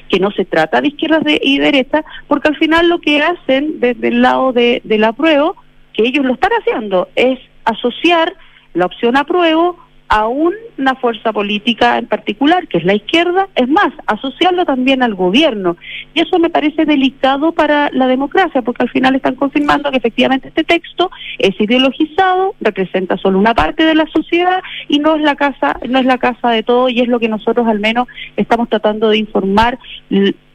que 0.10 0.20
no 0.20 0.32
se 0.32 0.46
trata 0.46 0.82
de 0.82 0.90
izquierdas 0.90 1.24
de- 1.24 1.40
y 1.42 1.58
derechas, 1.60 2.04
porque 2.28 2.50
al 2.50 2.58
final 2.58 2.88
lo 2.90 3.00
que 3.00 3.22
hacen 3.22 3.80
desde 3.80 4.08
el 4.10 4.22
lado 4.22 4.54
de, 4.54 4.82
del 4.84 5.04
apruebo, 5.04 5.56
que 5.94 6.04
ellos 6.04 6.26
lo 6.26 6.34
están 6.34 6.52
haciendo, 6.60 7.10
es 7.16 7.40
asociar 7.66 8.34
la 8.74 8.86
opción 8.86 9.18
apruebo 9.18 9.78
a 10.14 10.28
una 10.28 10.96
fuerza 11.00 11.32
política 11.32 11.98
en 11.98 12.06
particular, 12.06 12.68
que 12.68 12.80
es 12.80 12.84
la 12.84 12.96
izquierda, 12.96 13.48
es 13.56 13.70
más, 13.70 13.94
asociarlo 14.08 14.66
también 14.66 15.04
al 15.04 15.16
gobierno. 15.16 15.78
Y 16.14 16.20
eso 16.20 16.38
me 16.38 16.50
parece 16.50 16.84
delicado 16.84 17.54
para 17.54 17.90
la 17.94 18.08
democracia, 18.08 18.62
porque 18.62 18.84
al 18.84 18.90
final 18.90 19.16
están 19.16 19.36
confirmando 19.36 19.90
que 19.90 19.96
efectivamente 19.98 20.50
este 20.50 20.66
texto 20.66 21.10
es 21.40 21.58
ideologizado, 21.62 22.56
representa 22.60 23.16
solo 23.16 23.40
una 23.40 23.54
parte 23.54 23.86
de 23.86 23.96
la 23.96 24.06
sociedad 24.08 24.62
y 24.90 25.00
no 25.00 25.16
es 25.16 25.22
la 25.22 25.36
casa, 25.36 25.80
no 25.88 26.00
es 26.00 26.06
la 26.06 26.18
casa 26.18 26.50
de 26.50 26.64
todo 26.64 26.90
y 26.90 27.00
es 27.00 27.08
lo 27.08 27.18
que 27.22 27.30
nosotros 27.30 27.66
al 27.66 27.80
menos 27.80 28.10
estamos 28.36 28.68
tratando 28.68 29.08
de 29.08 29.18
informar 29.18 29.80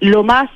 lo 0.00 0.22
más 0.22 0.50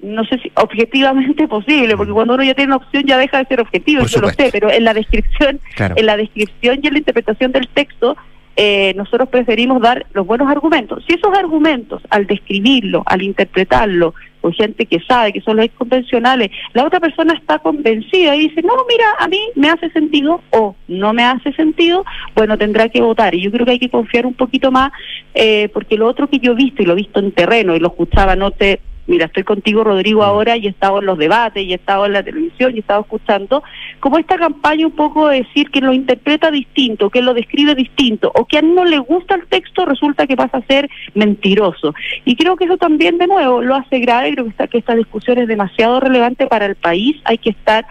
no 0.00 0.24
sé 0.24 0.38
si 0.38 0.52
objetivamente 0.54 1.48
posible, 1.56 1.96
porque 1.96 2.12
cuando 2.12 2.34
uno 2.34 2.42
ya 2.42 2.54
tiene 2.54 2.74
una 2.74 2.84
opción 2.84 3.04
ya 3.04 3.18
deja 3.18 3.38
de 3.38 3.46
ser 3.46 3.60
objetivo, 3.60 4.02
eso 4.02 4.20
lo 4.20 4.28
sé, 4.30 4.48
pero 4.52 4.70
en 4.70 4.84
la 4.84 4.94
descripción, 4.94 5.60
Claro. 5.74 5.94
en 5.96 6.06
la 6.06 6.16
descripción 6.16 6.80
y 6.82 6.86
en 6.86 6.92
la 6.94 6.98
interpretación 6.98 7.52
del 7.52 7.68
texto, 7.68 8.16
eh, 8.56 8.94
nosotros 8.96 9.28
preferimos 9.28 9.82
dar 9.82 10.06
los 10.14 10.26
buenos 10.26 10.48
argumentos. 10.50 11.04
Si 11.06 11.14
esos 11.14 11.36
argumentos, 11.36 12.02
al 12.10 12.26
describirlo, 12.26 13.02
al 13.04 13.22
interpretarlo, 13.22 14.14
con 14.40 14.52
gente 14.52 14.86
que 14.86 15.00
sabe 15.00 15.32
que 15.32 15.40
son 15.40 15.56
los 15.56 15.68
convencionales, 15.76 16.50
la 16.72 16.86
otra 16.86 17.00
persona 17.00 17.34
está 17.34 17.58
convencida 17.58 18.34
y 18.36 18.48
dice, 18.48 18.62
no, 18.62 18.74
mira, 18.88 19.04
a 19.18 19.28
mí 19.28 19.40
me 19.56 19.68
hace 19.68 19.90
sentido 19.90 20.40
o 20.50 20.74
no 20.88 21.12
me 21.12 21.24
hace 21.24 21.52
sentido, 21.52 22.04
bueno, 22.34 22.56
tendrá 22.56 22.88
que 22.88 23.02
votar. 23.02 23.34
Y 23.34 23.42
yo 23.42 23.50
creo 23.50 23.66
que 23.66 23.72
hay 23.72 23.78
que 23.78 23.90
confiar 23.90 24.24
un 24.24 24.34
poquito 24.34 24.70
más, 24.70 24.92
eh, 25.34 25.68
porque 25.74 25.96
lo 25.96 26.06
otro 26.06 26.28
que 26.28 26.38
yo 26.38 26.52
he 26.52 26.54
visto, 26.54 26.82
y 26.82 26.86
lo 26.86 26.92
he 26.92 26.96
visto 26.96 27.20
en 27.20 27.32
terreno, 27.32 27.74
y 27.74 27.80
lo 27.80 27.88
escuchaba, 27.88 28.36
no 28.36 28.52
te... 28.52 28.80
Mira, 29.06 29.26
estoy 29.26 29.44
contigo, 29.44 29.84
Rodrigo, 29.84 30.24
ahora 30.24 30.56
y 30.56 30.66
he 30.66 30.70
estado 30.70 30.98
en 30.98 31.06
los 31.06 31.16
debates, 31.16 31.62
y 31.62 31.72
he 31.72 31.76
estado 31.76 32.06
en 32.06 32.12
la 32.12 32.22
televisión, 32.22 32.72
y 32.72 32.78
he 32.78 32.80
estado 32.80 33.02
escuchando, 33.02 33.62
como 34.00 34.18
esta 34.18 34.36
campaña 34.36 34.86
un 34.86 34.96
poco 34.96 35.28
de 35.28 35.42
decir 35.42 35.70
que 35.70 35.80
lo 35.80 35.92
interpreta 35.92 36.50
distinto, 36.50 37.10
que 37.10 37.22
lo 37.22 37.32
describe 37.32 37.74
distinto, 37.74 38.32
o 38.34 38.46
que 38.46 38.56
a 38.56 38.60
él 38.60 38.74
no 38.74 38.84
le 38.84 38.98
gusta 38.98 39.36
el 39.36 39.46
texto, 39.46 39.84
resulta 39.84 40.26
que 40.26 40.36
pasa 40.36 40.58
a 40.58 40.66
ser 40.66 40.90
mentiroso. 41.14 41.94
Y 42.24 42.34
creo 42.34 42.56
que 42.56 42.64
eso 42.64 42.76
también, 42.76 43.18
de 43.18 43.28
nuevo, 43.28 43.62
lo 43.62 43.76
hace 43.76 44.00
grave, 44.00 44.32
creo 44.32 44.44
que, 44.44 44.50
está, 44.50 44.66
que 44.66 44.78
esta 44.78 44.94
discusión 44.96 45.38
es 45.38 45.46
demasiado 45.46 46.00
relevante 46.00 46.46
para 46.46 46.66
el 46.66 46.74
país, 46.74 47.16
hay 47.24 47.38
que 47.38 47.50
estar 47.50 47.86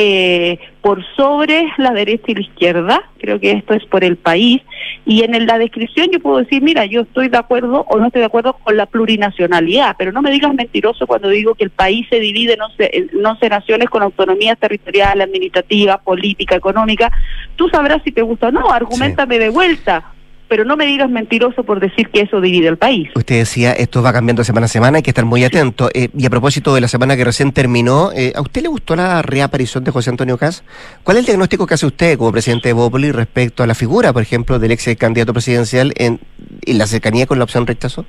eh, 0.00 0.60
por 0.80 1.04
sobre 1.16 1.66
la 1.76 1.90
derecha 1.90 2.26
y 2.28 2.34
la 2.34 2.40
izquierda, 2.42 3.02
creo 3.18 3.40
que 3.40 3.50
esto 3.50 3.74
es 3.74 3.84
por 3.86 4.04
el 4.04 4.16
país, 4.16 4.62
y 5.04 5.24
en 5.24 5.44
la 5.44 5.58
descripción 5.58 6.06
yo 6.12 6.20
puedo 6.20 6.36
decir, 6.36 6.62
mira, 6.62 6.86
yo 6.86 7.00
estoy 7.00 7.28
de 7.28 7.36
acuerdo 7.36 7.84
o 7.88 7.98
no 7.98 8.06
estoy 8.06 8.20
de 8.20 8.26
acuerdo 8.26 8.52
con 8.62 8.76
la 8.76 8.86
plurinacionalidad, 8.86 9.96
pero 9.98 10.12
no 10.12 10.22
me 10.22 10.30
digas 10.30 10.54
mentiroso 10.54 11.08
cuando 11.08 11.30
digo 11.30 11.56
que 11.56 11.64
el 11.64 11.70
país 11.70 12.06
se 12.08 12.20
divide 12.20 12.52
en 12.52 12.62
11, 12.62 12.90
en 12.92 13.26
11 13.26 13.48
naciones 13.48 13.90
con 13.90 14.04
autonomía 14.04 14.54
territorial, 14.54 15.20
administrativa, 15.20 15.98
política, 15.98 16.54
económica. 16.54 17.10
Tú 17.56 17.68
sabrás 17.68 18.00
si 18.04 18.12
te 18.12 18.22
gusta 18.22 18.48
o 18.48 18.52
no, 18.52 18.70
argumentame 18.70 19.40
de 19.40 19.48
vuelta, 19.48 20.12
pero 20.48 20.64
no 20.64 20.76
me 20.76 20.86
digas 20.86 21.10
mentiroso 21.10 21.62
por 21.62 21.78
decir 21.80 22.08
que 22.08 22.22
eso 22.22 22.40
divide 22.40 22.68
el 22.68 22.78
país. 22.78 23.08
Usted 23.14 23.38
decía, 23.38 23.72
esto 23.72 24.02
va 24.02 24.12
cambiando 24.12 24.42
semana 24.44 24.64
a 24.64 24.68
semana, 24.68 24.96
hay 24.96 25.02
que 25.02 25.10
estar 25.10 25.24
muy 25.24 25.44
atento. 25.44 25.90
Eh, 25.94 26.08
y 26.16 26.26
a 26.26 26.30
propósito 26.30 26.74
de 26.74 26.80
la 26.80 26.88
semana 26.88 27.16
que 27.16 27.24
recién 27.24 27.52
terminó, 27.52 28.10
eh, 28.12 28.32
¿a 28.34 28.40
usted 28.40 28.62
le 28.62 28.68
gustó 28.68 28.96
la 28.96 29.22
reaparición 29.22 29.84
de 29.84 29.90
José 29.90 30.10
Antonio 30.10 30.38
Caz? 30.38 30.64
¿Cuál 31.04 31.18
es 31.18 31.20
el 31.22 31.26
diagnóstico 31.26 31.66
que 31.66 31.74
hace 31.74 31.86
usted 31.86 32.16
como 32.16 32.32
presidente 32.32 32.68
de 32.68 32.72
Bópoli 32.72 33.12
respecto 33.12 33.62
a 33.62 33.66
la 33.66 33.74
figura, 33.74 34.12
por 34.12 34.22
ejemplo, 34.22 34.58
del 34.58 34.72
ex 34.72 34.88
candidato 34.96 35.32
presidencial 35.32 35.92
en, 35.96 36.20
en 36.64 36.78
la 36.78 36.86
cercanía 36.86 37.26
con 37.26 37.38
la 37.38 37.44
opción 37.44 37.66
rechazo? 37.66 38.06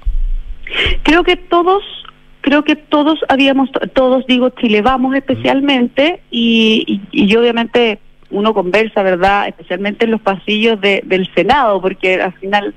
Creo 1.04 1.24
que 1.24 1.36
todos, 1.36 1.84
creo 2.42 2.64
que 2.64 2.76
todos 2.76 3.20
habíamos, 3.28 3.70
todos 3.94 4.26
digo 4.28 4.50
Chile 4.52 4.82
Vamos 4.82 5.16
especialmente, 5.16 6.22
y, 6.32 7.02
y, 7.12 7.24
y 7.26 7.36
obviamente 7.36 8.00
uno 8.32 8.54
conversa, 8.54 9.04
¿verdad? 9.04 9.48
Especialmente 9.48 10.06
en 10.06 10.12
los 10.12 10.22
pasillos 10.22 10.80
de, 10.82 11.02
del 11.06 11.30
Senado, 11.34 11.82
porque 11.82 12.22
al 12.22 12.34
final 12.34 12.74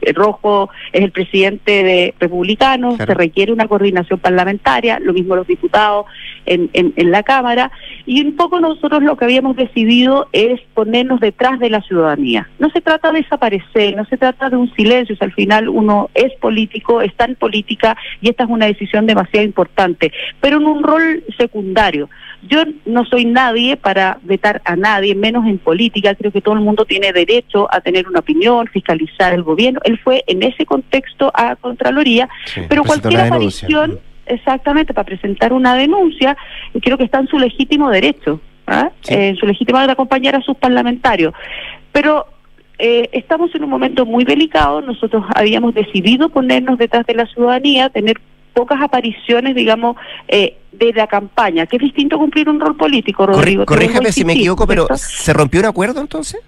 el 0.00 0.14
Rojo 0.14 0.70
es 0.90 1.02
el 1.02 1.10
presidente 1.12 1.82
de 1.84 2.14
republicanos, 2.18 2.96
Claro. 2.96 3.12
se 3.12 3.18
requiere 3.18 3.52
una 3.52 3.68
coordinación 3.68 4.18
parlamentaria, 4.18 4.98
lo 5.00 5.12
mismo 5.12 5.36
los 5.36 5.46
diputados 5.46 6.06
en, 6.46 6.70
en, 6.72 6.94
en 6.96 7.10
la 7.10 7.22
Cámara, 7.22 7.70
y 8.06 8.24
un 8.24 8.36
poco 8.36 8.58
nosotros 8.58 9.02
lo 9.02 9.16
que 9.18 9.26
habíamos 9.26 9.56
decidido 9.56 10.28
es 10.32 10.60
ponernos 10.72 11.20
detrás 11.20 11.58
de 11.60 11.68
la 11.68 11.82
ciudadanía. 11.82 12.48
No 12.58 12.70
se 12.70 12.80
trata 12.80 13.12
de 13.12 13.20
desaparecer, 13.20 13.96
no 13.96 14.06
se 14.06 14.16
trata 14.16 14.48
de 14.48 14.56
un 14.56 14.72
silencio, 14.74 15.14
o 15.14 15.18
sea, 15.18 15.26
al 15.26 15.34
final 15.34 15.68
uno 15.68 16.08
es 16.14 16.32
político, 16.40 17.02
está 17.02 17.26
en 17.26 17.34
política 17.34 17.98
y 18.22 18.30
esta 18.30 18.44
es 18.44 18.50
una 18.50 18.64
decisión 18.64 19.04
demasiado 19.06 19.44
importante, 19.44 20.10
pero 20.40 20.56
en 20.56 20.64
un 20.66 20.82
rol 20.82 21.22
secundario. 21.36 22.08
Yo 22.48 22.62
no 22.86 23.04
soy 23.04 23.24
nadie 23.24 23.76
para 23.76 24.18
vetar 24.22 24.62
a 24.64 24.76
nadie, 24.76 25.14
menos 25.14 25.46
en 25.46 25.58
política. 25.58 26.14
Creo 26.14 26.32
que 26.32 26.40
todo 26.40 26.54
el 26.54 26.60
mundo 26.60 26.84
tiene 26.84 27.12
derecho 27.12 27.68
a 27.70 27.80
tener 27.80 28.08
una 28.08 28.20
opinión, 28.20 28.66
fiscalizar 28.68 29.34
el 29.34 29.42
gobierno. 29.42 29.80
Él 29.84 29.98
fue 29.98 30.24
en 30.26 30.42
ese 30.42 30.64
contexto 30.64 31.30
a 31.34 31.56
Contraloría, 31.56 32.28
Sí, 32.46 32.62
pero 32.68 32.82
presentó 32.82 33.08
cualquier 33.08 33.26
aparición, 33.26 34.00
exactamente, 34.26 34.94
para 34.94 35.04
presentar 35.04 35.52
una 35.52 35.74
denuncia, 35.74 36.36
creo 36.80 36.96
que 36.96 37.04
está 37.04 37.20
en 37.20 37.28
su 37.28 37.38
legítimo 37.38 37.90
derecho, 37.90 38.40
¿ah? 38.66 38.90
Eh, 39.08 39.28
en 39.28 39.36
su 39.36 39.46
legítimo 39.46 39.78
derecho 39.78 39.88
de 39.88 39.92
acompañar 39.92 40.36
a 40.36 40.40
sus 40.40 40.56
parlamentarios. 40.56 41.34
Pero 41.92 42.26
eh, 42.78 43.10
estamos 43.12 43.54
en 43.54 43.64
un 43.64 43.70
momento 43.70 44.06
muy 44.06 44.24
delicado, 44.24 44.80
nosotros 44.80 45.24
habíamos 45.34 45.74
decidido 45.74 46.30
ponernos 46.30 46.78
detrás 46.78 47.04
de 47.04 47.14
la 47.14 47.26
ciudadanía, 47.26 47.90
tener 47.90 48.20
pocas 48.52 48.80
apariciones, 48.80 49.54
digamos, 49.54 49.96
eh, 50.28 50.56
de 50.72 50.92
la 50.92 51.06
campaña, 51.06 51.66
que 51.66 51.76
es 51.76 51.82
distinto 51.82 52.18
cumplir 52.18 52.48
un 52.48 52.60
rol 52.60 52.76
político, 52.76 53.26
Rodrigo. 53.26 53.66
corríjame 53.66 54.12
si 54.12 54.24
me 54.24 54.34
equivoco, 54.34 54.66
pero. 54.66 54.86
¿se 54.96 55.32
rompió 55.32 55.60
un 55.60 55.66
acuerdo 55.66 56.00
entonces? 56.00 56.40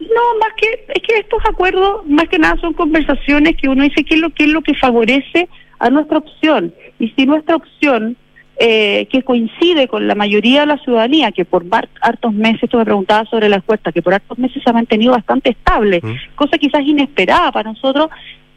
No, 0.00 0.38
más 0.38 0.52
que 0.56 0.86
es 0.94 1.02
que 1.02 1.18
estos 1.18 1.40
acuerdos, 1.48 2.06
más 2.06 2.28
que 2.28 2.38
nada, 2.38 2.56
son 2.60 2.72
conversaciones 2.72 3.56
que 3.56 3.68
uno 3.68 3.82
dice 3.82 4.04
qué 4.04 4.14
es 4.14 4.20
lo 4.20 4.30
que 4.30 4.44
es 4.44 4.50
lo 4.50 4.62
que 4.62 4.74
favorece 4.74 5.48
a 5.78 5.90
nuestra 5.90 6.18
opción 6.18 6.72
y 6.98 7.08
si 7.10 7.26
nuestra 7.26 7.56
opción 7.56 8.16
eh, 8.60 9.06
que 9.10 9.22
coincide 9.22 9.86
con 9.86 10.08
la 10.08 10.16
mayoría 10.16 10.60
de 10.60 10.66
la 10.66 10.78
ciudadanía, 10.78 11.30
que 11.30 11.44
por 11.44 11.64
hartos 12.00 12.32
meses, 12.32 12.68
tú 12.68 12.76
me 12.76 12.84
preguntabas 12.84 13.28
sobre 13.28 13.48
la 13.48 13.56
encuesta, 13.56 13.92
que 13.92 14.02
por 14.02 14.14
hartos 14.14 14.36
meses 14.36 14.60
se 14.60 14.68
ha 14.68 14.72
mantenido 14.72 15.12
bastante 15.12 15.50
estable, 15.50 16.02
cosa 16.34 16.58
quizás 16.58 16.82
inesperada 16.82 17.52
para 17.52 17.70
nosotros, 17.70 18.08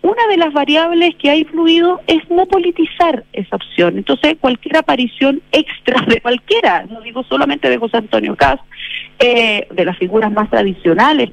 una 0.01 0.27
de 0.27 0.37
las 0.37 0.51
variables 0.51 1.15
que 1.15 1.29
ha 1.29 1.35
influido 1.35 2.01
es 2.07 2.27
no 2.29 2.45
politizar 2.45 3.23
esa 3.33 3.55
opción. 3.55 3.97
Entonces, 3.97 4.35
cualquier 4.39 4.77
aparición 4.77 5.41
extra 5.51 6.01
de 6.07 6.19
cualquiera, 6.21 6.85
no 6.89 7.01
digo 7.01 7.23
solamente 7.23 7.69
de 7.69 7.77
José 7.77 7.97
Antonio 7.97 8.35
Caz, 8.35 8.59
eh, 9.19 9.67
de 9.69 9.85
las 9.85 9.97
figuras 9.97 10.31
más 10.31 10.49
tradicionales, 10.49 11.29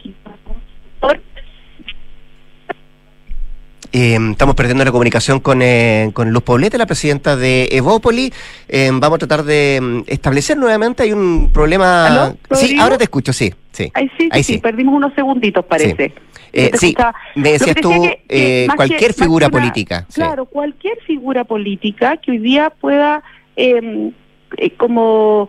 Eh, 3.92 4.18
estamos 4.32 4.54
perdiendo 4.54 4.84
la 4.84 4.90
comunicación 4.92 5.40
con, 5.40 5.62
eh, 5.62 6.10
con 6.12 6.30
Luz 6.30 6.42
Poblete, 6.42 6.76
la 6.76 6.84
presidenta 6.86 7.36
de 7.36 7.68
Evópoli. 7.72 8.32
Eh, 8.68 8.90
vamos 8.92 9.16
a 9.16 9.18
tratar 9.26 9.44
de 9.44 9.78
mm, 9.80 10.00
establecer 10.06 10.58
nuevamente, 10.58 11.02
hay 11.04 11.12
un 11.12 11.50
problema... 11.52 12.06
¿Aló, 12.06 12.36
sí, 12.52 12.78
ahora 12.78 12.98
te 12.98 13.04
escucho, 13.04 13.32
sí. 13.32 13.52
sí. 13.72 13.90
Ahí 13.94 14.10
sí, 14.18 14.28
Ahí 14.30 14.42
sí, 14.42 14.54
sí. 14.54 14.58
perdimos 14.60 14.94
unos 14.94 15.14
segunditos, 15.14 15.64
parece. 15.64 16.12
Eh, 16.52 16.64
Yo 16.64 16.70
te 16.70 16.78
sí, 16.78 16.94
me 17.34 17.52
decías 17.52 17.76
tú, 17.80 17.90
que- 17.90 18.22
que 18.28 18.64
eh, 18.64 18.68
cualquier 18.76 19.14
que- 19.14 19.22
figura 19.22 19.46
una- 19.46 19.58
política. 19.58 20.04
sí. 20.08 20.20
Claro, 20.20 20.44
cualquier 20.46 20.98
figura 21.06 21.44
política 21.44 22.16
que 22.18 22.32
hoy 22.32 22.38
día 22.38 22.70
pueda 22.70 23.22
eh, 23.56 24.10
eh, 24.58 24.70
como 24.76 25.48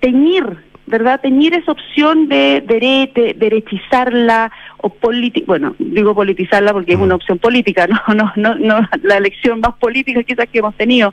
teñir, 0.00 0.44
¿verdad? 0.86 1.20
Teñir 1.20 1.54
esa 1.54 1.72
opción 1.72 2.28
de 2.28 2.62
dere- 2.66 3.12
de- 3.12 3.34
derechizarla 3.34 4.52
o 4.78 4.88
politi 4.88 5.42
bueno, 5.46 5.74
digo 5.78 6.14
politizarla 6.14 6.72
porque 6.72 6.92
es 6.94 6.98
una 6.98 7.14
opción 7.16 7.38
política, 7.38 7.86
no, 8.08 8.14
no, 8.14 8.32
no, 8.36 8.54
no 8.54 8.88
la 9.02 9.16
elección 9.16 9.60
más 9.60 9.74
política 9.80 10.22
quizás 10.22 10.46
que 10.48 10.58
hemos 10.60 10.74
tenido, 10.76 11.12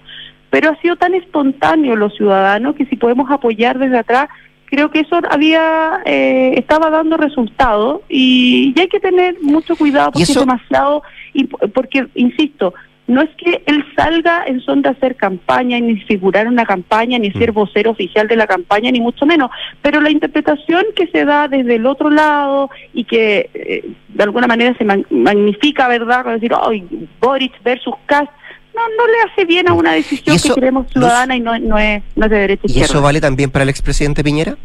pero 0.50 0.70
ha 0.70 0.76
sido 0.82 0.96
tan 0.96 1.14
espontáneo 1.16 1.96
los 1.96 2.16
ciudadanos 2.16 2.76
que 2.76 2.86
si 2.86 2.96
podemos 2.96 3.30
apoyar 3.32 3.80
desde 3.80 3.98
atrás, 3.98 4.30
creo 4.66 4.90
que 4.92 5.02
eso 5.02 5.20
había 5.30 6.02
eh, 6.06 6.54
estaba 6.58 6.90
dando 6.90 7.18
resultados 7.18 8.02
y, 8.10 8.74
y 8.76 8.80
hay 8.80 8.88
que 8.88 9.00
tener 9.00 9.38
mucho 9.42 9.76
cuidado 9.76 10.12
porque 10.12 10.24
es 10.24 10.40
demasiado 10.40 11.04
imp- 11.34 11.72
porque 11.74 12.08
insisto 12.16 12.74
no 13.06 13.22
es 13.22 13.30
que 13.38 13.62
él 13.66 13.84
salga 13.98 14.46
en 14.48 14.62
son 14.62 14.82
de 14.82 14.90
hacer 14.90 15.16
campaña, 15.18 15.78
ni 15.80 15.98
figurar 16.04 16.48
una 16.48 16.66
campaña, 16.66 17.20
ni 17.20 17.32
ser 17.32 17.52
vocero 17.52 17.92
oficial 17.92 18.28
de 18.30 18.38
la 18.38 18.48
campaña, 18.48 18.92
ni 18.92 19.02
mucho 19.02 19.26
menos, 19.26 19.52
pero 19.82 20.00
la 20.00 20.10
interpretación 20.10 20.86
que 20.96 21.08
se 21.08 21.26
da 21.26 21.48
desde 21.50 21.76
el 21.76 21.86
otro 21.86 22.10
lado 22.10 22.70
y 22.94 23.04
que 23.04 23.50
eh, 23.54 23.92
de 24.08 24.24
alguna 24.24 24.48
manera 24.48 24.74
se 24.78 24.86
man- 24.86 25.06
magnifica, 25.10 25.88
¿verdad? 25.90 26.24
Con 26.24 26.34
decir, 26.36 26.54
ay, 26.60 26.86
Boric 27.20 27.62
versus 27.64 27.94
Kass, 28.06 28.30
no, 28.74 28.82
no 28.98 29.06
le 29.08 29.32
hace 29.32 29.46
bien 29.46 29.68
a 29.70 29.74
una 29.74 29.92
decisión 29.94 30.34
¿Y 30.34 30.38
eso, 30.38 30.56
que 30.56 30.62
queremos 30.62 30.90
ciudadana 30.92 31.36
y 31.36 31.42
no, 31.42 31.60
no, 31.60 31.78
es, 31.78 32.02
no 32.16 32.26
es 32.26 32.32
de 32.32 32.38
derecha 32.40 32.62
¿Y 32.64 32.68
izquierda. 32.72 32.86
eso 32.94 33.02
vale 33.02 33.20
también 33.22 33.52
para 33.52 33.64
el 33.64 33.70
expresidente 33.70 34.24
Piñera? 34.24 34.56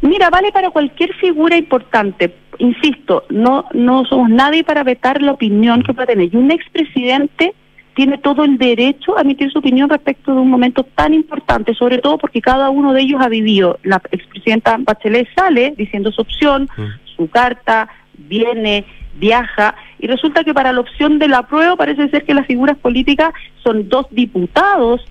Mira, 0.00 0.30
vale 0.30 0.52
para 0.52 0.70
cualquier 0.70 1.14
figura 1.14 1.56
importante. 1.56 2.34
Insisto, 2.58 3.24
no 3.30 3.66
no 3.72 4.04
somos 4.04 4.28
nadie 4.28 4.64
para 4.64 4.82
vetar 4.82 5.22
la 5.22 5.32
opinión 5.32 5.82
que 5.82 5.94
pueda 5.94 6.06
tener. 6.06 6.32
Y 6.32 6.36
un 6.36 6.50
expresidente 6.50 7.54
tiene 7.94 8.18
todo 8.18 8.44
el 8.44 8.58
derecho 8.58 9.16
a 9.16 9.20
emitir 9.20 9.50
su 9.50 9.58
opinión 9.58 9.88
respecto 9.88 10.34
de 10.34 10.40
un 10.40 10.50
momento 10.50 10.82
tan 10.82 11.12
importante, 11.14 11.74
sobre 11.74 11.98
todo 11.98 12.18
porque 12.18 12.40
cada 12.40 12.70
uno 12.70 12.92
de 12.92 13.02
ellos 13.02 13.20
ha 13.20 13.28
vivido. 13.28 13.78
La 13.82 14.00
expresidenta 14.10 14.76
Bachelet 14.78 15.28
sale 15.34 15.74
diciendo 15.76 16.10
su 16.10 16.22
opción, 16.22 16.68
su 17.16 17.28
carta, 17.28 17.88
viene, 18.16 18.84
viaja, 19.14 19.74
y 19.98 20.06
resulta 20.06 20.42
que 20.42 20.54
para 20.54 20.72
la 20.72 20.80
opción 20.80 21.18
de 21.18 21.28
la 21.28 21.42
prueba 21.46 21.76
parece 21.76 22.08
ser 22.08 22.24
que 22.24 22.34
las 22.34 22.46
figuras 22.46 22.78
políticas 22.78 23.32
son 23.62 23.88
dos 23.88 24.06
diputados 24.10 25.02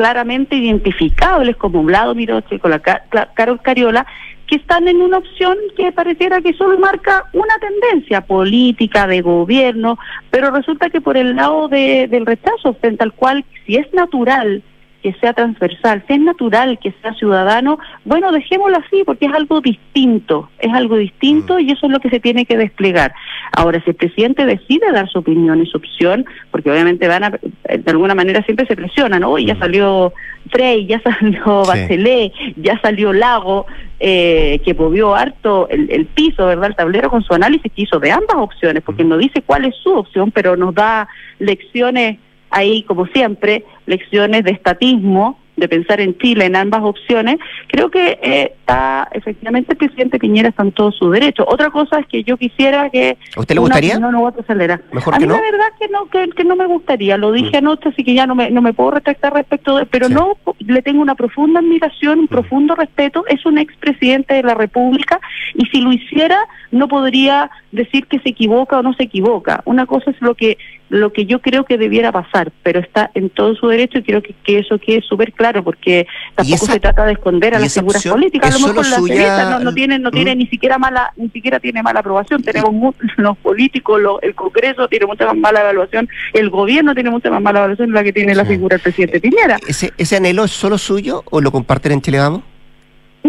claramente 0.00 0.56
identificables 0.56 1.56
como 1.56 1.82
Vlado 1.82 2.14
Miroche 2.14 2.58
con 2.58 2.70
la 2.70 2.80
Carol 2.80 3.60
Cariola, 3.60 4.06
que 4.46 4.56
están 4.56 4.88
en 4.88 5.02
una 5.02 5.18
opción 5.18 5.58
que 5.76 5.92
pareciera 5.92 6.40
que 6.40 6.54
solo 6.54 6.78
marca 6.78 7.26
una 7.34 7.52
tendencia 7.58 8.22
política, 8.22 9.06
de 9.06 9.20
gobierno, 9.20 9.98
pero 10.30 10.50
resulta 10.52 10.88
que 10.88 11.02
por 11.02 11.18
el 11.18 11.36
lado 11.36 11.68
de, 11.68 12.08
del 12.08 12.24
rechazo, 12.24 12.72
frente 12.80 13.04
al 13.04 13.12
cual, 13.12 13.44
si 13.66 13.76
es 13.76 13.92
natural 13.92 14.62
que 15.02 15.12
sea 15.14 15.32
transversal, 15.32 16.02
si 16.06 16.14
es 16.14 16.20
natural 16.20 16.78
que 16.78 16.92
sea 17.00 17.14
ciudadano, 17.14 17.78
bueno, 18.04 18.32
dejémoslo 18.32 18.76
así 18.78 19.02
porque 19.04 19.26
es 19.26 19.32
algo 19.32 19.60
distinto, 19.60 20.50
es 20.58 20.72
algo 20.72 20.96
distinto 20.96 21.58
y 21.58 21.70
eso 21.70 21.86
es 21.86 21.92
lo 21.92 22.00
que 22.00 22.10
se 22.10 22.20
tiene 22.20 22.44
que 22.44 22.56
desplegar. 22.56 23.12
Ahora, 23.52 23.82
si 23.82 23.90
el 23.90 23.96
presidente 23.96 24.44
decide 24.46 24.92
dar 24.92 25.08
su 25.08 25.20
opinión 25.20 25.60
y 25.62 25.66
su 25.66 25.78
opción, 25.78 26.26
porque 26.50 26.70
obviamente 26.70 27.08
van 27.08 27.24
a, 27.24 27.30
de 27.30 27.90
alguna 27.90 28.14
manera 28.14 28.42
siempre 28.42 28.66
se 28.66 28.76
presionan, 28.76 29.20
¿no? 29.22 29.38
ya 29.38 29.56
salió 29.58 30.12
Frey, 30.50 30.86
ya 30.86 31.00
salió 31.20 31.62
Bachelet, 31.64 32.32
ya 32.56 32.78
salió 32.80 33.12
Lago, 33.12 33.66
eh, 33.98 34.60
que 34.64 34.74
movió 34.74 35.14
harto 35.14 35.68
el, 35.68 35.90
el, 35.90 36.06
piso, 36.06 36.46
¿verdad? 36.46 36.70
El 36.70 36.76
tablero 36.76 37.10
con 37.10 37.22
su 37.22 37.34
análisis 37.34 37.70
que 37.72 37.82
hizo 37.82 37.98
de 37.98 38.10
ambas 38.10 38.36
opciones, 38.36 38.82
porque 38.82 39.04
no 39.04 39.16
dice 39.18 39.42
cuál 39.42 39.64
es 39.64 39.74
su 39.82 39.92
opción, 39.92 40.30
pero 40.30 40.56
nos 40.56 40.74
da 40.74 41.08
lecciones 41.38 42.18
ahí, 42.50 42.82
como 42.84 43.06
siempre, 43.06 43.64
lecciones 43.86 44.44
de 44.44 44.52
estatismo, 44.52 45.38
de 45.60 45.68
pensar 45.68 46.00
en 46.00 46.16
Chile 46.18 46.46
en 46.46 46.56
ambas 46.56 46.82
opciones, 46.82 47.36
creo 47.68 47.90
que 47.90 48.18
eh, 48.22 48.54
está 48.58 49.08
efectivamente 49.12 49.72
el 49.72 49.78
presidente 49.78 50.18
Piñera 50.18 50.48
está 50.48 50.62
en 50.62 50.72
todo 50.72 50.90
su 50.90 51.10
derecho. 51.10 51.44
Otra 51.46 51.70
cosa 51.70 52.00
es 52.00 52.06
que 52.06 52.24
yo 52.24 52.36
quisiera 52.36 52.88
que... 52.90 53.18
usted 53.36 53.54
le 53.54 53.60
gustaría? 53.60 53.98
No, 53.98 54.10
no, 54.10 54.26
acelera. 54.26 54.80
Mejor 54.92 55.14
a 55.14 55.18
mí 55.18 55.26
la 55.26 55.34
verdad 55.34 55.66
que 55.78 55.88
no, 55.88 56.06
que, 56.08 56.44
no 56.44 56.56
me 56.56 56.66
gustaría. 56.66 57.16
Lo 57.16 57.30
dije 57.30 57.50
Mm. 57.50 57.56
anoche, 57.56 57.90
así 57.90 58.02
que 58.02 58.14
ya 58.14 58.26
no 58.26 58.34
me, 58.34 58.50
no 58.50 58.62
me 58.62 58.72
puedo 58.72 58.92
retractar 58.92 59.34
respecto 59.34 59.76
de... 59.76 59.86
Pero 59.86 60.08
no, 60.08 60.38
le 60.58 60.82
tengo 60.82 61.02
una 61.02 61.14
profunda 61.14 61.60
admiración, 61.60 62.20
un 62.20 62.28
profundo 62.28 62.74
respeto. 62.74 63.24
Es 63.28 63.44
un 63.44 63.58
expresidente 63.58 64.34
de 64.34 64.42
la 64.42 64.54
República 64.54 65.20
y 65.54 65.66
si 65.66 65.80
lo 65.82 65.92
hiciera 65.92 66.38
no 66.70 66.88
podría 66.88 67.50
decir 67.70 68.06
que 68.06 68.18
se 68.20 68.30
equivoca 68.30 68.78
o 68.78 68.82
no 68.82 68.94
se 68.94 69.04
equivoca. 69.04 69.62
Una 69.66 69.84
cosa 69.84 70.10
es 70.10 70.20
lo 70.22 70.34
que 70.34 70.56
lo 70.90 71.12
que 71.12 71.24
yo 71.24 71.40
creo 71.40 71.64
que 71.64 71.78
debiera 71.78 72.12
pasar, 72.12 72.52
pero 72.62 72.80
está 72.80 73.10
en 73.14 73.30
todo 73.30 73.54
su 73.54 73.68
derecho 73.68 73.98
y 73.98 74.02
quiero 74.02 74.22
que, 74.22 74.34
que 74.44 74.58
eso 74.58 74.78
quede 74.78 75.00
súper 75.02 75.32
claro, 75.32 75.64
porque 75.64 76.06
tampoco 76.34 76.64
esa- 76.64 76.72
se 76.74 76.80
trata 76.80 77.06
de 77.06 77.12
esconder 77.12 77.54
a 77.54 77.58
las 77.60 77.72
figuras 77.72 78.04
políticas. 78.06 78.54
A 78.54 78.58
lo 78.58 78.66
mejor 78.66 78.86
la 78.88 78.96
suya, 78.96 79.50
no, 79.50 79.60
no 79.60 79.72
tiene, 79.72 79.98
no 79.98 80.10
tiene 80.10 80.34
¿Mm? 80.34 80.38
ni 80.38 80.46
siquiera 80.48 80.78
mala, 80.78 81.12
ni 81.16 81.28
siquiera 81.30 81.60
tiene 81.60 81.82
mala 81.82 82.00
aprobación. 82.00 82.42
Tenemos 82.42 82.72
mu- 82.72 82.92
los 83.16 83.38
políticos, 83.38 84.00
lo- 84.00 84.20
el 84.20 84.34
Congreso 84.34 84.88
tiene 84.88 85.06
mucha 85.06 85.26
más 85.26 85.36
mala 85.36 85.60
evaluación, 85.60 86.08
el 86.34 86.50
gobierno 86.50 86.92
tiene 86.94 87.10
mucha 87.10 87.30
más 87.30 87.40
mala 87.40 87.60
evaluación 87.60 87.88
de 87.90 87.94
la 87.94 88.04
que 88.04 88.12
tiene 88.12 88.34
la 88.34 88.44
figura 88.44 88.74
del 88.76 88.82
presidente 88.82 89.20
Piñera. 89.20 89.58
¿Ese, 89.68 89.92
¿Ese 89.96 90.16
anhelo 90.16 90.44
es 90.44 90.50
solo 90.50 90.76
suyo 90.76 91.22
o 91.30 91.40
lo 91.40 91.52
comparten 91.52 91.92
en 91.92 92.02
Chile 92.02 92.18
Vamos? 92.18 92.42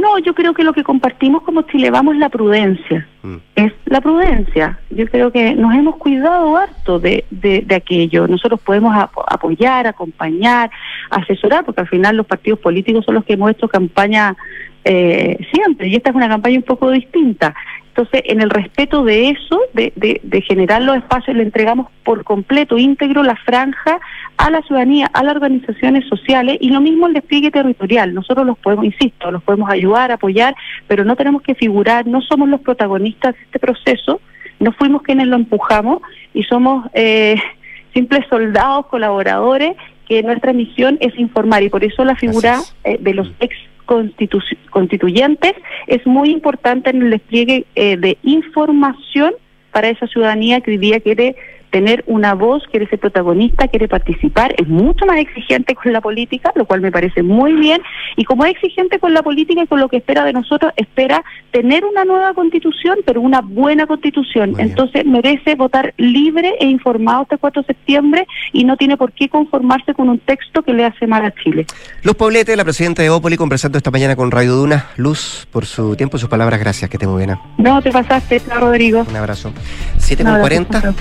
No, 0.01 0.17
yo 0.19 0.33
creo 0.33 0.53
que 0.53 0.63
lo 0.63 0.73
que 0.73 0.83
compartimos 0.83 1.43
como 1.43 1.61
Chile 1.63 1.91
vamos 1.91 2.15
es 2.15 2.19
la 2.19 2.29
prudencia. 2.29 3.07
Mm. 3.21 3.35
Es 3.55 3.71
la 3.85 4.01
prudencia. 4.01 4.79
Yo 4.89 5.05
creo 5.05 5.31
que 5.31 5.53
nos 5.53 5.73
hemos 5.75 5.97
cuidado 5.97 6.57
harto 6.57 6.97
de, 6.99 7.23
de, 7.29 7.61
de 7.61 7.75
aquello. 7.75 8.27
Nosotros 8.27 8.59
podemos 8.61 8.93
apo- 8.95 9.23
apoyar, 9.27 9.85
acompañar, 9.85 10.71
asesorar, 11.11 11.63
porque 11.65 11.81
al 11.81 11.87
final 11.87 12.17
los 12.17 12.25
partidos 12.25 12.59
políticos 12.59 13.05
son 13.05 13.15
los 13.15 13.25
que 13.25 13.33
hemos 13.33 13.51
hecho 13.51 13.67
campaña 13.67 14.35
eh, 14.83 15.37
siempre, 15.53 15.87
y 15.87 15.95
esta 15.95 16.09
es 16.09 16.15
una 16.15 16.27
campaña 16.27 16.57
un 16.57 16.63
poco 16.63 16.89
distinta. 16.89 17.53
Entonces, 17.91 18.21
en 18.25 18.39
el 18.39 18.49
respeto 18.49 19.03
de 19.03 19.31
eso, 19.31 19.59
de, 19.73 19.91
de, 19.97 20.21
de 20.23 20.41
generar 20.41 20.81
los 20.81 20.95
espacios, 20.95 21.35
le 21.35 21.43
entregamos 21.43 21.87
por 22.05 22.23
completo, 22.23 22.77
íntegro, 22.77 23.21
la 23.21 23.35
franja 23.35 23.99
a 24.37 24.49
la 24.49 24.61
ciudadanía, 24.61 25.07
a 25.13 25.23
las 25.23 25.35
organizaciones 25.35 26.07
sociales 26.07 26.57
y 26.61 26.69
lo 26.69 26.79
mismo 26.79 27.07
el 27.07 27.13
despliegue 27.13 27.51
territorial. 27.51 28.13
Nosotros 28.13 28.45
los 28.45 28.57
podemos, 28.57 28.85
insisto, 28.85 29.29
los 29.29 29.43
podemos 29.43 29.69
ayudar, 29.69 30.09
apoyar, 30.09 30.55
pero 30.87 31.03
no 31.03 31.17
tenemos 31.17 31.41
que 31.41 31.53
figurar, 31.53 32.07
no 32.07 32.21
somos 32.21 32.47
los 32.47 32.61
protagonistas 32.61 33.35
de 33.35 33.41
este 33.41 33.59
proceso, 33.59 34.21
no 34.59 34.71
fuimos 34.71 35.01
quienes 35.01 35.27
lo 35.27 35.35
empujamos 35.35 36.01
y 36.33 36.43
somos 36.43 36.89
eh, 36.93 37.35
simples 37.93 38.25
soldados, 38.29 38.85
colaboradores, 38.85 39.75
que 40.07 40.23
nuestra 40.23 40.53
misión 40.53 40.97
es 41.01 41.17
informar 41.19 41.61
y 41.63 41.69
por 41.69 41.83
eso 41.83 42.05
la 42.05 42.15
figura 42.15 42.59
eh, 42.85 42.97
de 43.01 43.13
los 43.13 43.29
ex 43.41 43.53
constitu- 43.91 44.41
constituyentes 44.69 45.53
es 45.87 46.05
muy 46.07 46.29
importante 46.29 46.91
en 46.91 47.01
el 47.01 47.09
despliegue 47.11 47.65
eh, 47.75 47.97
de 47.97 48.17
información 48.23 49.33
para 49.71 49.89
esa 49.89 50.07
ciudadanía 50.07 50.61
que 50.61 50.71
hoy 50.71 50.77
día 50.77 50.99
quiere 51.01 51.35
tener 51.71 52.03
una 52.05 52.35
voz, 52.35 52.63
quiere 52.69 52.87
ser 52.87 52.99
protagonista, 52.99 53.67
quiere 53.67 53.87
participar, 53.87 54.53
es 54.57 54.67
mucho 54.67 55.05
más 55.05 55.17
exigente 55.17 55.73
con 55.73 55.91
la 55.93 56.01
política, 56.01 56.51
lo 56.55 56.65
cual 56.65 56.81
me 56.81 56.91
parece 56.91 57.23
muy 57.23 57.53
bien, 57.53 57.81
y 58.17 58.25
como 58.25 58.45
es 58.45 58.51
exigente 58.51 58.99
con 58.99 59.13
la 59.13 59.23
política 59.23 59.63
y 59.63 59.67
con 59.67 59.79
lo 59.79 59.87
que 59.87 59.97
espera 59.97 60.25
de 60.25 60.33
nosotros, 60.33 60.73
espera 60.75 61.23
tener 61.51 61.85
una 61.85 62.05
nueva 62.05 62.33
constitución, 62.33 62.99
pero 63.05 63.21
una 63.21 63.41
buena 63.41 63.87
constitución. 63.87 64.55
Entonces 64.57 65.05
merece 65.05 65.55
votar 65.55 65.93
libre 65.97 66.55
e 66.59 66.67
informado 66.67 67.23
este 67.23 67.37
4 67.37 67.61
de 67.61 67.67
septiembre 67.67 68.27
y 68.51 68.63
no 68.63 68.77
tiene 68.77 68.97
por 68.97 69.13
qué 69.13 69.29
conformarse 69.29 69.93
con 69.93 70.09
un 70.09 70.19
texto 70.19 70.61
que 70.63 70.73
le 70.73 70.85
hace 70.85 71.07
mal 71.07 71.25
a 71.25 71.31
Chile. 71.31 71.65
Luz 72.03 72.15
Poblete, 72.15 72.55
la 72.55 72.63
presidenta 72.63 73.01
de 73.01 73.09
Ópoli, 73.09 73.37
conversando 73.37 73.77
esta 73.77 73.91
mañana 73.91 74.15
con 74.15 74.31
Radio 74.31 74.55
Duna. 74.55 74.87
Luz, 74.97 75.47
por 75.51 75.65
su 75.65 75.95
tiempo 75.95 76.17
y 76.17 76.19
sus 76.19 76.29
palabras, 76.29 76.59
gracias, 76.59 76.89
que 76.89 76.97
esté 76.97 77.07
muy 77.07 77.25
bien. 77.25 77.37
No, 77.57 77.81
te 77.81 77.91
pasaste, 77.91 78.41
Rodrigo. 78.59 79.05
Un 79.09 79.15
abrazo. 79.15 79.53
7 79.97 80.23
con 80.23 80.39
40. 80.39 80.93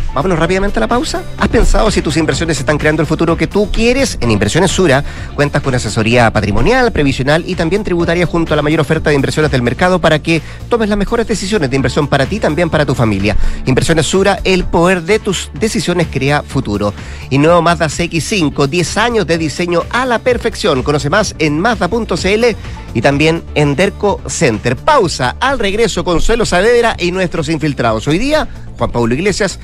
Rápidamente 0.61 0.79
a 0.79 0.81
la 0.81 0.89
pausa. 0.89 1.23
¿Has 1.39 1.49
pensado 1.49 1.91
si 1.91 2.03
tus 2.03 2.19
inversiones 2.19 2.59
están 2.59 2.77
creando 2.77 3.01
el 3.01 3.09
futuro 3.09 3.35
que 3.35 3.47
tú 3.47 3.71
quieres? 3.73 4.19
En 4.21 4.31
Inversiones 4.31 4.71
Sura 4.71 5.03
cuentas 5.35 5.63
con 5.63 5.75
asesoría 5.75 6.31
patrimonial, 6.31 6.93
previsional 6.93 7.45
y 7.47 7.55
también 7.55 7.83
tributaria 7.83 8.27
junto 8.27 8.53
a 8.53 8.57
la 8.57 8.63
mayor 8.63 8.81
oferta 8.81 9.09
de 9.09 9.17
inversiones 9.17 9.51
del 9.51 9.63
mercado 9.63 10.03
para 10.03 10.19
que 10.19 10.43
tomes 10.69 10.91
las 10.91 10.99
mejores 10.99 11.27
decisiones 11.27 11.71
de 11.71 11.77
inversión 11.77 12.09
para 12.09 12.27
ti 12.27 12.37
y 12.37 12.41
también 12.41 12.69
para 12.69 12.85
tu 12.85 12.95
familia. 12.95 13.39
Inversiones 13.65 14.05
Sura, 14.05 14.39
el 14.45 14.65
poder 14.65 15.01
de 15.05 15.19
tus 15.19 15.51
decisiones 15.55 16.09
crea 16.11 16.43
futuro. 16.43 16.93
Y 17.31 17.39
nuevo 17.39 17.63
Mazda 17.63 17.87
CX5, 17.87 18.67
10 18.67 18.97
años 18.99 19.27
de 19.27 19.39
diseño 19.39 19.85
a 19.89 20.05
la 20.05 20.19
perfección. 20.19 20.83
Conoce 20.83 21.09
más 21.09 21.35
en 21.39 21.59
Mazda.cl 21.59 22.45
y 22.93 23.01
también 23.01 23.43
en 23.55 23.77
Derco 23.77 24.21
Center. 24.27 24.77
Pausa 24.77 25.37
al 25.41 25.59
regreso 25.59 26.05
Consuelo 26.05 26.45
Saavedra 26.45 26.97
y 26.99 27.13
nuestros 27.13 27.49
infiltrados. 27.49 28.07
Hoy 28.07 28.19
día, 28.19 28.47
Juan 28.77 28.91
Pablo 28.91 29.15
Iglesias 29.15 29.59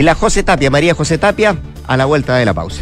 y 0.00 0.02
la 0.02 0.14
José 0.14 0.42
Tapia, 0.42 0.70
María 0.70 0.94
José 0.94 1.18
Tapia, 1.18 1.58
a 1.86 1.94
la 1.98 2.06
vuelta 2.06 2.34
de 2.36 2.46
la 2.46 2.54
pausa. 2.54 2.80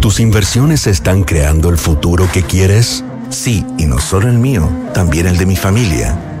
¿Tus 0.00 0.18
inversiones 0.18 0.88
están 0.88 1.22
creando 1.22 1.70
el 1.70 1.78
futuro 1.78 2.28
que 2.32 2.42
quieres? 2.42 3.04
Sí, 3.30 3.64
y 3.78 3.86
no 3.86 4.00
solo 4.00 4.28
el 4.28 4.38
mío, 4.38 4.68
también 4.92 5.28
el 5.28 5.36
de 5.36 5.46
mi 5.46 5.54
familia. 5.54 6.18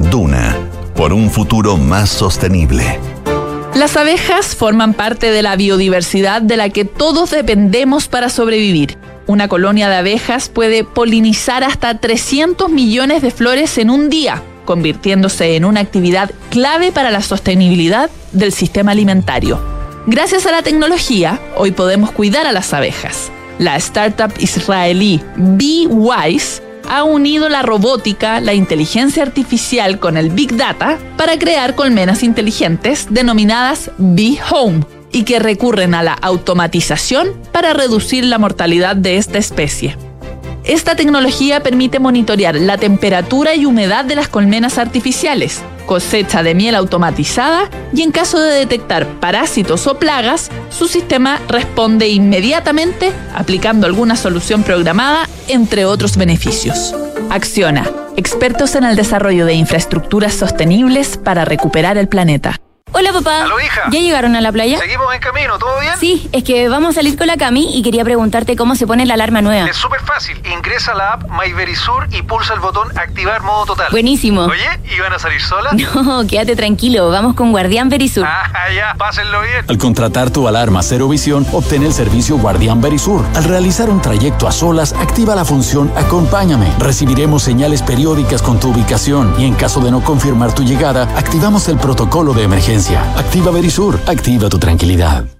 Duna, 0.00 0.56
por 0.96 1.12
un 1.12 1.30
futuro 1.30 1.76
más 1.76 2.08
sostenible. 2.08 2.98
Las 3.74 3.96
abejas 3.96 4.56
forman 4.56 4.94
parte 4.94 5.30
de 5.30 5.42
la 5.42 5.56
biodiversidad 5.56 6.40
de 6.40 6.56
la 6.56 6.70
que 6.70 6.86
todos 6.86 7.30
dependemos 7.30 8.08
para 8.08 8.30
sobrevivir. 8.30 8.96
Una 9.26 9.46
colonia 9.46 9.90
de 9.90 9.96
abejas 9.96 10.48
puede 10.48 10.84
polinizar 10.84 11.64
hasta 11.64 11.98
300 11.98 12.70
millones 12.70 13.20
de 13.20 13.30
flores 13.30 13.76
en 13.76 13.90
un 13.90 14.08
día, 14.08 14.42
convirtiéndose 14.64 15.54
en 15.54 15.66
una 15.66 15.80
actividad 15.80 16.30
clave 16.50 16.92
para 16.92 17.10
la 17.10 17.20
sostenibilidad 17.20 18.10
del 18.32 18.52
sistema 18.52 18.92
alimentario. 18.92 19.60
Gracias 20.06 20.46
a 20.46 20.50
la 20.50 20.62
tecnología, 20.62 21.38
hoy 21.56 21.72
podemos 21.72 22.10
cuidar 22.10 22.46
a 22.46 22.52
las 22.52 22.72
abejas. 22.72 23.30
La 23.58 23.76
startup 23.76 24.32
israelí 24.38 25.20
BeeWise 25.36 26.69
ha 26.90 27.04
unido 27.04 27.48
la 27.48 27.62
robótica, 27.62 28.40
la 28.40 28.52
inteligencia 28.52 29.22
artificial 29.22 30.00
con 30.00 30.16
el 30.16 30.30
Big 30.30 30.56
Data 30.56 30.98
para 31.16 31.38
crear 31.38 31.76
colmenas 31.76 32.24
inteligentes 32.24 33.06
denominadas 33.10 33.92
Bee 33.96 34.40
Home. 34.50 34.84
y 35.12 35.24
que 35.24 35.40
recurren 35.40 35.94
a 35.94 36.04
la 36.04 36.12
automatización 36.12 37.28
para 37.50 37.72
reducir 37.72 38.24
la 38.24 38.38
mortalidad 38.38 38.94
de 38.94 39.16
esta 39.16 39.38
especie. 39.38 39.96
Esta 40.62 40.94
tecnología 40.94 41.64
permite 41.64 41.98
monitorear 41.98 42.54
la 42.54 42.78
temperatura 42.78 43.56
y 43.56 43.66
humedad 43.66 44.04
de 44.04 44.14
las 44.14 44.28
colmenas 44.28 44.78
artificiales, 44.78 45.62
cosecha 45.90 46.44
de 46.44 46.54
miel 46.54 46.76
automatizada 46.76 47.68
y 47.92 48.02
en 48.02 48.12
caso 48.12 48.38
de 48.38 48.54
detectar 48.54 49.08
parásitos 49.18 49.88
o 49.88 49.98
plagas, 49.98 50.48
su 50.70 50.86
sistema 50.86 51.40
responde 51.48 52.06
inmediatamente 52.06 53.10
aplicando 53.34 53.88
alguna 53.88 54.14
solución 54.14 54.62
programada, 54.62 55.28
entre 55.48 55.86
otros 55.86 56.16
beneficios. 56.16 56.94
Acciona, 57.28 57.90
expertos 58.16 58.76
en 58.76 58.84
el 58.84 58.94
desarrollo 58.94 59.46
de 59.46 59.54
infraestructuras 59.54 60.32
sostenibles 60.32 61.16
para 61.16 61.44
recuperar 61.44 61.98
el 61.98 62.06
planeta. 62.06 62.60
Hola 62.92 63.12
papá. 63.12 63.42
¿Aló, 63.44 63.60
hija? 63.60 63.82
¿Ya 63.90 64.00
llegaron 64.00 64.34
a 64.34 64.40
la 64.40 64.50
playa? 64.50 64.78
Seguimos 64.78 65.14
en 65.14 65.20
camino, 65.20 65.58
¿todo 65.58 65.78
bien? 65.80 65.92
Sí, 65.98 66.28
es 66.32 66.42
que 66.42 66.68
vamos 66.68 66.90
a 66.90 66.92
salir 66.94 67.16
con 67.16 67.28
la 67.28 67.36
Cami 67.36 67.76
y 67.76 67.82
quería 67.82 68.04
preguntarte 68.04 68.56
cómo 68.56 68.74
se 68.74 68.86
pone 68.86 69.06
la 69.06 69.14
alarma 69.14 69.40
nueva. 69.42 69.68
Es 69.68 69.76
súper 69.76 70.00
fácil. 70.00 70.40
Ingresa 70.52 70.92
a 70.92 70.94
la 70.96 71.12
app 71.12 71.30
MyVerisur 71.30 72.08
y 72.10 72.22
pulsa 72.22 72.54
el 72.54 72.60
botón 72.60 72.88
activar 72.98 73.42
modo 73.42 73.66
total. 73.66 73.88
Buenísimo. 73.92 74.42
Oye, 74.42 74.68
¿y 74.84 74.98
van 75.00 75.12
a 75.12 75.18
salir 75.18 75.40
solas? 75.40 75.74
No, 76.10 76.26
quédate 76.26 76.56
tranquilo, 76.56 77.10
vamos 77.10 77.34
con 77.34 77.52
Guardián 77.52 77.88
Verisur. 77.88 78.24
Ah, 78.26 78.50
ya, 78.74 78.94
pásenlo 78.98 79.42
bien. 79.42 79.64
Al 79.68 79.78
contratar 79.78 80.30
tu 80.30 80.48
alarma 80.48 80.82
Cero 80.82 81.08
Visión, 81.08 81.46
obtén 81.52 81.84
el 81.84 81.92
servicio 81.92 82.38
Guardián 82.38 82.80
Verisur. 82.80 83.24
Al 83.34 83.44
realizar 83.44 83.90
un 83.90 84.00
trayecto 84.00 84.48
a 84.48 84.52
solas, 84.52 84.92
activa 84.94 85.34
la 85.36 85.44
función 85.44 85.92
Acompáñame. 85.96 86.66
Recibiremos 86.78 87.42
señales 87.42 87.82
periódicas 87.82 88.42
con 88.42 88.58
tu 88.58 88.70
ubicación 88.70 89.34
y 89.38 89.44
en 89.44 89.54
caso 89.54 89.80
de 89.80 89.90
no 89.90 90.02
confirmar 90.02 90.54
tu 90.54 90.64
llegada, 90.64 91.02
activamos 91.16 91.68
el 91.68 91.76
protocolo 91.76 92.32
de 92.32 92.42
emergencia. 92.44 92.79
Activa 92.88 93.50
Verisur, 93.50 94.00
activa 94.06 94.48
tu 94.48 94.58
tranquilidad. 94.58 95.39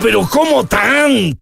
pero 0.00 0.28
¿cómo 0.28 0.64
tan? 0.64 1.38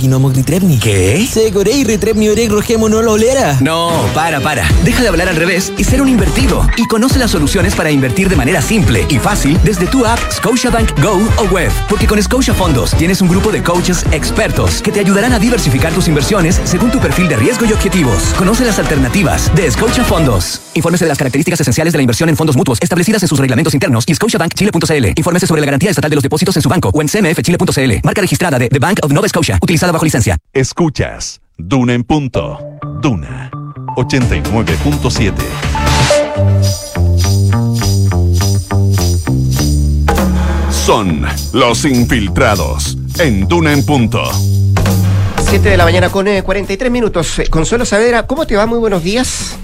Y 0.00 0.08
nomognitrepni. 0.08 0.78
¿Qué? 0.78 1.26
Segorei 1.30 1.84
retrepni 1.84 2.28
oreg 2.28 2.50
rogemo 2.50 2.88
no 2.88 3.02
lolera. 3.02 3.56
No, 3.60 3.90
para, 4.14 4.40
para. 4.40 4.66
Deja 4.84 5.02
de 5.02 5.08
hablar 5.08 5.28
al 5.28 5.36
revés 5.36 5.72
y 5.76 5.84
ser 5.84 6.00
un 6.00 6.08
invertido. 6.08 6.66
Y 6.76 6.86
conoce 6.86 7.18
las 7.18 7.30
soluciones 7.30 7.74
para 7.74 7.90
invertir 7.90 8.28
de 8.28 8.36
manera 8.36 8.60
simple 8.62 9.06
y 9.08 9.18
fácil 9.18 9.58
desde 9.64 9.86
tu 9.86 10.04
app 10.04 10.18
Scotiabank 10.32 11.00
Go 11.00 11.20
o 11.38 11.44
web. 11.52 11.70
Porque 11.88 12.06
con 12.06 12.20
Scotia 12.22 12.54
Fondos 12.54 12.92
tienes 12.96 13.20
un 13.20 13.28
grupo 13.28 13.52
de 13.52 13.62
coaches 13.62 14.04
expertos 14.10 14.82
que 14.82 14.90
te 14.90 15.00
ayudarán 15.00 15.32
a 15.32 15.38
diversificar 15.38 15.92
tus 15.92 16.08
inversiones 16.08 16.60
según 16.64 16.90
tu 16.90 16.98
perfil 16.98 17.28
de 17.28 17.36
riesgo 17.36 17.66
y 17.66 17.72
objetivos. 17.72 18.34
Conoce 18.38 18.64
las 18.64 18.78
alternativas 18.78 19.54
de 19.54 19.70
Scotia 19.70 20.04
Fondos. 20.04 20.60
Infórmese 20.74 21.04
de 21.04 21.08
las 21.10 21.18
características 21.18 21.60
esenciales 21.60 21.92
de 21.92 21.98
la 21.98 22.02
inversión 22.02 22.28
en 22.28 22.36
fondos 22.36 22.56
mutuos 22.56 22.78
establecidas 22.80 23.22
en 23.22 23.28
sus 23.28 23.38
reglamentos 23.38 23.74
internos 23.74 24.04
y 24.06 24.14
scotiabankchile.cl. 24.14 25.06
Infórmese 25.16 25.46
sobre 25.46 25.60
la 25.60 25.66
garantía 25.66 25.90
estatal 25.90 26.10
de 26.10 26.16
los 26.16 26.22
depósitos 26.22 26.56
en 26.56 26.62
su 26.62 26.68
banco 26.68 26.90
o 26.92 27.00
en 27.00 27.08
cmfchile.cl. 27.24 27.92
Marca 28.02 28.20
registrada 28.20 28.58
de 28.58 28.68
The 28.68 28.78
Bank 28.78 28.98
of 29.02 29.12
Nova 29.12 29.28
Scotia, 29.28 29.58
utilizada 29.62 29.92
bajo 29.92 30.04
licencia. 30.04 30.36
Escuchas 30.52 31.40
Duna 31.56 31.94
en 31.94 32.04
punto. 32.04 32.58
Duna 33.00 33.50
89.7. 33.96 35.32
Son 40.70 41.24
los 41.52 41.84
infiltrados 41.84 42.98
en 43.18 43.46
Duna 43.48 43.72
en 43.72 43.86
punto. 43.86 44.22
7 45.48 45.68
de 45.68 45.76
la 45.76 45.84
mañana 45.84 46.10
con 46.10 46.26
eh, 46.26 46.42
43 46.42 46.90
minutos. 46.90 47.38
Eh, 47.38 47.46
Consuelo 47.48 47.84
Saavedra, 47.84 48.26
¿cómo 48.26 48.46
te 48.46 48.56
va? 48.56 48.66
Muy 48.66 48.78
buenos 48.80 49.02
días. 49.04 49.56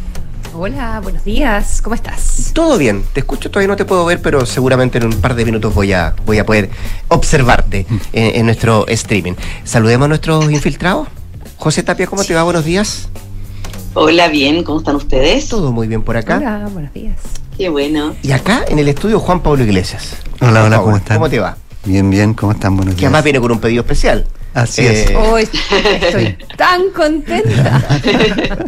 Hola, 0.54 1.00
buenos 1.00 1.24
días. 1.24 1.80
¿Cómo 1.80 1.94
estás? 1.94 2.50
Todo 2.52 2.76
bien, 2.76 3.04
te 3.12 3.20
escucho, 3.20 3.50
todavía 3.50 3.68
no 3.68 3.76
te 3.76 3.84
puedo 3.84 4.04
ver, 4.04 4.20
pero 4.20 4.44
seguramente 4.46 4.98
en 4.98 5.04
un 5.06 5.12
par 5.20 5.34
de 5.34 5.44
minutos 5.44 5.72
voy 5.74 5.92
a, 5.92 6.14
voy 6.26 6.38
a 6.38 6.46
poder 6.46 6.70
observarte 7.08 7.86
en, 8.12 8.36
en 8.36 8.46
nuestro 8.46 8.86
streaming. 8.88 9.34
Saludemos 9.64 10.06
a 10.06 10.08
nuestros 10.08 10.50
infiltrados. 10.50 11.08
José 11.56 11.82
Tapia, 11.82 12.06
¿cómo 12.06 12.24
te 12.24 12.34
va? 12.34 12.42
Buenos 12.42 12.64
días. 12.64 13.08
Hola, 13.94 14.28
bien, 14.28 14.64
¿cómo 14.64 14.78
están 14.80 14.96
ustedes? 14.96 15.48
Todo 15.48 15.72
muy 15.72 15.86
bien 15.88 16.02
por 16.02 16.16
acá. 16.16 16.38
Hola, 16.38 16.68
buenos 16.72 16.92
días. 16.92 17.16
Qué 17.56 17.68
bueno. 17.68 18.14
Y 18.22 18.32
acá 18.32 18.64
en 18.68 18.78
el 18.78 18.88
estudio 18.88 19.20
Juan 19.20 19.40
Pablo 19.40 19.62
Iglesias. 19.64 20.16
Hola, 20.40 20.64
hola, 20.64 20.78
¿cómo 20.80 20.96
están? 20.96 21.18
¿Cómo 21.18 21.28
te 21.28 21.38
va? 21.38 21.56
Bien, 21.84 22.08
bien, 22.10 22.34
¿cómo 22.34 22.52
están? 22.52 22.76
Buenos 22.76 22.94
Que 22.94 23.00
días. 23.00 23.08
además 23.08 23.24
viene 23.24 23.40
con 23.40 23.52
un 23.52 23.60
pedido 23.60 23.82
especial. 23.82 24.26
Así 24.52 24.82
Eh, 24.82 25.04
es. 25.04 25.14
Hoy 25.16 25.48
estoy 26.02 26.36
tan 26.56 26.90
contenta. 26.90 27.80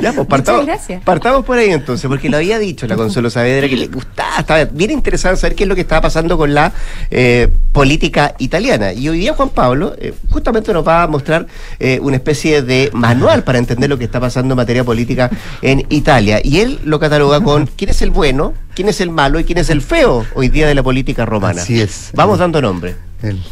Ya, 0.00 0.12
pues 0.12 0.26
partamos, 0.26 0.66
gracias. 0.66 1.02
partamos 1.02 1.44
por 1.44 1.58
ahí 1.58 1.70
entonces, 1.70 2.06
porque 2.08 2.28
lo 2.28 2.36
había 2.36 2.58
dicho 2.58 2.86
la 2.86 2.96
Consuelo 2.96 3.30
Saavedra 3.30 3.68
que 3.68 3.76
le 3.76 3.86
gustaba, 3.88 4.40
estaba 4.40 4.64
bien 4.64 4.90
interesada 4.90 5.34
en 5.34 5.38
saber 5.38 5.56
qué 5.56 5.64
es 5.64 5.68
lo 5.68 5.74
que 5.74 5.80
estaba 5.80 6.02
pasando 6.02 6.36
con 6.36 6.52
la 6.54 6.72
eh, 7.10 7.48
política 7.72 8.34
italiana. 8.38 8.92
Y 8.92 9.08
hoy 9.08 9.18
día 9.20 9.32
Juan 9.34 9.48
Pablo 9.50 9.94
eh, 9.98 10.12
justamente 10.30 10.72
nos 10.72 10.86
va 10.86 11.02
a 11.02 11.06
mostrar 11.06 11.46
eh, 11.78 11.98
una 12.02 12.16
especie 12.16 12.62
de 12.62 12.90
manual 12.92 13.42
para 13.42 13.58
entender 13.58 13.88
lo 13.88 13.98
que 13.98 14.04
está 14.04 14.20
pasando 14.20 14.52
en 14.52 14.56
materia 14.56 14.84
política 14.84 15.30
en 15.62 15.84
Italia. 15.88 16.40
Y 16.42 16.60
él 16.60 16.78
lo 16.84 17.00
cataloga 17.00 17.40
con 17.40 17.66
quién 17.66 17.90
es 17.90 18.02
el 18.02 18.10
bueno, 18.10 18.52
quién 18.74 18.88
es 18.88 19.00
el 19.00 19.10
malo 19.10 19.40
y 19.40 19.44
quién 19.44 19.58
es 19.58 19.70
el 19.70 19.82
feo 19.82 20.24
hoy 20.34 20.48
día 20.48 20.68
de 20.68 20.74
la 20.74 20.82
política 20.82 21.24
romana. 21.24 21.62
Así 21.62 21.80
es. 21.80 22.10
Vamos 22.14 22.38
dando 22.38 22.60
nombre. 22.60 22.94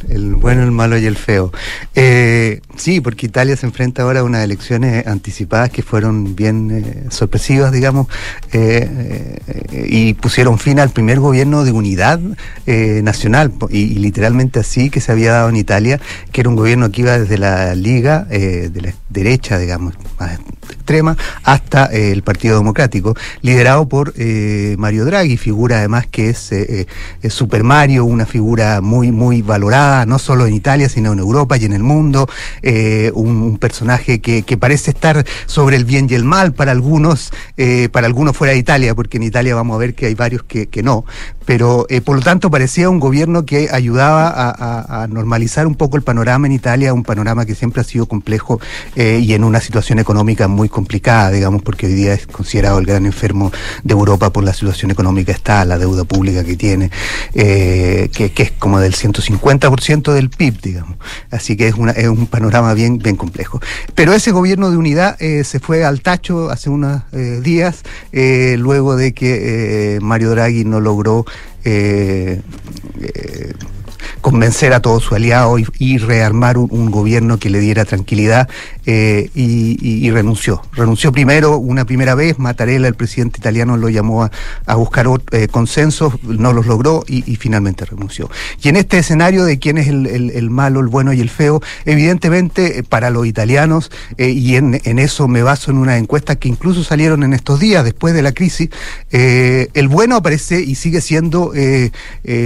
El, 0.09 0.35
bueno, 0.35 0.62
el 0.62 0.70
malo 0.70 0.97
y 0.99 1.07
el 1.07 1.16
feo. 1.16 1.53
Eh, 1.95 2.61
sí, 2.77 3.01
porque 3.01 3.27
Italia 3.27 3.57
se 3.57 3.66
enfrenta 3.66 4.03
ahora 4.03 4.20
a 4.20 4.25
unas 4.25 4.45
elecciones 4.45 5.07
anticipadas 5.07 5.70
que 5.70 5.83
fueron 5.83 6.37
bien 6.37 6.70
eh, 6.70 7.05
sorpresivas, 7.11 7.72
digamos, 7.72 8.07
eh, 8.53 9.39
y 9.87 10.14
pusieron 10.14 10.59
fin 10.59 10.79
al 10.81 10.91
primer 10.91 11.20
gobierno 11.20 11.64
de 11.64 11.72
unidad 11.72 12.20
nacional, 12.66 13.53
y, 13.70 13.95
literalmente 13.97 14.61
así 14.61 14.91
que 14.91 15.01
se 15.01 15.12
había 15.12 15.33
dado 15.33 15.49
en 15.49 15.57
Italia, 15.57 16.01
que 16.33 16.41
era 16.41 16.51
un 16.51 16.57
gobierno 16.57 16.91
que 16.91 17.03
iba 17.03 17.18
desde 17.18 17.39
la 17.39 17.75
Liga, 17.75 18.25
de 18.25 18.81
la 18.81 18.95
derecha, 19.09 19.59
digamos, 19.59 19.95
más 20.18 20.39
extrema, 20.70 21.16
hasta 21.43 21.87
el 21.87 22.22
Partido 22.22 22.57
Democrático, 22.57 23.14
liderado 23.43 23.89
por 23.89 24.14
Mario 24.79 25.05
Draghi, 25.05 25.37
figura 25.37 25.79
además 25.79 26.07
que 26.07 26.31
es, 26.31 26.53
es 26.53 26.87
Super 27.29 27.64
Mario, 27.64 28.05
una 28.05 28.27
figura 28.27 28.81
muy, 28.81 29.12
muy 29.12 29.43
valorada, 29.43 29.64
no 29.71 30.19
solo 30.19 30.47
en 30.47 30.55
Italia, 30.55 30.89
sino 30.89 31.12
en 31.12 31.19
Europa 31.19 31.57
y 31.57 31.65
en 31.65 31.73
el 31.73 31.83
mundo, 31.83 32.29
eh, 32.62 33.11
un, 33.15 33.59
personaje 33.59 34.21
que, 34.21 34.57
parece 34.59 34.91
estar 34.91 35.25
sobre 35.47 35.77
el 35.77 35.85
bien 35.85 36.07
y 36.09 36.15
el 36.15 36.25
mal 36.25 36.53
para 36.53 36.73
algunos, 36.73 37.33
eh, 37.57 37.89
para 37.91 38.07
algunos 38.07 38.37
fuera 38.37 38.53
de 38.53 38.59
Italia, 38.59 38.95
porque 38.95 39.17
en 39.17 39.25
Italia 39.25 39.55
vamos 39.55 39.75
a 39.75 39.79
ver 39.79 39.95
que 39.95 40.07
hay 40.07 40.15
varios 40.15 40.45
que, 40.45 40.69
no, 40.83 41.05
pero 41.45 41.87
eh, 41.89 42.01
por 42.01 42.17
lo 42.17 42.23
tanto 42.23 42.51
parecía 42.51 42.89
un 42.89 43.01
gobierno 43.01 43.45
que 43.45 43.69
ayudaba 43.71 44.33
a, 44.35 45.07
normalizar 45.09 45.67
un 45.67 45.75
poco 45.75 45.97
el 45.97 46.03
panorama 46.03 46.47
en 46.47 46.53
Italia, 46.53 46.93
un 46.95 47.03
panorama 47.03 47.45
que 47.45 47.55
siempre 47.55 47.81
ha 47.81 47.85
sido 47.85 48.07
complejo 48.07 48.61
y 48.97 49.33
en 49.35 49.45
una 49.45 49.61
situación 49.61 49.99
económica 49.99 50.49
muy 50.49 50.69
complicada, 50.69 51.31
digamos, 51.31 51.62
porque 51.62 51.87
hoy 51.87 51.95
día 51.95 52.15
es 52.15 52.27
considerado 52.27 52.79
el 52.79 52.87
gran 52.87 53.07
enfermo 53.07 53.53
de 53.83 53.93
Europa 53.93 54.31
por 54.31 54.45
la 54.45 54.53
situación 54.53 54.91
económica. 54.91 55.33
Está, 55.33 55.65
la 55.65 55.79
deuda 55.79 56.05
pública 56.05 56.45
que 56.45 56.57
tiene, 56.57 56.91
que 57.33 58.33
es 58.35 58.53
como 58.53 58.81
del 58.81 58.95
150% 58.95 59.44
del 60.15 60.31
PIB, 60.31 60.61
digamos. 60.63 60.97
Así 61.31 61.57
que 61.57 61.69
es, 61.69 61.75
una, 61.75 61.93
es 61.93 62.09
un 62.09 62.27
panorama 62.27 62.73
bien, 62.73 62.99
bien 62.99 63.17
complejo. 63.17 63.61
Pero 63.95 64.15
ese 64.15 64.31
gobierno 64.31 64.71
de 64.71 64.79
unidad 64.79 65.21
eh, 65.21 65.45
se 65.45 65.61
fue 65.61 65.85
al 65.85 66.01
tacho 66.01 66.51
hace 66.51 66.71
unos 66.71 67.03
eh, 67.13 67.41
días, 67.43 67.83
eh, 68.13 68.57
luego 68.59 68.97
de 68.97 69.13
que 69.13 69.99
Mario 70.01 70.31
Draghi 70.31 70.65
no 70.65 70.81
logró 70.81 71.27
convencer 74.25 74.72
a 74.72 74.81
todos 74.81 75.03
sus 75.03 75.12
aliados 75.12 75.61
y, 75.79 75.99
rearmar 75.99 76.57
un, 76.57 76.91
gobierno 76.91 77.39
que 77.39 77.51
le 77.51 77.61
diera 77.61 77.85
tranquilidad 77.85 78.49
eh, 78.87 79.29
y, 79.35 80.11
renunció. 80.12 80.62
Renunció 80.72 81.12
primero, 81.12 81.59
una 81.59 81.85
primera 81.85 82.14
vez, 82.14 82.39
Mattarella, 82.39 82.89
el 82.89 82.95
presidente 82.95 83.39
italiano, 83.39 83.77
lo 83.77 83.91
llamó 83.91 84.25
a, 84.25 84.75
buscar 84.77 85.07
eh, 85.31 85.49
consensos, 85.49 86.14
no 86.22 86.55
los 86.55 86.66
logró 86.66 87.05
y, 87.07 87.37
finalmente 87.37 87.85
renunció. 87.85 88.31
Y 88.62 88.70
en 88.70 88.77
este 88.77 88.97
escenario 88.97 89.45
de 89.45 89.59
quién 89.59 89.77
es 89.77 89.89
el, 89.89 90.49
malo, 90.49 90.81
el 90.81 90.87
bueno 90.87 91.12
y 91.12 91.20
el 91.20 91.29
feo, 91.29 91.61
evidentemente 91.85 92.79
eh, 92.79 92.83
para 92.83 93.11
los 93.11 93.27
italianos, 93.27 93.91
y 94.16 94.57
en, 94.57 94.81
en 94.85 94.99
eso 95.01 95.29
me 95.29 95.43
baso 95.43 95.70
en 95.70 95.77
unas 95.77 96.01
encuestas 96.01 96.39
que 96.39 96.49
incluso 96.49 96.83
salieron 96.83 97.25
en 97.25 97.35
estos 97.35 97.61
días 97.61 97.85
después 97.85 98.14
de 98.14 98.22
la 98.22 98.33
crisis, 98.33 98.70
el 99.11 99.89
bueno 99.89 100.16
aparece 100.16 100.62
y 100.62 100.77
sigue 100.77 101.03
siendo 101.03 101.53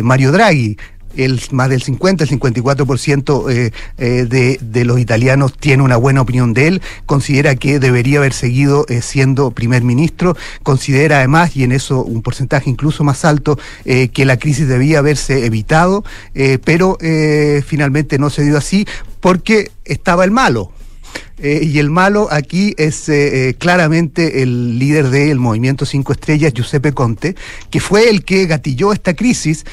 Mario 0.03 0.33
Draghi. 0.33 0.77
El 1.19 1.41
más 1.51 1.69
del 1.69 1.83
50, 1.83 2.25
el 2.25 2.31
54% 2.31 3.51
eh, 3.51 3.73
eh, 3.99 4.57
de, 4.61 4.85
los 4.85 4.99
italianos 5.01 5.53
tiene 5.59 5.83
una 5.83 5.97
buena 5.97 6.21
opinión 6.21 6.55
de 6.55 6.69
él, 6.69 6.83
considera 7.07 7.57
que 7.57 7.79
debería 7.81 8.19
haber 8.19 8.33
seguido 8.33 8.87
eh, 8.89 9.03
siendo 9.03 9.51
primer 9.51 9.83
ministro, 9.83 10.37
considera 10.63 11.19
además, 11.19 11.57
y 11.57 11.65
en 11.65 11.73
eso 11.73 12.05
un 12.05 12.23
porcentaje 12.23 12.71
incluso 12.71 13.05
más 13.05 13.25
alto, 13.25 13.59
eh, 13.85 14.09
que 14.09 14.25
la 14.25 14.39
crisis 14.39 14.69
debía 14.69 15.01
haberse 15.01 15.45
evitado, 15.45 16.05
pero 16.65 16.99
finalmente 17.67 18.19
no 18.19 18.31
se 18.31 18.43
dio 18.45 18.57
así 18.57 18.87
porque 19.21 19.71
estaba 19.85 20.25
el 20.25 20.31
malo. 20.31 20.71
Eh, 21.41 21.61
y 21.63 21.79
el 21.79 21.91
malo 21.91 22.29
aquí 22.31 22.75
es 22.79 23.09
eh, 23.09 23.49
eh, 23.49 23.55
claramente 23.55 24.43
el 24.43 24.79
líder 24.79 25.11
del 25.11 25.39
movimiento 25.39 25.87
Cinco 25.87 26.13
Estrellas, 26.13 26.53
Giuseppe 26.53 26.93
Conte, 26.93 27.37
que 27.71 27.81
fue 27.81 28.11
el 28.11 28.25
que 28.25 28.47
gatilló 28.47 28.93
esta 28.93 29.15
crisis, 29.15 29.65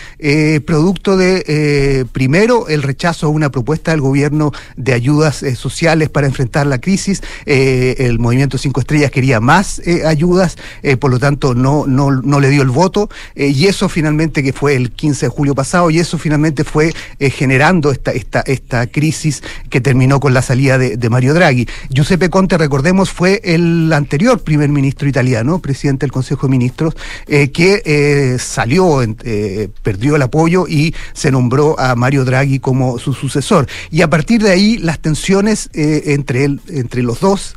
producto 0.66 1.18
de, 1.18 2.05
primero, 2.11 2.68
el 2.68 2.84
rechazo 2.84 3.28
a 3.28 3.30
una 3.30 3.49
propuesta 3.49 3.91
del 3.91 4.01
gobierno 4.01 4.51
de 4.76 4.93
ayudas 4.93 5.43
sociales 5.55 6.09
para 6.09 6.28
enfrentar 6.28 6.68
la 6.68 6.80
crisis. 6.80 7.22
El 7.45 8.20
movimiento 8.20 8.57
Cinco 8.57 8.80
Estrellas 8.82 9.11
quería 9.11 9.39
más 9.39 9.82
ayudas, 10.05 10.57
por 10.99 11.11
lo 11.11 11.20
tanto 11.20 11.53
no, 11.53 11.86
no, 11.88 12.11
no 12.11 12.39
le 12.39 12.49
dio 12.49 12.61
el 12.61 12.70
voto, 12.70 13.09
y 13.36 13.68
eso 13.68 13.89
finalmente, 13.89 14.43
que 14.43 14.53
fue 14.53 14.76
el 14.76 14.91
15 14.91 15.28
de 15.28 15.30
julio 15.30 15.55
pasado, 15.55 15.89
y 15.89 15.99
eso 15.99 16.18
finalmente 16.18 16.63
fue 16.63 16.93
generando 17.20 17.91
esta, 17.91 18.11
esta, 18.11 18.41
esta 18.41 18.88
crisis 18.88 19.43
que 19.70 19.82
terminó 19.82 20.20
con 20.20 20.34
la 20.34 20.41
salida 20.41 20.78
de 20.78 21.09
Mario 21.09 21.34
Draghi. 21.34 21.55
Giuseppe 21.89 22.30
Conte, 22.30 22.58
recordemos, 22.58 23.12
fue 23.12 23.41
el 23.43 23.91
anterior 23.93 24.41
primer 24.41 24.70
ministro 24.70 25.08
italiano, 25.08 25.60
presidente 25.60 26.06
del 26.06 26.12
Consejo 26.12 26.47
de 26.47 26.51
Ministros, 26.51 26.95
eh, 27.28 27.51
que 27.51 27.82
eh, 27.86 28.38
salió, 28.39 29.01
eh, 29.01 29.70
perdió 29.84 30.16
el 30.16 30.22
apoyo 30.22 30.68
y 30.68 30.93
se 31.14 31.32
nombró 31.32 31.80
a 31.80 31.95
Mario 31.95 32.26
Draghi 32.26 32.60
como 32.60 32.99
su 32.99 33.14
sucesor. 33.14 33.68
Y 33.91 34.01
a 34.01 34.10
partir 34.10 34.41
de 34.41 34.51
ahí 34.51 34.78
las 34.78 34.99
tensiones 34.99 35.70
entre, 35.74 36.43
entre 36.43 37.03
los 37.03 37.20
dos 37.20 37.56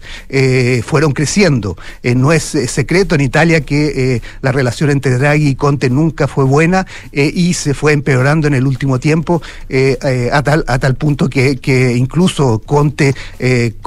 fueron 0.85 1.13
creciendo. 1.13 1.77
No 2.03 2.33
es 2.33 2.45
secreto 2.45 3.15
en 3.15 3.21
Italia 3.21 3.61
que 3.63 4.23
la 4.41 4.53
relación 4.53 4.91
entre 4.91 5.19
Draghi 5.19 5.49
y 5.49 5.55
Conte 5.55 5.91
nunca 5.91 6.27
fue 6.29 6.45
buena 6.45 6.87
y 7.13 7.55
se 7.55 7.75
fue 7.75 7.93
empeorando 7.93 8.47
en 8.49 8.55
el 8.55 8.67
último 8.67 8.99
tiempo 8.99 9.43
a, 9.71 10.43
tal, 10.43 10.95
punto 10.97 11.29
que, 11.29 11.95
incluso 11.97 12.61
Conte 12.61 13.15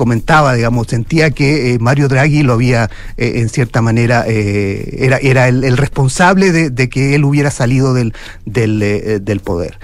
comentaba, 0.01 0.55
digamos, 0.55 0.87
sentía 0.87 1.29
que 1.29 1.75
eh, 1.75 1.79
Mario 1.79 2.07
Draghi 2.07 2.41
lo 2.41 2.53
había, 2.53 2.89
eh, 3.17 3.33
en 3.35 3.49
cierta 3.49 3.83
manera, 3.83 4.25
eh, 4.27 4.95
era, 4.97 5.17
era 5.17 5.47
el, 5.47 5.77
responsable 5.77 6.51
de, 6.51 6.89
que 6.89 7.13
él 7.13 7.23
hubiera 7.23 7.51
salido 7.51 7.93
del, 7.93 8.13
del 8.45 9.39
poder. 9.41 9.77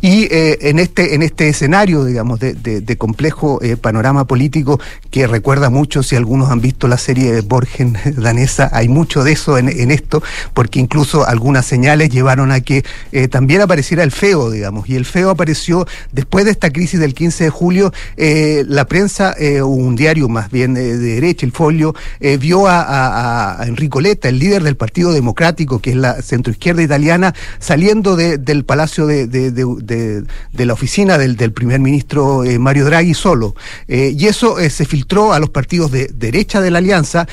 Y 0.00 0.24
eh, 0.30 0.58
en 0.62 0.78
este 0.78 1.14
en 1.14 1.22
este 1.22 1.48
escenario, 1.48 2.04
digamos, 2.04 2.40
de, 2.40 2.54
de- 2.54 2.80
de 2.80 2.96
complejo 2.96 3.60
eh, 3.62 3.76
panorama 3.76 4.26
político 4.26 4.80
que 5.10 5.26
recuerda 5.26 5.70
mucho, 5.70 6.02
si 6.02 6.16
algunos 6.16 6.50
han 6.50 6.60
visto 6.60 6.88
la 6.88 6.96
serie 6.98 7.40
Borgen 7.42 7.96
danesa, 8.16 8.70
hay 8.72 8.88
mucho 8.88 9.24
de 9.24 9.32
eso 9.32 9.58
en, 9.58 9.68
en 9.68 9.90
esto, 9.90 10.22
porque 10.54 10.78
incluso 10.80 11.26
algunas 11.26 11.66
señales 11.66 12.10
llevaron 12.10 12.50
a 12.52 12.60
que 12.60 12.84
eh, 13.12 13.28
también 13.28 13.60
apareciera 13.60 14.02
el 14.02 14.10
feo, 14.10 14.50
digamos, 14.50 14.88
y 14.88 14.96
el 14.96 15.04
feo 15.04 15.30
apareció 15.30 15.86
después 16.12 16.44
de 16.44 16.52
esta 16.52 16.70
crisis 16.70 16.98
del 17.00 17.14
15 17.14 17.44
de 17.44 17.50
julio, 17.50 17.92
eh, 18.16 18.64
la 18.68 18.86
prensa, 18.86 19.34
eh, 19.38 19.62
un 19.62 19.96
diario 19.96 20.28
más 20.28 20.50
bien 20.50 20.76
eh, 20.76 20.80
de 20.80 20.96
derecha, 21.14 21.44
el 21.46 21.52
Folio, 21.52 21.94
eh, 22.20 22.36
vio 22.36 22.66
a, 22.66 22.80
a- 22.82 23.62
a 23.62 23.66
Enrico 23.66 24.00
Letta, 24.00 24.28
el 24.28 24.38
líder 24.38 24.62
del 24.62 24.76
Partido 24.76 25.12
Democrático, 25.12 25.80
que 25.80 25.90
es 25.90 25.96
la 25.96 26.22
centroizquierda 26.22 26.82
italiana, 26.82 27.34
saliendo 27.58 28.16
de- 28.16 28.38
del 28.38 28.64
palacio 28.64 29.06
de, 29.06 29.26
de- 29.26 29.50
de- 29.50 29.66
de- 29.96 30.66
la 30.66 30.72
oficina 30.74 31.18
del, 31.18 31.36
primer 31.52 31.80
ministro 31.80 32.44
eh, 32.44 32.58
Mario 32.58 32.84
Draghi 32.84 33.14
solo. 33.14 33.54
Eh, 33.88 34.14
y 34.16 34.26
eso 34.26 34.58
eh, 34.58 34.70
se 34.70 34.84
filtró 34.84 35.32
a 35.32 35.38
los 35.38 35.50
partidos 35.50 35.90
de 35.90 36.10
derecha 36.14 36.60
de 36.60 36.70
la 36.70 36.78
alianza, 36.78 37.26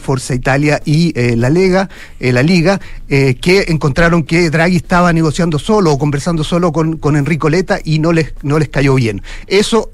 Forza 0.00 0.34
Italia 0.34 0.80
y 0.84 1.12
la 1.36 1.50
Lega, 1.50 1.88
la 2.18 2.42
Liga, 2.42 2.80
que 3.08 3.64
encontraron 3.68 4.22
que 4.22 4.50
Draghi 4.50 4.76
estaba 4.76 5.12
negociando 5.12 5.58
solo 5.58 5.92
o 5.92 5.98
conversando 5.98 6.44
solo 6.44 6.72
con, 6.72 6.96
con 6.96 7.16
Enrico 7.16 7.48
Letta 7.50 7.78
y 7.84 7.98
no 7.98 8.12
les, 8.12 8.32
no 8.42 8.58
les 8.58 8.68
cayó 8.68 8.94
bien. 8.94 9.22
Eso 9.46 9.90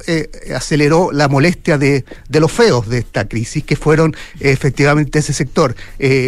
aceleró 0.55 1.11
la 1.13 1.29
molestia 1.29 1.79
de, 1.79 2.05
de 2.29 2.41
los 2.41 2.53
feos 2.53 2.89
de 2.89 2.99
esta 2.99 3.27
crisis, 3.29 3.65
que 3.65 3.77
fueron 3.77 4.15
efectivamente 4.41 5.19
ese 5.19 5.33
sector. 5.33 5.75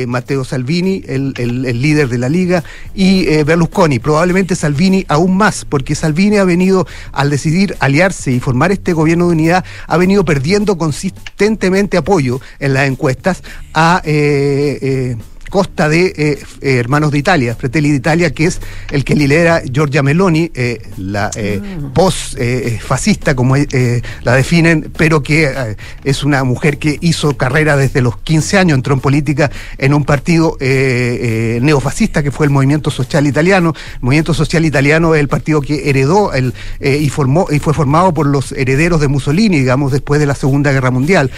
Matteo 0.06 0.44
Salvini, 0.44 1.02
el, 1.06 1.34
el- 1.36 1.64
el 1.66 1.82
líder 1.82 2.08
de 2.08 2.18
la 2.18 2.28
Liga, 2.28 2.64
y 2.94 3.26
Berlusconi. 3.44 3.98
Probablemente 3.98 4.54
Salvini 4.56 5.04
aún 5.08 5.36
más, 5.36 5.64
porque 5.68 5.94
Salvini 5.94 6.38
ha 6.38 6.44
venido, 6.44 6.86
al 7.12 7.30
decidir 7.30 7.76
aliarse 7.80 8.32
y 8.32 8.40
formar 8.40 8.72
este 8.72 8.92
gobierno 8.92 9.26
de 9.26 9.32
unidad, 9.32 9.64
ha 9.86 9.96
venido 9.96 10.24
perdiendo 10.24 10.78
consistentemente 10.78 11.96
apoyo 11.96 12.40
en 12.58 12.74
las 12.74 12.88
encuestas 12.88 13.42
a... 13.74 14.02
eh, 14.04 14.78
eh, 14.82 15.16
costa 15.48 15.88
de 15.88 16.06
eh, 16.16 16.38
eh, 16.60 16.76
Hermanos 16.78 17.10
de 17.10 17.18
Italia, 17.18 17.54
Fratelli 17.54 17.90
d'Italia, 17.90 18.32
que 18.32 18.46
es 18.46 18.60
el 18.90 19.04
que 19.04 19.14
lidera 19.14 19.62
Giorgia 19.70 20.02
Meloni, 20.02 20.50
eh, 20.54 20.80
la 20.96 21.30
eh, 21.36 21.60
post-fascista, 21.94 23.34
como 23.34 23.56
la 23.56 24.34
definen, 24.34 24.90
pero 24.96 25.22
que 25.22 25.76
es 26.04 26.24
una 26.24 26.44
mujer 26.44 26.78
que 26.78 26.98
hizo 27.00 27.36
carrera 27.36 27.76
desde 27.76 28.02
los 28.02 28.18
15 28.18 28.58
años, 28.58 28.76
entró 28.76 28.94
en 28.94 29.00
política 29.00 29.50
en 29.78 29.94
un 29.94 30.04
partido 30.04 30.56
neofascista 30.60 32.22
que 32.22 32.30
fue 32.30 32.46
el 32.46 32.50
Movimiento 32.50 32.90
Social 32.90 33.26
Italiano. 33.26 33.74
El 33.94 34.02
Movimiento 34.02 34.34
Social 34.34 34.64
Italiano 34.64 35.14
es 35.14 35.20
el 35.20 35.28
partido 35.28 35.60
que 35.60 35.88
heredó 35.88 36.32
el, 36.32 36.54
y, 36.80 37.08
formó, 37.08 37.46
y 37.50 37.58
fue 37.58 37.74
formado 37.74 38.12
por 38.14 38.26
los 38.26 38.52
herederos 38.52 39.00
de 39.00 39.08
Mussolini, 39.08 39.58
digamos, 39.58 39.92
después 39.92 40.20
de 40.20 40.26
la 40.26 40.34
Segunda 40.34 40.72
Guerra 40.72 40.90
Mundial. 40.90 41.30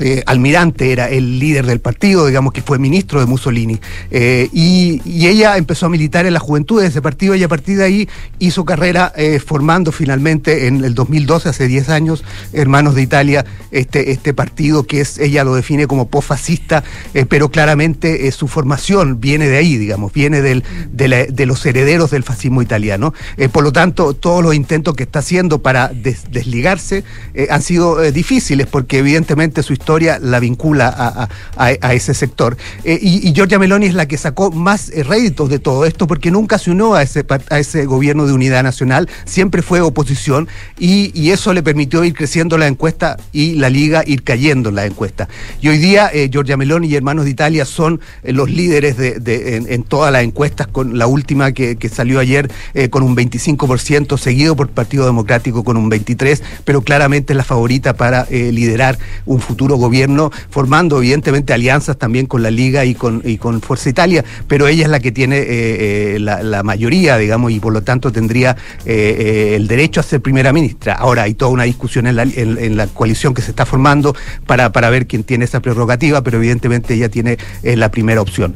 Eh, 0.00 0.24
Almirante 0.26 0.90
era 0.90 1.08
el 1.08 1.38
líder 1.38 1.66
del 1.66 1.80
partido, 1.80 2.26
digamos 2.26 2.52
que 2.52 2.62
fue 2.62 2.80
ministro 2.80 3.20
de 3.20 3.26
Mussolini, 3.26 3.78
eh, 4.10 4.48
y, 4.52 5.00
ella 5.24 5.56
empezó 5.56 5.86
a 5.86 5.88
militar 5.88 6.26
en 6.26 6.34
la 6.34 6.40
juventud 6.40 6.82
de 6.82 6.88
ese 6.88 7.00
partido 7.00 7.34
y 7.36 7.44
a 7.44 7.48
partir 7.48 7.78
de 7.78 7.84
ahí 7.84 8.08
hizo 8.40 8.64
carrera 8.64 9.12
eh, 9.16 9.38
formando 9.38 9.92
finalmente 9.92 10.66
en 10.66 10.84
el 10.84 10.94
2012, 10.94 11.48
hace 11.48 11.68
10 11.68 11.88
años, 11.90 12.24
Hermanos 12.52 12.96
de 12.96 13.02
Italia, 13.02 13.46
este, 13.70 14.10
este 14.10 14.34
partido 14.34 14.82
que 14.82 15.00
es, 15.00 15.18
ella 15.18 15.44
lo 15.44 15.54
define 15.54 15.86
como 15.86 16.08
posfascista, 16.08 16.82
pero 17.28 17.50
claramente 17.50 18.30
su 18.32 18.48
formación 18.48 19.20
viene 19.20 19.48
de 19.48 19.56
ahí, 19.56 19.76
digamos, 19.76 20.12
viene 20.12 20.42
del, 20.42 20.64
de, 20.92 21.46
los 21.46 21.64
herederos 21.64 22.10
del 22.10 22.24
fascismo 22.24 22.60
italiano. 22.62 23.14
Por 23.52 23.62
lo 23.62 23.72
tanto, 23.72 24.12
todos 24.14 24.42
los 24.42 24.54
intentos 24.54 24.94
que 24.94 25.04
está 25.04 25.20
haciendo 25.20 25.62
para 25.62 25.88
des- 25.88 26.30
desligarse 26.30 27.04
han 27.48 27.62
sido 27.62 28.00
difíciles 28.10 28.66
porque 28.66 28.98
evidentemente 28.98 29.62
su 29.62 29.72
historia 29.72 29.83
la 30.20 30.40
vincula 30.40 30.88
a, 30.88 31.28
a- 31.56 31.68
a- 31.80 31.94
ese 31.94 32.14
sector. 32.14 32.56
Eh, 32.84 32.98
y, 33.00 33.32
Giorgia 33.34 33.58
Meloni 33.58 33.86
es 33.86 33.94
la 33.94 34.06
que 34.06 34.16
sacó 34.18 34.50
más 34.50 34.88
eh, 34.90 35.02
réditos 35.02 35.48
de 35.48 35.58
todo 35.58 35.84
esto 35.84 36.06
porque 36.06 36.30
nunca 36.30 36.58
se 36.58 36.70
unió 36.70 36.94
a 36.94 37.02
ese, 37.02 37.24
a 37.50 37.58
ese 37.58 37.84
gobierno 37.86 38.26
de 38.26 38.32
unidad 38.32 38.62
nacional, 38.62 39.08
siempre 39.24 39.62
fue 39.62 39.80
oposición 39.80 40.48
y, 40.78 41.10
y 41.18 41.30
eso 41.30 41.52
le 41.52 41.62
permitió 41.62 42.02
ir 42.04 42.14
creciendo 42.14 42.58
la 42.58 42.66
encuesta 42.66 43.16
y 43.32 43.54
la 43.54 43.68
liga 43.70 44.02
ir 44.06 44.22
cayendo 44.24 44.70
en 44.70 44.74
la 44.76 44.86
encuesta. 44.86 45.28
Y 45.60 45.68
hoy 45.68 45.78
día 45.78 46.10
eh, 46.12 46.28
Giorgia 46.32 46.56
Meloni 46.56 46.88
y 46.88 46.96
Hermanos 46.96 47.24
de 47.26 47.30
Italia 47.30 47.64
son 47.64 48.00
los 48.24 48.50
líderes 48.50 48.96
de, 48.96 49.62
en, 49.68 49.82
todas 49.84 50.12
las 50.12 50.22
encuestas, 50.24 50.66
con 50.66 50.98
la 50.98 51.06
última 51.06 51.52
que, 51.52 51.76
que 51.76 51.88
salió 51.88 52.18
ayer 52.20 52.50
con 52.90 53.02
un 53.02 53.14
25%, 53.16 54.18
seguido 54.18 54.56
por 54.56 54.68
Partido 54.70 55.04
Democrático 55.06 55.62
con 55.64 55.76
un 55.76 55.90
23%, 55.90 56.40
pero 56.64 56.82
claramente 56.82 57.32
es 57.32 57.36
la 57.36 57.44
favorita 57.44 57.94
para 57.94 58.26
liderar 58.30 58.98
un 59.26 59.40
futuro 59.40 59.73
gobierno, 59.76 60.30
formando 60.50 60.98
evidentemente 60.98 61.52
alianzas 61.52 61.96
también 61.98 62.26
con 62.26 62.42
la 62.42 62.50
Liga 62.50 62.84
y 62.84 62.94
con, 62.94 63.22
y 63.24 63.38
con 63.38 63.60
Fuerza 63.60 63.88
Italia, 63.88 64.24
pero 64.48 64.68
ella 64.68 64.84
es 64.84 64.90
la 64.90 65.00
que 65.00 65.12
tiene 65.12 65.38
eh, 65.38 65.46
eh, 65.48 66.18
la, 66.20 66.62
mayoría, 66.62 67.16
digamos, 67.18 67.52
y 67.52 67.60
por 67.60 67.72
lo 67.72 67.82
tanto 67.82 68.10
tendría 68.12 68.56
eh, 68.86 69.54
el 69.56 69.66
derecho 69.68 70.00
a 70.00 70.02
ser 70.02 70.20
primera 70.20 70.52
ministra. 70.52 70.94
Ahora 70.94 71.22
hay 71.22 71.34
toda 71.34 71.50
una 71.50 71.64
discusión 71.64 72.06
en 72.06 72.16
la, 72.16 72.22
en- 72.22 72.76
la 72.76 72.86
coalición 72.86 73.34
que 73.34 73.42
se 73.42 73.50
está 73.50 73.66
formando 73.66 74.16
para, 74.46 74.72
para 74.72 74.90
ver 74.90 75.06
quién 75.06 75.22
tiene 75.24 75.44
esa 75.44 75.60
prerrogativa, 75.60 76.22
pero 76.22 76.38
evidentemente 76.38 76.94
ella 76.94 77.08
tiene 77.08 77.38
la 77.62 77.90
primera 77.90 78.20
opción. 78.20 78.54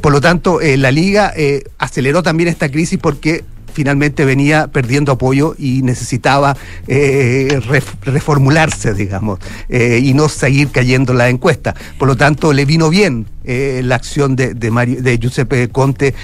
Por 0.00 0.12
lo 0.12 0.20
tanto, 0.20 0.60
la 0.60 0.90
Liga 0.90 1.32
aceleró 1.78 2.22
también 2.22 2.48
esta 2.48 2.68
crisis 2.68 2.98
porque 3.00 3.44
finalmente 3.72 4.24
venía 4.24 4.66
perdiendo 4.68 5.12
apoyo 5.12 5.54
y 5.58 5.82
necesitaba 5.82 6.56
eh, 6.86 7.60
ref- 7.68 7.94
reformularse, 8.02 8.94
digamos, 8.94 9.38
eh, 9.68 10.00
y 10.02 10.14
no 10.14 10.28
seguir 10.28 10.68
cayendo 10.68 11.12
en 11.12 11.18
la 11.18 11.28
encuesta. 11.28 11.74
Por 11.98 12.08
lo 12.08 12.16
tanto, 12.16 12.52
le 12.52 12.64
vino 12.64 12.90
bien 12.90 13.26
eh, 13.44 13.80
la 13.84 13.94
acción 13.96 14.36
de, 14.36 14.54
Mario- 14.70 15.00
de 15.02 15.18
Giuseppe 15.18 15.68
Conte 15.68 16.14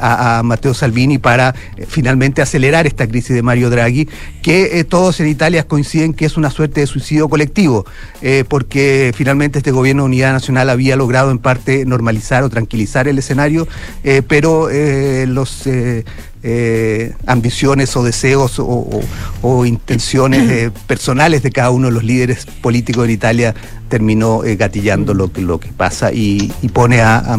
a, 0.00 0.42
Matteo 0.44 0.74
Salvini 0.74 1.18
para 1.18 1.54
finalmente 1.88 2.42
acelerar 2.42 2.86
esta 2.86 3.06
crisis 3.06 3.34
de 3.34 3.42
Mario 3.42 3.70
Draghi, 3.70 4.08
que 4.42 4.84
todos 4.84 5.20
en 5.20 5.28
Italia 5.28 5.66
coinciden 5.66 6.14
que 6.14 6.24
es 6.24 6.36
una 6.36 6.50
suerte 6.50 6.80
de 6.80 6.86
suicidio 6.86 7.28
colectivo, 7.28 7.86
porque 8.48 9.12
finalmente 9.14 9.58
este 9.58 9.70
gobierno 9.70 10.02
de 10.02 10.06
unidad 10.06 10.32
nacional 10.32 10.70
había 10.70 10.96
logrado 10.96 11.30
en 11.30 11.38
parte 11.38 11.84
normalizar 11.84 12.42
o 12.42 12.48
tranquilizar 12.50 13.08
el 13.08 13.18
escenario, 13.18 13.66
pero 14.26 14.68
los 15.26 15.62
eh, 16.42 17.12
ambiciones 17.26 17.96
o 17.96 18.02
deseos 18.02 18.58
o, 18.58 18.64
o- 18.66 19.00
o 19.42 19.64
intenciones 19.66 20.50
eh, 20.50 20.70
personales 20.86 21.42
de 21.42 21.50
cada 21.50 21.70
uno 21.70 21.86
de 21.88 21.92
los 21.92 22.04
líderes 22.04 22.46
políticos 22.60 23.04
en 23.04 23.10
Italia 23.12 23.54
terminó 23.88 24.44
eh, 24.44 24.56
gatillando 24.56 25.14
lo 25.14 25.32
que, 25.32 25.40
lo 25.40 25.58
que 25.58 25.68
pasa 25.68 26.12
y, 26.12 26.52
y 26.60 26.68
pone 26.68 27.00
a, 27.00 27.38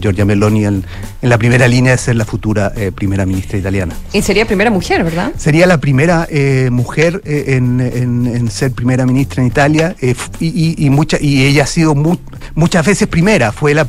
Giorgia 0.00 0.24
Meloni 0.24 0.66
en, 0.66 0.84
en 1.22 1.28
la 1.30 1.38
primera 1.38 1.66
línea 1.66 1.92
de 1.92 1.98
ser 1.98 2.16
la 2.16 2.24
futura 2.26 2.72
primera 2.94 3.24
ministra 3.24 3.58
italiana. 3.58 3.94
Y 4.12 4.20
sería 4.22 4.46
primera 4.46 4.70
mujer, 4.70 5.02
¿verdad? 5.02 5.32
Sería 5.38 5.66
la 5.66 5.78
primera 5.78 6.28
mujer 6.70 7.22
en, 7.24 7.80
en- 7.80 8.26
en 8.26 8.50
ser 8.50 8.72
primera 8.72 9.06
ministra 9.06 9.40
en 9.42 9.48
Italia 9.48 9.96
y, 10.00 10.10
y- 10.40 10.74
y 10.86 10.90
mucha- 10.90 11.18
y 11.20 11.44
ella 11.46 11.62
ha 11.64 11.66
sido 11.66 11.94
mu- 11.94 12.18
muchas 12.54 12.84
veces 12.84 13.08
primera. 13.08 13.50
Fue 13.52 13.72
la, 13.74 13.86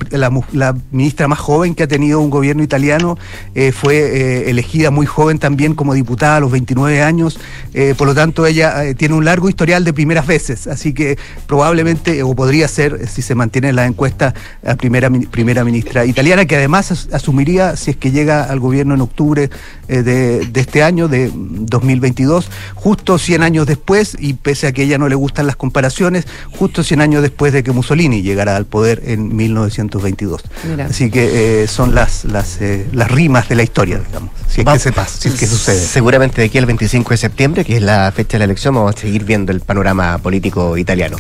la 0.54 0.76
ministra 0.92 1.28
más 1.28 1.40
joven 1.40 1.76
que 1.76 1.84
ha 1.84 1.88
tenido 1.88 2.22
un 2.22 2.30
gobierno 2.30 2.64
italiano. 2.64 3.18
eh, 3.56 3.72
eh, 4.08 4.50
elegida 4.50 4.92
muy 4.92 5.06
joven 5.06 5.40
también 5.40 5.74
como 5.76 5.94
diputada 5.94 6.38
a 6.38 6.40
los 6.40 6.52
29 6.52 7.02
años. 7.02 7.40
eh, 7.74 7.94
por 7.98 8.08
lo 8.08 8.16
tanto, 8.16 8.46
ella 8.46 8.86
eh, 8.86 8.96
tiene 8.96 9.16
un 9.16 9.26
largo 9.26 9.50
historial 9.50 9.84
de 9.84 9.94
primeras 9.94 10.26
veces. 10.28 10.68
Así 10.68 10.94
que 10.94 11.18
probablemente, 11.48 12.22
o 12.24 12.36
podría 12.36 12.68
ser, 12.68 13.08
si 13.08 13.22
se 13.22 13.36
mantiene 13.36 13.70
en 13.70 13.76
la 13.76 13.86
encuesta, 13.86 14.34
la 14.62 14.76
primera, 14.76 15.10
primera 15.32 15.64
ministra 15.64 16.06
italiana, 16.06 16.46
que 16.46 16.56
además 16.56 16.92
as- 16.92 17.10
asumiría, 17.14 17.76
si 17.76 17.92
es 17.92 17.98
que 17.98 18.12
llega 18.12 18.44
al 18.44 18.60
gobierno 18.60 18.94
en 18.96 19.02
octubre 19.02 19.50
eh, 19.88 20.04
de, 20.04 20.46
de 20.46 20.60
este 20.60 20.84
año, 20.84 21.08
de 21.08 21.30
mm, 21.30 21.66
2022, 21.66 22.50
justo 22.76 23.18
100 23.18 23.44
años 23.44 23.66
después, 23.66 24.16
y 24.20 24.34
pese 24.34 24.68
a 24.68 24.72
que 24.72 24.82
a 24.82 24.86
ella 24.86 24.98
no 24.98 25.10
le 25.10 25.16
gustan 25.16 25.48
las 25.48 25.56
comparaciones, 25.56 26.28
justo 26.52 26.84
100 26.84 27.02
años 27.02 27.22
después 27.22 27.54
de 27.54 27.64
que 27.64 27.72
Mussolini 27.72 28.22
llegara 28.22 28.56
al 28.56 28.66
poder 28.66 29.02
en 29.06 29.36
1922. 29.36 30.42
Mira. 30.70 30.86
Así 30.86 31.10
que 31.10 31.64
eh, 31.64 31.68
son 31.68 31.96
las, 31.96 32.26
las, 32.26 32.62
eh, 32.62 32.88
las 32.92 33.10
rimas 33.10 33.50
de 33.50 33.56
la 33.56 33.64
historia, 33.64 34.00
digamos, 34.06 34.32
si 34.50 34.62
es 34.62 34.68
que 34.68 34.80
se 34.80 34.92
pasa, 34.92 35.20
si 35.20 35.30
es 35.30 35.36
que 35.36 35.48
sucede. 35.48 35.80
Seguramente 35.80 36.42
de 36.42 36.48
aquí 36.48 36.58
al 36.58 36.66
25 36.66 37.12
de 37.12 37.18
septiembre, 37.18 37.66
que 37.66 37.78
es 37.78 37.82
la 37.82 38.12
fecha 38.12 38.34
de 38.34 38.40
la 38.40 38.46
elección, 38.46 38.76
vamos 38.76 38.96
a 38.96 39.00
seguir 39.00 39.24
viendo 39.24 39.52
el 39.52 39.62
panorama 39.62 40.18
político 40.18 40.78
italiano. 40.78 41.18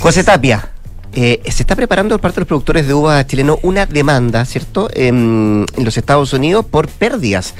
José 0.00 0.24
Tapia, 0.24 0.70
eh, 1.16 1.40
se 1.44 1.62
está 1.62 1.76
preparando 1.76 2.14
por 2.16 2.22
parte 2.22 2.36
de 2.36 2.40
los 2.40 2.48
productores 2.48 2.88
de 2.88 2.94
uva 2.94 3.24
chileno 3.24 3.60
una 3.62 3.86
demanda, 3.86 4.44
¿cierto?, 4.44 4.88
en, 4.92 5.64
en 5.76 5.84
los 5.84 5.96
Estados 5.96 6.32
Unidos 6.32 6.64
por 6.64 6.88
pérdidas. 6.88 7.54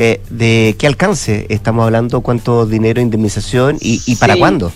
Eh, 0.00 0.20
¿De 0.30 0.76
qué 0.78 0.86
alcance 0.86 1.46
estamos 1.48 1.84
hablando? 1.84 2.20
¿Cuánto 2.20 2.66
dinero, 2.66 3.00
indemnización 3.00 3.78
y, 3.80 4.00
y 4.06 4.14
para 4.14 4.34
Sí. 4.34 4.38
cuándo? 4.38 4.72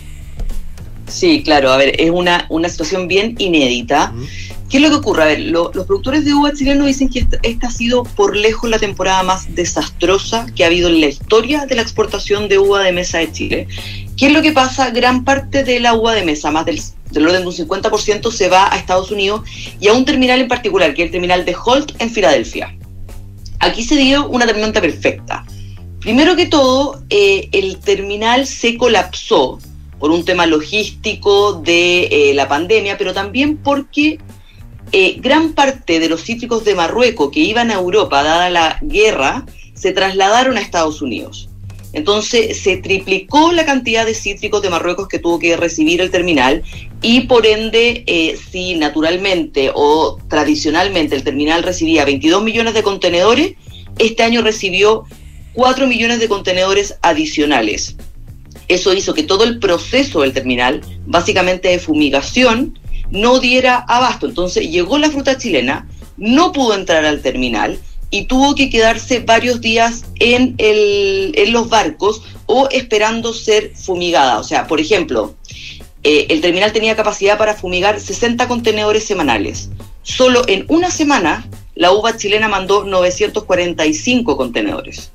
Sí, 1.07 1.43
claro, 1.45 1.71
a 1.71 1.77
ver, 1.77 2.01
es 2.01 2.11
una, 2.11 2.47
una 2.49 2.69
situación 2.69 3.07
bien 3.07 3.37
inédita. 3.39 4.13
¿Qué 4.71 4.79
es 4.79 4.83
lo 4.83 4.89
que 4.89 4.97
ocurre? 4.97 5.23
A 5.23 5.27
ver, 5.27 5.41
lo- 5.41 5.71
los 5.75 5.87
productores 5.87 6.25
de 6.25 6.33
uva 6.35 6.53
chilenos 6.55 6.87
dicen 6.87 7.09
que 7.11 7.21
esta, 7.21 7.37
esta 7.43 7.67
ha 7.69 7.71
sido 7.71 8.03
por 8.05 8.35
lejos 8.35 8.69
la 8.71 8.79
temporada 8.79 9.23
más 9.23 9.55
desastrosa 9.55 10.47
que 10.57 10.65
ha 10.65 10.69
habido 10.69 10.89
en 10.89 11.01
la 11.03 11.07
historia 11.09 11.67
de 11.67 11.75
la 11.77 11.83
exportación 11.83 12.49
de 12.49 12.59
uva 12.59 12.83
de 12.83 12.93
mesa 12.93 13.19
de 13.19 13.31
Chile. 13.31 13.69
¿Qué 14.17 14.27
es 14.29 14.33
lo 14.33 14.41
que 14.43 14.53
pasa? 14.53 14.91
Gran 14.91 15.23
parte 15.25 15.63
de 15.65 15.79
la 15.81 15.93
uva 15.95 16.15
de 16.15 16.25
mesa, 16.25 16.51
más 16.51 16.65
del, 16.65 16.81
del 17.11 17.27
orden 17.27 17.43
de 17.43 17.47
un 17.49 17.55
50%, 17.55 18.33
se 18.33 18.49
va 18.49 18.73
a 18.73 18.77
Estados 18.79 19.11
Unidos 19.13 19.43
y 19.79 19.87
a 19.89 19.93
un 19.93 20.05
terminal 20.05 20.41
en 20.41 20.49
particular, 20.49 20.95
que 20.95 21.03
es 21.03 21.07
el 21.07 21.13
terminal 21.13 21.45
de 21.45 21.55
Holt 21.63 21.93
en 22.01 22.09
Filadelfia. 22.11 22.75
Aquí 23.63 23.85
se 23.85 23.95
dio 23.95 24.27
una 24.27 24.45
tormenta 24.45 24.81
perfecta. 24.81 25.45
Primero 26.01 26.35
que 26.35 26.47
todo, 26.47 27.01
eh, 27.11 27.49
el 27.53 27.79
terminal 27.79 28.45
se 28.45 28.77
colapsó 28.77 29.61
por 30.01 30.11
un 30.11 30.25
tema 30.25 30.47
logístico 30.47 31.53
de 31.53 32.09
eh, 32.11 32.35
la 32.35 32.49
pandemia, 32.49 32.99
pero 32.99 33.15
también 33.15 33.59
porque 33.59 34.19
eh, 34.91 35.17
gran 35.21 35.53
parte 35.53 36.01
de 36.01 36.09
los 36.09 36.25
cítricos 36.25 36.65
de 36.65 36.75
Marruecos 36.75 37.31
que 37.31 37.39
iban 37.39 37.71
a 37.71 37.75
Europa, 37.75 38.25
dada 38.25 38.51
la 38.51 38.79
guerra, 38.83 39.47
se 39.75 39.93
trasladaron 39.93 40.57
a 40.57 40.61
Estados 40.61 41.01
Unidos. 41.01 41.49
Entonces 41.93 42.59
se 42.61 42.79
triplicó 42.79 43.53
la 43.53 43.67
cantidad 43.67 44.07
de 44.07 44.15
cítricos 44.15 44.63
de 44.63 44.71
Marruecos 44.71 45.09
que 45.09 45.19
tuvo 45.19 45.39
que 45.39 45.57
recibir 45.57 46.01
el 46.01 46.11
terminal 46.11 46.63
y 47.03 47.23
por 47.23 47.47
ende, 47.47 48.05
eh, 48.07 48.39
si 48.51 48.77
naturalmente 48.77 49.71
o 49.75 50.19
tradicionalmente 50.29 51.15
el 51.15 51.25
terminal 51.25 51.63
recibía 51.63 52.05
22 52.05 52.43
millones 52.43 52.75
de 52.75 52.83
contenedores, 52.83 53.55
este 53.99 54.23
año 54.23 54.41
recibió 54.41 55.05
4 55.53 55.87
millones 55.87 56.19
de 56.19 56.29
contenedores 56.29 56.97
adicionales. 57.03 57.97
Eso 58.69 58.95
hizo 58.95 59.13
que 59.13 59.23
todo 59.23 59.45
el 59.45 59.59
proceso 59.59 60.23
del 60.23 60.33
terminal, 60.33 60.81
básicamente 61.05 61.69
de 61.69 61.79
fumigación, 61.79 62.79
no 63.11 63.39
diera 63.39 63.85
abasto. 63.87 64.27
Entonces 64.27 64.71
llegó 64.71 64.97
la 64.97 65.11
fruta 65.11 65.37
chilena, 65.37 65.87
no 66.17 66.53
pudo 66.53 66.75
entrar 66.75 67.05
al 67.05 67.21
terminal 67.21 67.79
y 68.13 68.27
tuvo 68.27 68.55
que 68.55 68.71
quedarse 68.71 69.19
varios 69.21 69.61
días 69.61 70.05
en, 70.21 70.55
el- 70.59 71.33
en 71.35 71.53
los 71.53 71.69
barcos 71.69 72.23
o 72.47 72.69
esperando 72.71 73.33
ser 73.35 73.73
fumigada. 73.75 74.39
O 74.39 74.45
sea, 74.45 74.69
por 74.69 74.79
ejemplo, 74.81 75.35
eh, 76.05 76.27
el 76.29 76.41
terminal 76.41 76.73
tenía 76.73 76.95
capacidad 76.95 77.39
para 77.39 77.55
fumigar 77.55 77.99
60 77.99 78.47
contenedores 78.49 79.05
semanales. 79.05 79.71
Solo 80.03 80.43
en 80.47 80.67
una 80.69 80.91
semana, 80.91 81.49
la 81.75 81.91
uva 81.93 82.17
chilena 82.17 82.49
mandó 82.49 82.85
945 82.85 84.37
contenedores. 84.37 85.11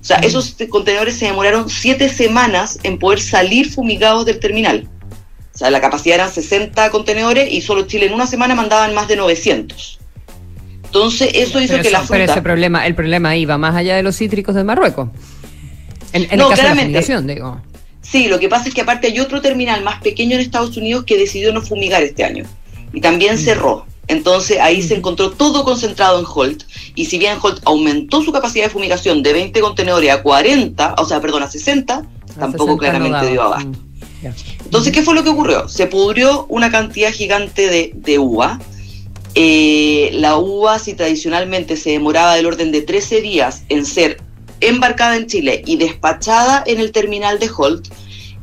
O 0.00 0.04
sea, 0.04 0.16
esos 0.18 0.56
contenedores 0.70 1.18
se 1.18 1.26
demoraron 1.26 1.68
siete 1.68 2.08
semanas 2.08 2.78
en 2.84 2.98
poder 2.98 3.20
salir 3.20 3.70
fumigados 3.70 4.24
del 4.24 4.40
terminal. 4.40 4.88
O 5.54 5.58
sea, 5.58 5.70
la 5.70 5.80
capacidad 5.82 6.14
eran 6.14 6.32
60 6.32 6.90
contenedores 6.90 7.52
y 7.52 7.60
solo 7.60 7.82
Chile 7.86 8.06
en 8.06 8.14
una 8.14 8.26
semana 8.26 8.54
mandaban 8.54 8.94
más 8.94 9.08
de 9.08 9.16
900. 9.16 9.99
Entonces, 10.90 11.30
eso 11.34 11.60
hizo 11.60 11.74
Pero, 11.74 11.82
que 11.84 11.90
la 11.90 11.98
eso- 11.98 12.08
pero 12.08 12.24
fruta... 12.24 12.32
ese 12.32 12.42
problema, 12.42 12.84
el 12.86 12.96
problema 12.96 13.30
va 13.48 13.58
más 13.58 13.76
allá 13.76 13.94
de 13.94 14.02
los 14.02 14.16
cítricos 14.16 14.56
de 14.56 14.64
Marruecos. 14.64 15.08
En, 16.12 16.24
en 16.24 16.38
No, 16.38 16.44
el 16.46 16.50
caso 16.50 16.62
claramente. 16.62 17.00
de 17.00 17.14
la 17.14 17.20
digo. 17.22 17.60
Sí, 18.02 18.26
lo 18.26 18.40
que 18.40 18.48
pasa 18.48 18.68
es 18.68 18.74
que 18.74 18.80
aparte 18.80 19.06
hay 19.06 19.20
otro 19.20 19.40
terminal 19.40 19.84
más 19.84 20.00
pequeño 20.02 20.34
en 20.34 20.40
Estados 20.40 20.76
Unidos 20.76 21.04
que 21.04 21.16
decidió 21.16 21.52
no 21.52 21.62
fumigar 21.62 22.02
este 22.02 22.24
año 22.24 22.44
y 22.92 23.00
también 23.00 23.38
cerró. 23.38 23.86
Entonces 24.08 24.58
ahí 24.58 24.82
se 24.82 24.96
encontró 24.96 25.30
todo 25.30 25.62
concentrado 25.64 26.18
en 26.18 26.26
Holt 26.28 26.64
y 26.96 27.04
si 27.04 27.18
bien 27.18 27.38
Holt 27.40 27.60
aumentó 27.64 28.20
su 28.24 28.32
capacidad 28.32 28.64
de 28.64 28.70
fumigación 28.70 29.22
de 29.22 29.32
20 29.32 29.60
contenedores 29.60 30.10
a 30.10 30.22
40, 30.22 30.96
o 30.98 31.04
sea, 31.04 31.20
perdón, 31.20 31.44
a 31.44 31.48
60, 31.48 32.04
tampoco 32.36 32.64
60 32.64 32.66
no 32.72 32.76
claramente 32.78 33.30
dio 33.30 33.42
abasto. 33.42 33.68
Mm. 33.68 33.90
Entonces, 34.64 34.92
¿qué 34.92 35.02
fue 35.02 35.14
lo 35.14 35.22
que 35.22 35.30
ocurrió? 35.30 35.68
Se 35.68 35.86
pudrió 35.86 36.46
una 36.48 36.70
cantidad 36.72 37.12
gigante 37.12 37.68
de, 37.68 37.92
de 37.94 38.18
uva. 38.18 38.60
Eh, 39.34 40.10
la 40.14 40.36
uva, 40.36 40.78
si 40.78 40.94
tradicionalmente 40.94 41.76
se 41.76 41.90
demoraba 41.90 42.34
del 42.34 42.46
orden 42.46 42.72
de 42.72 42.82
13 42.82 43.20
días 43.20 43.62
en 43.68 43.86
ser 43.86 44.20
embarcada 44.60 45.16
en 45.16 45.26
Chile 45.26 45.62
y 45.66 45.76
despachada 45.76 46.62
en 46.66 46.80
el 46.80 46.90
terminal 46.92 47.38
de 47.38 47.48
Holt, 47.56 47.88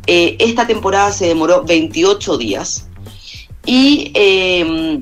eh, 0.08 0.38
esta 0.40 0.66
temporada 0.66 1.12
se 1.12 1.28
demoró 1.28 1.64
28 1.64 2.38
días. 2.38 2.88
Y, 3.66 4.12
eh, 4.14 5.02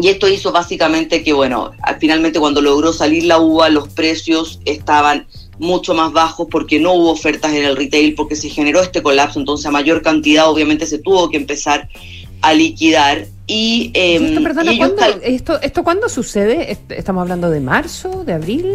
y 0.00 0.08
esto 0.08 0.28
hizo 0.28 0.50
básicamente 0.52 1.22
que, 1.22 1.32
bueno, 1.34 1.72
al- 1.82 1.98
finalmente 1.98 2.40
cuando 2.40 2.62
logró 2.62 2.92
salir 2.94 3.24
la 3.24 3.38
uva, 3.38 3.68
los 3.68 3.88
precios 3.88 4.60
estaban 4.64 5.26
mucho 5.58 5.92
más 5.92 6.12
bajos 6.12 6.46
porque 6.50 6.78
no 6.80 6.92
hubo 6.94 7.10
ofertas 7.10 7.52
en 7.52 7.64
el 7.64 7.76
retail, 7.76 8.14
porque 8.14 8.36
se 8.36 8.48
generó 8.48 8.80
este 8.80 9.02
colapso, 9.02 9.40
entonces 9.40 9.66
a 9.66 9.72
mayor 9.72 10.02
cantidad 10.02 10.48
obviamente 10.48 10.86
se 10.86 10.98
tuvo 10.98 11.28
que 11.30 11.36
empezar 11.36 11.88
a 12.42 12.54
liquidar. 12.54 13.26
Y, 13.46 13.90
eh, 13.94 14.18
¿Y 14.20 14.24
esto, 14.26 14.42
perdona, 14.42 14.72
y 14.72 14.78
¿cuándo, 14.78 15.02
esto, 15.22 15.60
¿esto 15.62 15.82
cuándo 15.82 16.08
sucede? 16.08 16.70
Est- 16.70 16.90
¿Estamos 16.92 17.22
hablando 17.22 17.48
de 17.50 17.60
marzo, 17.60 18.24
de 18.24 18.34
abril? 18.34 18.66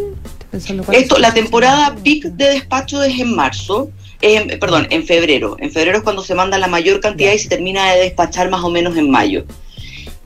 Esto, 0.91 1.19
la 1.19 1.33
temporada 1.33 1.95
peak 2.03 2.23
de 2.33 2.45
despacho 2.49 3.03
es 3.03 3.19
en 3.19 3.35
marzo, 3.35 3.91
en- 4.21 4.59
perdón, 4.59 4.87
en 4.89 5.03
febrero. 5.05 5.57
En 5.59 5.71
febrero 5.71 5.97
es 5.97 6.03
cuando 6.03 6.23
se 6.23 6.33
manda 6.33 6.57
la 6.57 6.67
mayor 6.67 6.99
cantidad 7.01 7.33
y 7.33 7.39
se 7.39 7.49
termina 7.49 7.91
de 7.93 8.01
despachar 8.01 8.49
más 8.49 8.63
o 8.63 8.69
menos 8.71 8.97
en 8.97 9.09
mayo. 9.11 9.45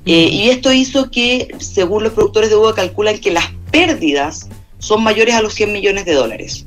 Eh, 0.05 0.29
y 0.31 0.49
esto 0.49 0.71
hizo 0.71 1.11
que, 1.11 1.49
según 1.59 2.03
los 2.03 2.13
productores 2.13 2.49
de 2.49 2.55
uva, 2.55 2.73
calculan 2.73 3.17
que 3.19 3.31
las 3.31 3.45
pérdidas 3.71 4.47
son 4.79 5.03
mayores 5.03 5.35
a 5.35 5.41
los 5.41 5.53
100 5.53 5.73
millones 5.73 6.05
de 6.05 6.13
dólares. 6.13 6.65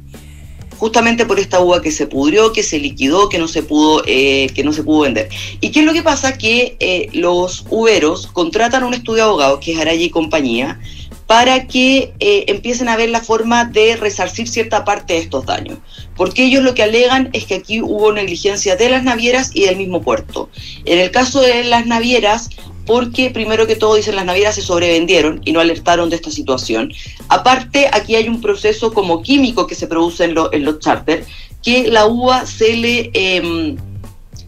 Justamente 0.81 1.27
por 1.27 1.39
esta 1.39 1.61
uva 1.61 1.83
que 1.83 1.93
se 1.93 2.07
pudrió, 2.07 2.55
que 2.55 2.63
se 2.63 2.79
liquidó, 2.79 3.29
que 3.29 3.39
no 3.39 3.49
se 3.49 3.63
pudo, 3.63 4.03
eh, 4.07 4.49
que 4.55 4.65
no 4.65 4.73
se 4.73 4.83
pudo 4.83 5.01
vender. 5.01 5.29
¿Y 5.61 5.73
qué 5.73 5.81
es 5.81 5.85
lo 5.85 5.93
que 5.93 6.03
pasa? 6.03 6.39
Que 6.39 6.79
eh, 6.81 7.11
los 7.13 7.67
uveros 7.69 8.29
contratan 8.29 8.83
a 8.83 8.87
un 8.87 8.95
estudio 8.95 9.17
de 9.17 9.23
abogados, 9.29 9.61
que 9.61 9.73
es 9.73 9.79
Araya 9.79 10.03
y 10.03 10.09
compañía, 10.09 10.81
para 11.27 11.67
que 11.67 12.15
eh, 12.19 12.45
empiecen 12.49 12.89
a 12.89 12.97
ver 12.97 13.11
la 13.11 13.21
forma 13.21 13.67
de 13.67 13.97
resarcir 13.97 14.49
cierta 14.49 14.87
parte 14.87 15.13
de 15.13 15.19
estos 15.19 15.45
daños. 15.45 15.77
Porque 16.17 16.45
ellos 16.45 16.65
lo 16.65 16.75
que 16.75 16.83
alegan 16.83 17.29
es 17.35 17.45
que 17.45 17.57
aquí 17.57 17.83
hubo 17.83 18.11
negligencia 18.11 18.75
de 18.75 18.89
las 18.89 19.05
navieras 19.05 19.51
y 19.53 19.67
del 19.67 19.77
mismo 19.77 20.01
puerto. 20.01 20.49
En 20.87 20.99
el 20.99 21.11
caso 21.11 21.43
de 21.43 21.63
las 21.65 21.85
navieras, 21.85 22.49
porque 22.91 23.31
primero 23.31 23.69
que 23.69 23.77
todo 23.77 23.95
dicen 23.95 24.17
las 24.17 24.25
navieras 24.25 24.57
se 24.57 24.63
sobrevendieron 24.63 25.41
y 25.45 25.53
no 25.53 25.61
alertaron 25.61 26.11
de 26.11 26.17
esta 26.17 26.33
situación. 26.33 26.93
Aparte, 27.29 27.89
aquí 27.93 28.17
hay 28.17 28.29
un 28.29 28.41
proceso 28.41 28.93
como 28.93 29.23
químico 29.23 29.69
que 29.69 29.77
se 29.77 29.87
produce 29.87 30.25
en, 30.25 30.35
en 30.51 30.65
los 30.65 30.81
charters, 30.81 31.25
que 31.63 31.87
la 31.87 32.07
uva 32.07 32.47
se 32.47 32.77
le 32.77 33.13
em, 33.15 33.77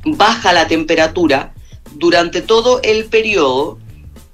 baja 0.04 0.52
la 0.52 0.66
temperatura 0.66 1.54
durante 1.94 2.42
todo 2.42 2.80
el 2.82 3.04
periodo 3.04 3.78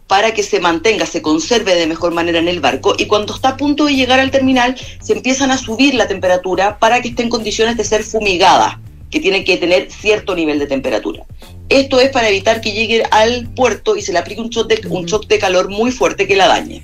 para 0.06 0.32
que 0.32 0.42
se 0.42 0.58
mantenga, 0.58 1.04
se 1.04 1.20
conserve 1.20 1.74
de 1.74 1.86
mejor 1.86 2.14
manera 2.14 2.38
en 2.38 2.48
el 2.48 2.60
barco 2.60 2.94
y 2.96 3.04
cuando 3.08 3.34
está 3.34 3.50
a 3.50 3.56
punto 3.58 3.84
de 3.84 3.94
llegar 3.94 4.20
al 4.20 4.30
terminal 4.30 4.74
se 5.02 5.12
empiezan 5.12 5.50
a 5.50 5.58
subir 5.58 5.92
la 5.94 6.08
temperatura 6.08 6.78
para 6.78 7.02
que 7.02 7.08
esté 7.08 7.24
en 7.24 7.28
condiciones 7.28 7.76
de 7.76 7.84
ser 7.84 8.02
fumigada, 8.04 8.80
que 9.10 9.20
tiene 9.20 9.44
que 9.44 9.56
tener 9.56 9.90
cierto 9.90 10.34
nivel 10.34 10.58
de 10.58 10.66
temperatura. 10.66 11.24
Esto 11.68 12.00
es 12.00 12.10
para 12.10 12.28
evitar 12.28 12.60
que 12.60 12.72
llegue 12.72 13.02
al 13.10 13.48
puerto 13.54 13.96
y 13.96 14.02
se 14.02 14.12
le 14.12 14.18
aplique 14.18 14.40
un 14.40 14.48
shock 14.48 14.68
de, 14.68 14.88
un 14.88 15.04
shock 15.04 15.26
de 15.26 15.38
calor 15.38 15.68
muy 15.68 15.92
fuerte 15.92 16.26
que 16.26 16.36
la 16.36 16.48
dañe. 16.48 16.82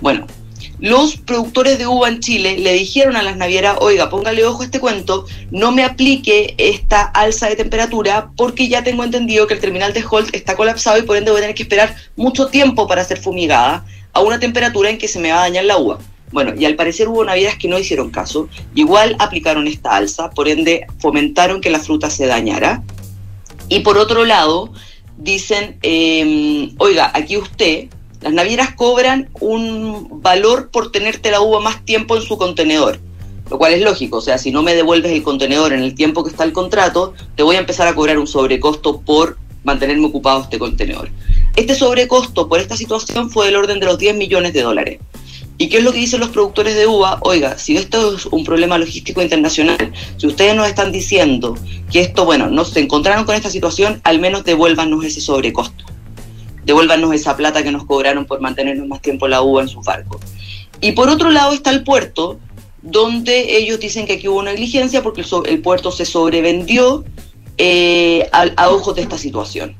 Bueno, 0.00 0.26
los 0.80 1.16
productores 1.16 1.78
de 1.78 1.86
uva 1.86 2.08
en 2.08 2.20
Chile 2.20 2.58
le 2.58 2.72
dijeron 2.72 3.16
a 3.16 3.22
las 3.22 3.36
navieras, 3.36 3.76
oiga, 3.80 4.10
póngale 4.10 4.44
ojo 4.44 4.62
a 4.62 4.64
este 4.64 4.80
cuento, 4.80 5.26
no 5.50 5.72
me 5.72 5.84
aplique 5.84 6.54
esta 6.58 7.02
alza 7.02 7.48
de 7.48 7.56
temperatura 7.56 8.30
porque 8.36 8.68
ya 8.68 8.82
tengo 8.82 9.04
entendido 9.04 9.46
que 9.46 9.54
el 9.54 9.60
terminal 9.60 9.92
de 9.92 10.04
Holt 10.08 10.34
está 10.34 10.56
colapsado 10.56 10.98
y 10.98 11.02
por 11.02 11.16
ende 11.16 11.30
voy 11.30 11.38
a 11.38 11.42
tener 11.42 11.56
que 11.56 11.62
esperar 11.62 11.94
mucho 12.16 12.48
tiempo 12.48 12.86
para 12.86 13.04
ser 13.04 13.18
fumigada 13.18 13.84
a 14.12 14.20
una 14.20 14.40
temperatura 14.40 14.90
en 14.90 14.98
que 14.98 15.08
se 15.08 15.18
me 15.18 15.30
va 15.30 15.38
a 15.38 15.42
dañar 15.42 15.64
la 15.64 15.76
uva. 15.76 15.98
Bueno, 16.34 16.52
y 16.58 16.64
al 16.64 16.74
parecer 16.74 17.06
hubo 17.06 17.24
navieras 17.24 17.56
que 17.58 17.68
no 17.68 17.78
hicieron 17.78 18.10
caso, 18.10 18.48
igual 18.74 19.14
aplicaron 19.20 19.68
esta 19.68 19.94
alza, 19.94 20.30
por 20.30 20.48
ende 20.48 20.84
fomentaron 20.98 21.60
que 21.60 21.70
la 21.70 21.78
fruta 21.78 22.10
se 22.10 22.26
dañara. 22.26 22.82
Y 23.68 23.80
por 23.80 23.98
otro 23.98 24.24
lado, 24.24 24.72
dicen, 25.16 25.78
eh, 25.82 26.72
oiga, 26.78 27.12
aquí 27.14 27.36
usted, 27.36 27.86
las 28.20 28.32
navieras 28.32 28.74
cobran 28.74 29.30
un 29.38 30.20
valor 30.22 30.70
por 30.70 30.90
tenerte 30.90 31.30
la 31.30 31.40
uva 31.40 31.60
más 31.60 31.84
tiempo 31.84 32.16
en 32.16 32.22
su 32.22 32.36
contenedor, 32.36 32.98
lo 33.48 33.56
cual 33.56 33.74
es 33.74 33.82
lógico, 33.82 34.16
o 34.16 34.20
sea, 34.20 34.36
si 34.36 34.50
no 34.50 34.64
me 34.64 34.74
devuelves 34.74 35.12
el 35.12 35.22
contenedor 35.22 35.72
en 35.72 35.84
el 35.84 35.94
tiempo 35.94 36.24
que 36.24 36.30
está 36.30 36.42
el 36.42 36.52
contrato, 36.52 37.14
te 37.36 37.44
voy 37.44 37.54
a 37.54 37.60
empezar 37.60 37.86
a 37.86 37.94
cobrar 37.94 38.18
un 38.18 38.26
sobrecosto 38.26 39.00
por 39.02 39.38
mantenerme 39.62 40.06
ocupado 40.06 40.42
este 40.42 40.58
contenedor. 40.58 41.10
Este 41.54 41.76
sobrecosto 41.76 42.48
por 42.48 42.58
esta 42.58 42.76
situación 42.76 43.30
fue 43.30 43.46
del 43.46 43.54
orden 43.54 43.78
de 43.78 43.86
los 43.86 43.98
10 43.98 44.16
millones 44.16 44.52
de 44.52 44.62
dólares. 44.62 44.98
¿Y 45.56 45.68
qué 45.68 45.78
es 45.78 45.84
lo 45.84 45.92
que 45.92 45.98
dicen 45.98 46.20
los 46.20 46.30
productores 46.30 46.74
de 46.74 46.86
uva? 46.86 47.18
Oiga, 47.20 47.58
si 47.58 47.76
esto 47.76 48.16
es 48.16 48.26
un 48.26 48.44
problema 48.44 48.76
logístico 48.76 49.22
internacional, 49.22 49.92
si 50.16 50.26
ustedes 50.26 50.56
nos 50.56 50.66
están 50.66 50.90
diciendo 50.90 51.56
que 51.92 52.00
esto, 52.00 52.24
bueno, 52.24 52.50
no 52.50 52.64
se 52.64 52.80
encontraron 52.80 53.24
con 53.24 53.36
esta 53.36 53.50
situación, 53.50 54.00
al 54.02 54.18
menos 54.18 54.44
devuélvanos 54.44 55.04
ese 55.04 55.20
sobrecosto. 55.20 55.84
Devuélvanos 56.64 57.14
esa 57.14 57.36
plata 57.36 57.62
que 57.62 57.70
nos 57.70 57.84
cobraron 57.84 58.24
por 58.24 58.40
mantenernos 58.40 58.88
más 58.88 59.00
tiempo 59.00 59.28
la 59.28 59.42
uva 59.42 59.62
en 59.62 59.68
sus 59.68 59.84
barcos. 59.84 60.20
Y 60.80 60.92
por 60.92 61.08
otro 61.08 61.30
lado 61.30 61.52
está 61.52 61.70
el 61.70 61.84
puerto, 61.84 62.40
donde 62.82 63.56
ellos 63.56 63.78
dicen 63.78 64.06
que 64.06 64.14
aquí 64.14 64.26
hubo 64.26 64.42
negligencia 64.42 65.04
porque 65.04 65.24
el, 65.46 65.62
puerto 65.62 65.92
se 65.92 66.04
sobrevendió 66.04 67.04
eh, 67.58 68.28
a 68.32 68.70
ojos 68.70 68.96
de 68.96 69.02
esta 69.02 69.18
situación. 69.18 69.76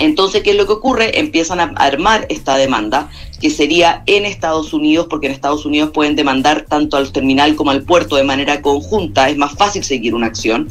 Entonces, 0.00 0.42
¿qué 0.42 0.52
es 0.52 0.56
lo 0.56 0.66
que 0.66 0.72
ocurre? 0.72 1.20
Empiezan 1.20 1.60
a 1.60 1.64
armar 1.76 2.26
esta 2.30 2.56
demanda, 2.56 3.10
que 3.38 3.50
sería 3.50 4.02
en 4.06 4.24
Estados 4.24 4.72
Unidos, 4.72 5.06
porque 5.08 5.26
en 5.26 5.32
Estados 5.32 5.66
Unidos 5.66 5.90
pueden 5.92 6.16
demandar 6.16 6.64
tanto 6.66 6.96
al 6.96 7.12
terminal 7.12 7.54
como 7.54 7.70
al 7.70 7.82
puerto 7.82 8.16
de 8.16 8.24
manera 8.24 8.62
conjunta, 8.62 9.28
es 9.28 9.36
más 9.36 9.52
fácil 9.52 9.84
seguir 9.84 10.14
una 10.14 10.26
acción. 10.26 10.70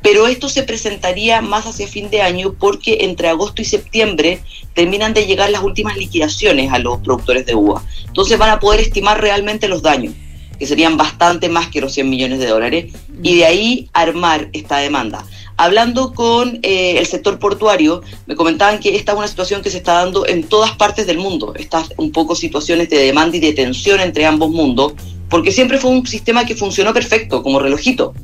Pero 0.00 0.28
esto 0.28 0.48
se 0.48 0.62
presentaría 0.62 1.40
más 1.42 1.66
hacia 1.66 1.88
fin 1.88 2.08
de 2.08 2.22
año 2.22 2.54
porque 2.58 2.98
entre 3.00 3.28
agosto 3.28 3.62
y 3.62 3.64
septiembre 3.64 4.40
terminan 4.74 5.12
de 5.12 5.26
llegar 5.26 5.50
las 5.50 5.64
últimas 5.64 5.96
liquidaciones 5.96 6.72
a 6.72 6.78
los 6.78 7.00
productores 7.00 7.46
de 7.46 7.56
uva. 7.56 7.82
Entonces 8.06 8.38
van 8.38 8.50
a 8.50 8.60
poder 8.60 8.80
estimar 8.80 9.20
realmente 9.20 9.66
los 9.66 9.82
daños, 9.82 10.14
que 10.56 10.66
serían 10.66 10.96
bastante 10.96 11.48
más 11.48 11.66
que 11.68 11.80
los 11.80 11.92
100 11.94 12.08
millones 12.08 12.38
de 12.38 12.46
dólares, 12.46 12.92
y 13.24 13.38
de 13.38 13.44
ahí 13.44 13.90
armar 13.92 14.48
esta 14.52 14.78
demanda. 14.78 15.24
Hablando 15.60 16.14
con 16.14 16.60
eh, 16.62 16.98
el 16.98 17.06
sector 17.06 17.40
portuario, 17.40 18.00
me 18.26 18.36
comentaban 18.36 18.78
que 18.78 18.94
esta 18.94 19.10
es 19.10 19.18
una 19.18 19.26
situación 19.26 19.60
que 19.60 19.70
se 19.70 19.78
está 19.78 19.94
dando 19.94 20.24
en 20.24 20.44
todas 20.44 20.76
partes 20.76 21.08
del 21.08 21.18
mundo. 21.18 21.52
Estas 21.56 21.88
un 21.96 22.12
poco 22.12 22.36
situaciones 22.36 22.88
de 22.90 22.98
demanda 22.98 23.36
y 23.36 23.40
de 23.40 23.52
tensión 23.54 23.98
entre 23.98 24.24
ambos 24.24 24.50
mundos, 24.50 24.92
porque 25.28 25.50
siempre 25.50 25.78
fue 25.78 25.90
un 25.90 26.06
sistema 26.06 26.46
que 26.46 26.54
funcionó 26.54 26.94
perfecto, 26.94 27.42
como 27.42 27.58
relojito. 27.58 28.14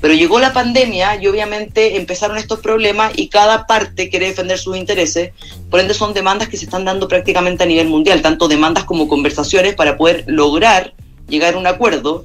Pero 0.00 0.14
llegó 0.14 0.40
la 0.40 0.54
pandemia 0.54 1.22
y 1.22 1.26
obviamente 1.26 1.98
empezaron 1.98 2.38
estos 2.38 2.60
problemas 2.60 3.12
y 3.14 3.28
cada 3.28 3.66
parte 3.66 4.08
quiere 4.08 4.28
defender 4.28 4.58
sus 4.58 4.74
intereses. 4.74 5.32
Por 5.68 5.80
ende 5.80 5.92
son 5.92 6.14
demandas 6.14 6.48
que 6.48 6.56
se 6.56 6.64
están 6.64 6.86
dando 6.86 7.08
prácticamente 7.08 7.62
a 7.62 7.66
nivel 7.66 7.88
mundial, 7.88 8.22
tanto 8.22 8.48
demandas 8.48 8.84
como 8.84 9.06
conversaciones 9.06 9.74
para 9.74 9.98
poder 9.98 10.24
lograr 10.28 10.94
llegar 11.28 11.54
a 11.54 11.58
un 11.58 11.66
acuerdo 11.66 12.22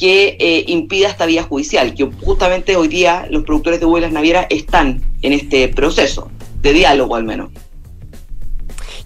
que 0.00 0.38
eh, 0.40 0.64
impida 0.68 1.08
esta 1.08 1.26
vía 1.26 1.42
judicial, 1.42 1.94
que 1.94 2.10
justamente 2.22 2.74
hoy 2.74 2.88
día 2.88 3.26
los 3.30 3.44
productores 3.44 3.80
de 3.80 3.86
vuelas 3.86 4.10
navieras 4.12 4.46
están 4.48 5.02
en 5.20 5.34
este 5.34 5.68
proceso, 5.68 6.30
de 6.62 6.72
diálogo 6.72 7.14
al 7.14 7.24
menos. 7.24 7.50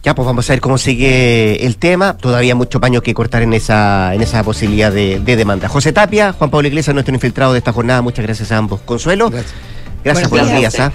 Ya, 0.05 0.15
pues 0.15 0.25
vamos 0.25 0.49
a 0.49 0.53
ver 0.53 0.61
cómo 0.61 0.79
sigue 0.79 1.67
el 1.67 1.79
tema. 1.79 2.17
Todavía 2.17 2.55
mucho 2.55 2.79
paño 2.79 3.01
que 3.01 3.13
cortar 3.13 3.43
en 3.43 3.55
esa, 3.55 4.15
en 4.15 4.21
esa 4.21 4.45
posibilidad 4.45 4.93
de, 4.93 5.19
de 5.19 5.37
demanda. 5.37 5.67
José 5.69 5.93
Tapia, 5.93 6.33
Juan 6.33 6.51
Pablo 6.51 6.69
Iglesias, 6.69 6.95
nuestro 6.95 7.15
infiltrado 7.15 7.55
de 7.55 7.59
esta 7.59 7.73
jornada. 7.73 8.03
Muchas 8.03 8.25
gracias 8.25 8.53
a 8.53 8.59
ambos. 8.59 8.81
Consuelo. 8.83 9.31
Gracias. 9.31 9.55
Buenos 10.05 10.31
buenos 10.31 10.49
días. 10.51 10.75
días. 10.75 10.81
¿ah? 10.81 10.93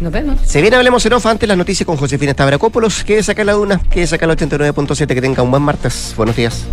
Nos 0.00 0.12
vemos. 0.12 0.40
Se 0.44 0.60
viene 0.60 0.76
Hablemos 0.76 1.06
en 1.06 1.12
Off 1.12 1.26
antes 1.26 1.48
las 1.48 1.56
noticias 1.56 1.86
con 1.86 1.96
Josefina 1.96 2.32
Stavrakopoulos. 2.32 3.04
Que 3.04 3.22
saca 3.22 3.44
la 3.44 3.56
una, 3.56 3.78
que 3.78 4.04
saca 4.06 4.26
la 4.26 4.34
89.7. 4.34 5.06
Que 5.06 5.20
tenga 5.20 5.42
un 5.42 5.52
buen 5.52 5.62
martes. 5.62 6.12
Buenos 6.16 6.34
días. 6.34 6.66